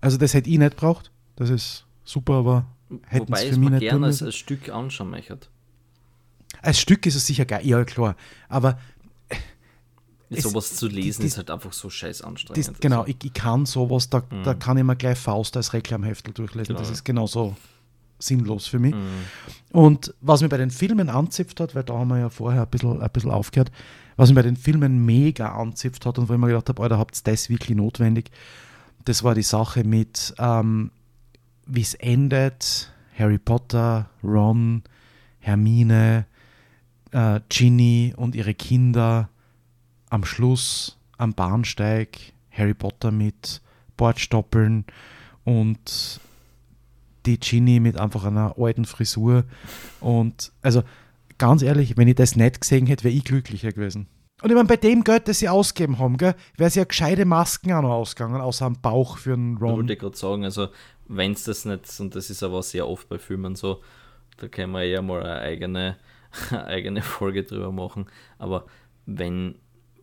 Also 0.00 0.16
das 0.18 0.34
hätte 0.34 0.50
ich 0.50 0.58
nicht 0.58 0.76
braucht. 0.76 1.12
Das 1.36 1.50
ist 1.50 1.86
super, 2.04 2.34
aber 2.34 2.66
hätten 3.06 3.32
es 3.32 3.44
für 3.44 3.58
mich 3.58 3.70
nicht 3.70 3.80
gerne 3.80 4.06
als, 4.06 4.22
als 4.22 4.34
Stück 4.34 4.68
anschauen 4.68 5.10
möchte. 5.10 5.38
Als 6.62 6.80
Stück 6.80 7.06
ist 7.06 7.14
es 7.14 7.26
sicher 7.26 7.44
geil, 7.44 7.64
ja 7.64 7.84
klar. 7.84 8.16
Aber 8.48 8.78
sowas 10.30 10.74
zu 10.74 10.88
lesen 10.88 11.22
die, 11.22 11.28
ist 11.28 11.36
halt 11.36 11.50
einfach 11.50 11.72
so 11.72 11.88
scheiß 11.88 12.22
anstrengend. 12.22 12.68
Das, 12.68 12.80
genau, 12.80 13.04
ich, 13.06 13.16
ich, 13.22 13.32
kann 13.32 13.66
sowas, 13.66 14.10
da, 14.10 14.22
mhm. 14.30 14.42
da 14.42 14.54
kann 14.54 14.76
ich 14.76 14.84
mir 14.84 14.96
gleich 14.96 15.18
Faust 15.18 15.56
als 15.56 15.72
Reklamheftel 15.72 16.34
durchlesen. 16.34 16.68
Genau. 16.68 16.80
Das 16.80 16.90
ist 16.90 17.04
genauso 17.04 17.56
sinnlos 18.18 18.66
für 18.66 18.78
mich. 18.78 18.94
Mhm. 18.94 19.24
Und 19.72 20.14
was 20.20 20.40
mir 20.40 20.48
bei 20.48 20.56
den 20.56 20.70
Filmen 20.70 21.08
anzipft 21.08 21.60
hat, 21.60 21.74
weil 21.74 21.84
da 21.84 21.94
haben 21.94 22.08
wir 22.08 22.18
ja 22.18 22.30
vorher 22.30 22.62
ein 22.62 22.68
bisschen, 22.68 23.00
ein 23.00 23.10
bisschen 23.10 23.30
aufgehört, 23.30 23.70
was 24.16 24.30
mir 24.30 24.36
bei 24.36 24.42
den 24.42 24.56
Filmen 24.56 25.04
mega 25.04 25.52
anzipft 25.52 26.04
hat 26.06 26.18
und 26.18 26.28
wo 26.28 26.32
ich 26.32 26.38
mir 26.38 26.48
gedacht 26.48 26.68
habe, 26.68 26.82
Alter, 26.82 26.98
habt 26.98 27.16
ihr 27.16 27.30
das 27.30 27.48
wirklich 27.48 27.76
notwendig? 27.76 28.30
Das 29.04 29.22
war 29.22 29.34
die 29.34 29.42
Sache 29.42 29.84
mit, 29.84 30.34
ähm, 30.38 30.90
wie 31.66 31.82
es 31.82 31.94
endet, 31.94 32.92
Harry 33.16 33.38
Potter, 33.38 34.10
Ron, 34.22 34.82
Hermine, 35.38 36.26
äh, 37.12 37.40
Ginny 37.48 38.12
und 38.16 38.34
ihre 38.34 38.54
Kinder 38.54 39.28
am 40.10 40.24
Schluss 40.24 40.98
am 41.16 41.34
Bahnsteig 41.34 42.32
Harry 42.50 42.74
Potter 42.74 43.10
mit 43.10 43.60
Bordstoppeln 43.96 44.84
und 45.44 46.20
die 47.26 47.38
Ginny 47.38 47.80
mit 47.80 47.98
einfach 47.98 48.24
einer 48.24 48.54
alten 48.58 48.84
Frisur. 48.84 49.44
Und 50.00 50.52
also 50.62 50.82
ganz 51.38 51.62
ehrlich, 51.62 51.96
wenn 51.96 52.08
ich 52.08 52.16
das 52.16 52.36
nicht 52.36 52.60
gesehen 52.60 52.86
hätte, 52.86 53.04
wäre 53.04 53.14
ich 53.14 53.24
glücklicher 53.24 53.72
gewesen. 53.72 54.08
Und 54.40 54.50
ich 54.50 54.54
meine, 54.54 54.68
bei 54.68 54.76
dem 54.76 55.02
Geld, 55.02 55.26
das 55.26 55.40
sie 55.40 55.48
ausgegeben 55.48 55.98
haben, 55.98 56.20
wäre 56.20 56.36
es 56.58 56.76
ja 56.76 56.84
gescheite 56.84 57.24
Masken 57.24 57.72
auch 57.72 57.82
noch 57.82 57.90
ausgegangen, 57.90 58.40
außer 58.40 58.66
am 58.66 58.80
Bauch 58.80 59.18
für 59.18 59.32
einen 59.32 59.56
Ron. 59.56 59.70
Ich 59.70 59.76
wollte 59.76 59.96
gerade 59.96 60.16
sagen, 60.16 60.44
also 60.44 60.68
wenn 61.08 61.32
es 61.32 61.44
das 61.44 61.64
nicht, 61.64 61.98
und 61.98 62.14
das 62.14 62.30
ist 62.30 62.42
aber 62.42 62.62
sehr 62.62 62.86
oft 62.86 63.08
bei 63.08 63.18
Filmen 63.18 63.56
so, 63.56 63.82
da 64.36 64.46
können 64.46 64.72
wir 64.72 64.84
eher 64.84 65.02
mal 65.02 65.22
eine 65.22 65.40
eigene, 65.40 65.96
eine 66.50 66.64
eigene 66.66 67.02
Folge 67.02 67.42
drüber 67.42 67.72
machen, 67.72 68.06
aber 68.38 68.66
wenn 69.06 69.56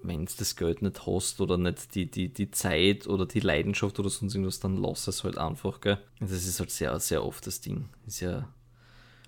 wenn 0.07 0.25
du 0.25 0.31
das 0.37 0.55
Geld 0.55 0.81
nicht 0.81 1.05
hast 1.05 1.41
oder 1.41 1.57
nicht 1.57 1.95
die, 1.95 2.09
die, 2.09 2.29
die 2.29 2.51
Zeit 2.51 3.07
oder 3.07 3.25
die 3.25 3.39
Leidenschaft 3.39 3.99
oder 3.99 4.09
sonst 4.09 4.35
irgendwas, 4.35 4.59
dann 4.59 4.77
lass 4.77 5.07
es 5.07 5.23
halt 5.23 5.37
einfach, 5.37 5.81
gell? 5.81 5.97
Das 6.19 6.31
ist 6.31 6.59
halt 6.59 6.71
sehr, 6.71 6.99
sehr 6.99 7.23
oft 7.23 7.45
das 7.47 7.61
Ding. 7.61 7.89
Ist 8.05 8.21
ja. 8.21 8.47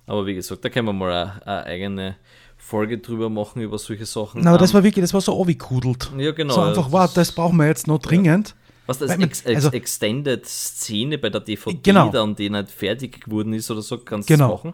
Aber 0.06 0.26
wie 0.26 0.36
gesagt, 0.36 0.64
da 0.64 0.70
können 0.70 0.88
wir 0.88 0.94
mal 0.94 1.12
eine, 1.12 1.48
eine 1.48 1.66
eigene 1.66 2.16
Folge 2.58 2.98
drüber 2.98 3.30
machen 3.30 3.62
über 3.62 3.78
solche 3.78 4.06
Sachen. 4.06 4.42
Na, 4.42 4.52
aber 4.52 4.60
das 4.60 4.74
war 4.74 4.84
wirklich, 4.84 5.04
das 5.04 5.14
war 5.14 5.22
so 5.22 5.40
abgekudelt. 5.40 6.12
Ja, 6.18 6.32
genau. 6.32 6.54
So 6.54 6.62
einfach, 6.62 6.92
wow, 6.92 7.12
das 7.14 7.32
brauchen 7.32 7.58
wir 7.58 7.68
jetzt 7.68 7.88
noch 7.88 8.00
dringend. 8.00 8.50
Ja. 8.50 8.56
Was 8.88 9.00
das 9.00 9.12
Ex 9.18 9.46
also, 9.46 9.70
Extended-Szene 9.72 11.18
bei 11.18 11.30
der 11.30 11.42
DVD 11.42 11.78
genau. 11.84 12.10
dann, 12.10 12.36
die 12.36 12.50
nicht 12.50 12.72
fertig 12.72 13.26
geworden 13.26 13.54
ist 13.54 13.70
oder 13.70 13.82
so, 13.82 13.98
kannst 13.98 14.30
du 14.30 14.34
genau. 14.34 14.50
machen. 14.50 14.74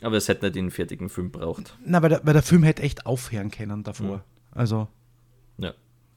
Aber 0.00 0.16
es 0.16 0.28
hätte 0.28 0.46
nicht 0.46 0.54
den 0.54 0.70
fertigen 0.70 1.08
Film 1.08 1.32
braucht. 1.32 1.76
Na, 1.84 2.02
weil 2.02 2.10
der, 2.10 2.20
weil 2.24 2.34
der 2.34 2.42
Film 2.42 2.62
hätte 2.62 2.82
echt 2.82 3.04
aufhören 3.04 3.50
können 3.50 3.82
davor. 3.82 4.18
Mhm. 4.18 4.22
Also. 4.52 4.88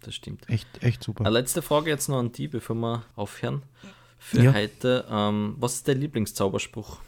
Das 0.05 0.13
stimmt. 0.13 0.47
Echt, 0.47 0.67
echt 0.81 1.03
super. 1.03 1.25
Eine 1.25 1.39
letzte 1.39 1.63
Frage 1.63 1.89
jetzt 1.89 2.09
noch 2.09 2.19
an 2.19 2.31
die, 2.31 2.47
bevor 2.47 2.75
wir 2.75 3.01
aufhören. 3.15 3.63
Für 4.19 4.43
ja. 4.43 4.53
heute. 4.53 5.03
Ähm, 5.09 5.55
was 5.57 5.73
ist 5.75 5.87
der 5.87 5.95
Lieblingszauberspruch? 5.95 6.99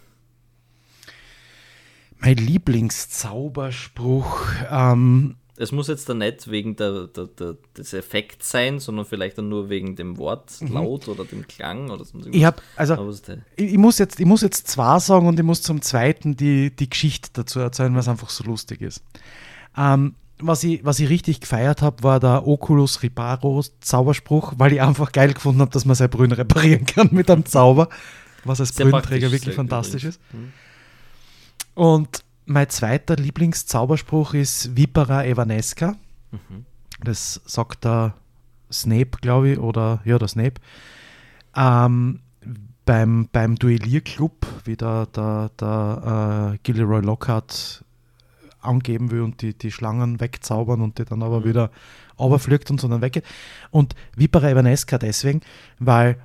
Mein 2.17 2.37
Lieblingszauberspruch. 2.37 4.47
Ähm, 4.71 5.35
es 5.57 5.71
muss 5.71 5.87
jetzt 5.87 6.09
da 6.09 6.15
nicht 6.15 6.49
wegen 6.49 6.75
der, 6.75 7.05
der, 7.05 7.27
der, 7.27 7.57
des 7.77 7.93
Effekts 7.93 8.49
sein, 8.49 8.79
sondern 8.79 9.05
vielleicht 9.05 9.37
dann 9.37 9.49
nur 9.49 9.69
wegen 9.69 9.95
dem 9.95 10.17
Wortlaut 10.17 11.05
mhm. 11.05 11.13
oder 11.13 11.25
dem 11.25 11.45
Klang 11.45 11.91
oder 11.91 12.03
so. 12.03 12.17
Ich 12.31 12.45
habe, 12.45 12.63
also, 12.75 13.11
ich, 13.55 13.73
ich, 13.73 13.77
muss 13.77 13.99
jetzt, 13.99 14.19
ich 14.19 14.25
muss 14.25 14.41
jetzt 14.41 14.67
zwei 14.67 14.97
sagen 14.97 15.27
und 15.27 15.39
ich 15.39 15.45
muss 15.45 15.61
zum 15.61 15.83
zweiten 15.83 16.35
die, 16.35 16.75
die 16.75 16.89
Geschichte 16.89 17.29
dazu 17.33 17.59
erzählen, 17.59 17.95
was 17.95 18.07
einfach 18.07 18.31
so 18.31 18.43
lustig 18.43 18.81
ist. 18.81 19.03
Ähm, 19.77 20.15
was 20.39 20.63
ich, 20.63 20.85
was 20.85 20.99
ich 20.99 21.09
richtig 21.09 21.41
gefeiert 21.41 21.81
habe, 21.81 22.03
war 22.03 22.19
der 22.19 22.47
Oculus 22.47 23.01
Riparo 23.03 23.63
Zauberspruch, 23.79 24.53
weil 24.57 24.73
ich 24.73 24.81
einfach 24.81 25.11
geil 25.11 25.33
gefunden 25.33 25.61
habe, 25.61 25.71
dass 25.71 25.85
man 25.85 25.95
sein 25.95 26.09
Brünn 26.09 26.31
reparieren 26.31 26.85
kann 26.85 27.09
mit 27.11 27.29
einem 27.29 27.45
Zauber, 27.45 27.89
was 28.43 28.59
als 28.59 28.73
praktisch, 28.73 29.21
wirklich 29.21 29.55
fantastisch 29.55 30.03
übrigens. 30.03 30.19
ist. 30.31 31.73
Und 31.73 32.23
mein 32.45 32.69
zweiter 32.69 33.15
Lieblingszauberspruch 33.15 34.33
ist 34.33 34.75
Vipera 34.75 35.25
Evanesca. 35.25 35.95
Mhm. 36.31 36.65
Das 37.03 37.41
sagt 37.45 37.85
der 37.85 38.13
Snape, 38.71 39.17
glaube 39.21 39.49
ich, 39.49 39.59
oder 39.59 40.01
ja, 40.05 40.17
der 40.17 40.27
Snape. 40.27 40.55
Ähm, 41.55 42.21
beim, 42.85 43.27
beim 43.31 43.55
Duellierclub, 43.55 44.47
wie 44.65 44.77
der, 44.77 45.07
der, 45.07 45.51
der 45.59 46.53
äh, 46.53 46.57
Gilderoy 46.63 47.01
Lockhart 47.01 47.83
angeben 48.67 49.09
will 49.11 49.21
und 49.21 49.41
die, 49.41 49.53
die 49.57 49.71
Schlangen 49.71 50.19
wegzaubern 50.19 50.81
und 50.81 50.99
die 50.99 51.05
dann 51.05 51.23
aber 51.23 51.39
Mhm. 51.39 51.45
wieder 51.45 51.71
runterfliegt 52.19 52.69
und 52.71 52.79
so 52.81 52.87
dann 52.87 53.01
weggeht. 53.01 53.23
Und 53.71 53.95
Vipera 54.15 54.49
Evanesca 54.49 54.97
deswegen, 54.97 55.41
weil 55.79 56.17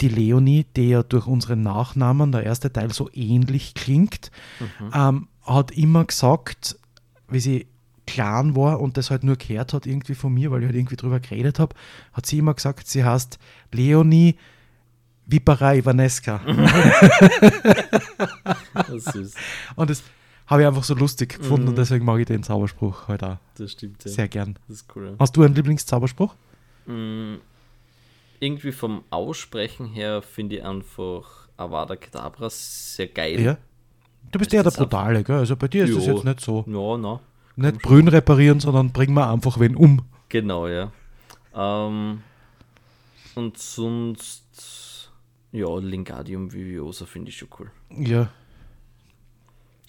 die 0.00 0.08
Leonie, 0.08 0.66
die 0.76 0.90
ja 0.90 1.02
durch 1.02 1.26
unseren 1.26 1.62
Nachnamen, 1.62 2.32
der 2.32 2.44
erste 2.44 2.72
Teil, 2.72 2.92
so 2.92 3.10
ähnlich 3.12 3.74
klingt, 3.74 4.30
Mhm. 4.60 4.90
ähm, 4.94 5.28
hat 5.44 5.70
immer 5.72 6.04
gesagt, 6.04 6.76
wie 7.28 7.40
sie 7.40 7.66
klein 8.06 8.56
war 8.56 8.80
und 8.80 8.96
das 8.96 9.10
halt 9.10 9.22
nur 9.22 9.36
gehört 9.36 9.72
hat 9.72 9.86
irgendwie 9.86 10.14
von 10.16 10.34
mir, 10.34 10.50
weil 10.50 10.60
ich 10.62 10.66
halt 10.66 10.74
irgendwie 10.76 10.96
drüber 10.96 11.20
geredet 11.20 11.58
habe, 11.60 11.76
hat 12.12 12.26
sie 12.26 12.38
immer 12.38 12.54
gesagt, 12.54 12.88
sie 12.88 13.04
heißt 13.04 13.38
Leonie 13.72 14.34
Vipera 15.26 15.74
Ivanesca. 15.74 16.40
Das 18.74 18.88
ist 18.90 19.12
süß. 19.12 19.34
Und 19.76 19.90
das 19.90 20.02
habe 20.50 20.62
ich 20.62 20.68
einfach 20.68 20.84
so 20.84 20.94
lustig 20.94 21.38
gefunden 21.38 21.62
Mhm. 21.64 21.68
und 21.70 21.78
deswegen 21.78 22.04
mag 22.04 22.18
ich 22.20 22.26
den 22.26 22.42
Zauberspruch 22.42 23.08
halt 23.08 23.22
auch 23.24 23.36
Das 23.56 23.72
stimmt, 23.72 24.04
ja. 24.04 24.10
sehr 24.10 24.28
gern. 24.28 24.58
Das 24.68 24.78
ist 24.78 24.86
cool. 24.96 25.14
Hast 25.18 25.36
du 25.36 25.42
einen 25.42 25.54
Lieblingszauberspruch? 25.54 26.34
Ja. 26.86 26.92
Mm, 26.92 27.40
Irgendwie 28.40 28.72
vom 28.72 29.04
Aussprechen 29.10 29.86
her 29.86 30.22
finde 30.22 30.56
ich 30.56 30.64
einfach 30.64 31.48
Avada 31.56 31.94
Kedavra 31.96 32.48
sehr 32.50 33.06
geil. 33.08 33.38
Ja. 33.40 33.58
Du 34.32 34.38
bist 34.38 34.50
Ist 34.50 34.54
eher 34.54 34.62
der 34.62 34.70
das 34.72 34.76
Brutale, 34.78 35.22
gell? 35.24 35.36
Also 35.36 35.56
bei 35.56 35.68
dir 35.68 35.84
ist 35.84 35.94
das 35.96 36.06
Jo. 36.06 36.14
jetzt 36.14 36.24
nicht 36.24 36.40
so. 36.40 36.64
Ja, 36.66 36.96
na. 36.96 37.20
Nicht 37.56 37.82
Brünn 37.82 38.08
reparieren, 38.08 38.58
sondern 38.60 38.92
bring 38.92 39.12
mal 39.12 39.30
einfach 39.32 39.60
wen 39.60 39.76
um. 39.76 40.02
Genau, 40.30 40.68
ja. 40.68 40.90
Ähm, 41.54 42.22
und 43.34 43.58
sonst, 43.58 45.10
ja, 45.52 45.76
Lingadium 45.78 46.52
Viviosa 46.52 47.04
finde 47.06 47.28
ich 47.30 47.36
schon 47.36 47.48
cool. 47.58 47.70
Ja. 47.90 48.30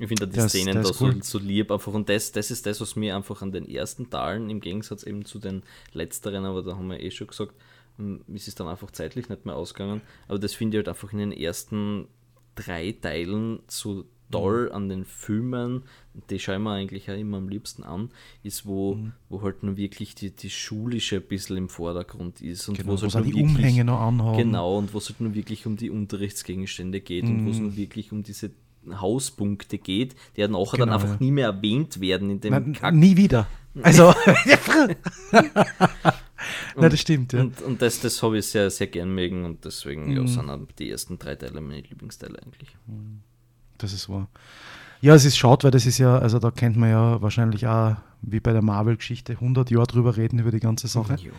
Ich 0.02 0.08
finde 0.08 0.28
die 0.28 0.36
Das- 0.36 0.52
Szenen 0.52 0.74
das 0.76 0.84
da 0.86 0.89
ist 0.91 0.97
so, 0.99 1.06
cool. 1.06 1.24
so 1.24 1.38
lieb 1.39 1.72
einfach. 1.72 1.93
Und 1.93 2.10
das, 2.10 2.32
das 2.32 2.49
ist 2.52 2.66
das, 2.66 2.82
was 2.82 2.95
mir 2.95 3.16
einfach 3.16 3.41
an 3.41 3.52
den 3.52 3.68
ersten 3.70 4.10
Teilen, 4.10 4.49
im 4.49 4.60
Gegensatz 4.60 5.04
eben 5.04 5.26
zu 5.26 5.38
den 5.39 5.62
letzteren, 5.93 6.43
aber 6.45 6.64
da 6.64 6.76
haben 6.76 6.88
wir 6.89 6.99
eh 6.99 7.12
schon 7.12 7.28
gesagt, 7.28 7.54
m, 7.99 8.22
ist 8.34 8.47
es 8.47 8.56
dann 8.56 8.68
einfach 8.68 8.89
zeitlich 8.91 9.30
nicht 9.30 9.45
mehr 9.45 9.56
ausgegangen. 9.56 10.02
Aber 10.28 10.39
das 10.39 10.54
finde 10.54 10.78
ich 10.78 10.80
halt 10.80 10.89
einfach 10.89 11.14
in 11.14 11.20
den 11.20 11.32
ersten 11.32 12.08
drei 12.56 12.93
Teilen 12.99 13.60
so 13.68 14.06
toll 14.32 14.68
Mhm. 14.70 14.76
an 14.76 14.89
den 14.89 15.06
Filmen, 15.06 15.84
die 16.30 16.39
schaue 16.39 16.56
ich 16.56 16.62
mir 16.62 16.72
eigentlich 16.72 17.12
auch 17.12 17.16
immer 17.18 17.38
am 17.38 17.49
liebsten 17.49 17.84
an, 17.84 18.10
ist, 18.43 18.66
wo, 18.66 18.95
Mhm. 18.95 19.12
wo 19.30 19.41
halt 19.41 19.62
nur 19.62 19.76
wirklich 19.78 20.16
die, 20.16 20.32
die 20.32 20.49
schulische 20.49 21.18
ein 21.18 21.24
bisschen 21.24 21.58
im 21.58 21.68
Vordergrund 21.70 22.41
ist 22.41 22.68
und 22.70 22.78
Genau, 22.78 22.91
wo 22.91 22.93
es 23.06 23.14
halt 23.14 23.26
die 23.26 23.34
wirklich, 23.34 23.43
Umhänge 23.43 23.84
noch 23.84 23.99
anhaben. 23.99 24.38
Genau, 24.38 24.78
und 24.78 24.93
wo 24.93 24.99
es 24.99 25.10
halt 25.10 25.20
nur 25.20 25.36
wirklich 25.36 25.66
um 25.68 25.76
die 25.76 25.89
Unterrichtsgegenstände 25.89 27.02
geht 27.02 27.26
und 27.26 27.45
wo 27.45 27.49
es 27.52 27.58
Mhm. 27.58 27.64
nur 27.64 27.76
wirklich 27.76 28.12
um 28.14 28.24
diese 28.24 28.52
Hauspunkte 28.89 29.77
geht, 29.77 30.15
die 30.36 30.41
ja 30.41 30.47
nachher 30.47 30.77
dann 30.77 30.89
Genau, 30.89 30.93
einfach 30.95 31.09
ja. 31.09 31.17
nie 31.19 31.32
mehr 31.32 31.47
erwähnt 31.47 31.99
werden 32.01 32.29
in 32.29 32.39
dem 32.41 32.51
Nein, 32.53 32.73
Kack. 32.73 32.93
nie 32.93 33.15
wieder. 33.17 33.47
Also, 33.84 34.13
Nein, 36.75 36.89
das 36.91 36.99
stimmt, 36.99 37.34
ja. 37.34 37.41
Und, 37.41 37.61
und 37.61 37.82
das, 37.82 37.99
das 38.01 38.21
habe 38.23 38.39
ich 38.39 38.45
sehr, 38.47 38.69
sehr 38.69 38.88
gern 38.88 39.13
mögen 39.13 39.45
und 39.45 39.63
deswegen 39.63 40.11
ja, 40.11 40.21
Mhm. 40.21 40.27
sind 40.27 40.49
auch 40.49 40.59
die 40.79 40.89
ersten 40.89 41.17
drei 41.19 41.36
Teile 41.36 41.61
meine 41.61 41.82
Lieblingsteile 41.82 42.41
eigentlich. 42.41 42.75
Das 43.77 43.93
ist 43.93 44.09
wahr. 44.09 44.27
Ja, 45.01 45.15
es 45.15 45.25
ist 45.25 45.38
schade, 45.38 45.63
weil 45.63 45.71
das 45.71 45.86
ist 45.86 45.97
ja, 45.97 46.17
also 46.17 46.39
da 46.39 46.51
kennt 46.51 46.77
man 46.77 46.89
ja 46.89 47.21
wahrscheinlich 47.21 47.65
auch, 47.67 47.95
wie 48.21 48.39
bei 48.39 48.51
der 48.53 48.61
Marvel-Geschichte, 48.61 49.34
100 49.34 49.71
Jahre 49.71 49.88
drüber 49.88 50.15
reden 50.17 50.39
über 50.39 50.51
die 50.51 50.59
ganze 50.59 50.88
Sache. 50.88 51.15
Ja. 51.15 51.32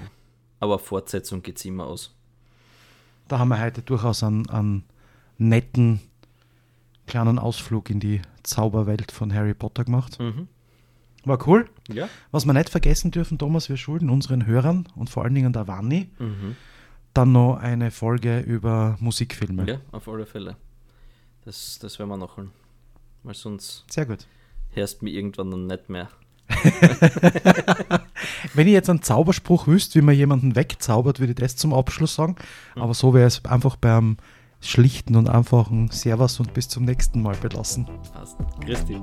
Aber 0.59 0.78
Fortsetzung 0.78 1.43
geht 1.43 1.59
es 1.59 1.64
immer 1.64 1.84
aus. 1.86 2.14
Da 3.28 3.38
haben 3.38 3.49
wir 3.49 3.61
heute 3.61 3.82
durchaus 3.82 4.22
einen, 4.22 4.49
einen 4.51 4.84
netten 5.38 6.01
kleinen 7.13 7.39
Ausflug 7.39 7.91
in 7.91 8.01
die 8.01 8.23
Zauberwelt 8.43 9.13
von 9.13 9.33
Harry 9.35 9.53
Potter 9.55 9.85
gemacht. 9.85 10.19
Mhm. 10.19 10.49
War 11.25 11.47
cool. 11.47 11.69
Ja. 11.93 12.09
Was 12.33 12.47
wir 12.47 12.53
nicht 12.55 12.71
vergessen 12.71 13.11
dürfen, 13.11 13.39
Thomas, 13.39 13.69
wir 13.69 13.77
schulden 13.77 14.09
unseren 14.11 14.47
Hörern 14.47 14.89
und 14.97 15.09
vor 15.11 15.23
allen 15.23 15.35
Dingen 15.35 15.53
der 15.53 15.69
Wanni 15.69 16.09
Mhm. 16.19 16.57
dann 17.15 17.33
noch 17.33 17.57
eine 17.59 17.91
Folge 17.91 18.41
über 18.41 18.97
Musikfilme. 18.99 19.67
Ja, 19.69 19.77
auf 19.93 20.09
alle 20.09 20.25
Fälle. 20.27 20.57
Das, 21.45 21.79
das 21.81 21.99
werden 21.99 22.09
wir 22.09 22.17
nachholen. 22.17 22.51
Weil 23.23 23.35
sonst 23.35 23.85
Sehr 23.91 24.07
gut. 24.07 24.27
hörst 24.71 25.01
du 25.01 25.05
mich 25.05 25.15
irgendwann 25.15 25.51
dann 25.51 25.67
nicht 25.67 25.89
mehr. 25.91 26.09
Wenn 28.55 28.67
ich 28.67 28.73
jetzt 28.73 28.91
einen 28.91 29.03
Zauberspruch 29.03 29.67
wüsste, 29.67 29.99
wie 30.01 30.05
man 30.05 30.15
jemanden 30.15 30.57
wegzaubert, 30.57 31.21
würde 31.21 31.33
ich 31.33 31.39
das 31.39 31.57
zum 31.57 31.73
Abschluss 31.75 32.15
sagen. 32.15 32.37
Aber 32.75 32.95
so 32.95 33.15
wäre 33.15 33.27
es 33.27 33.45
einfach 33.45 33.77
beim 33.77 34.17
schlichten 34.63 35.17
und 35.17 35.29
einfachen 35.29 35.91
Servus 35.91 36.41
und 36.41 36.55
bis 36.55 36.69
zum 36.69 36.85
nächsten 36.85 37.23
Mal 37.23 37.37
belassen. 37.37 37.87
Passt. 38.13 38.37
Christi. 38.65 39.01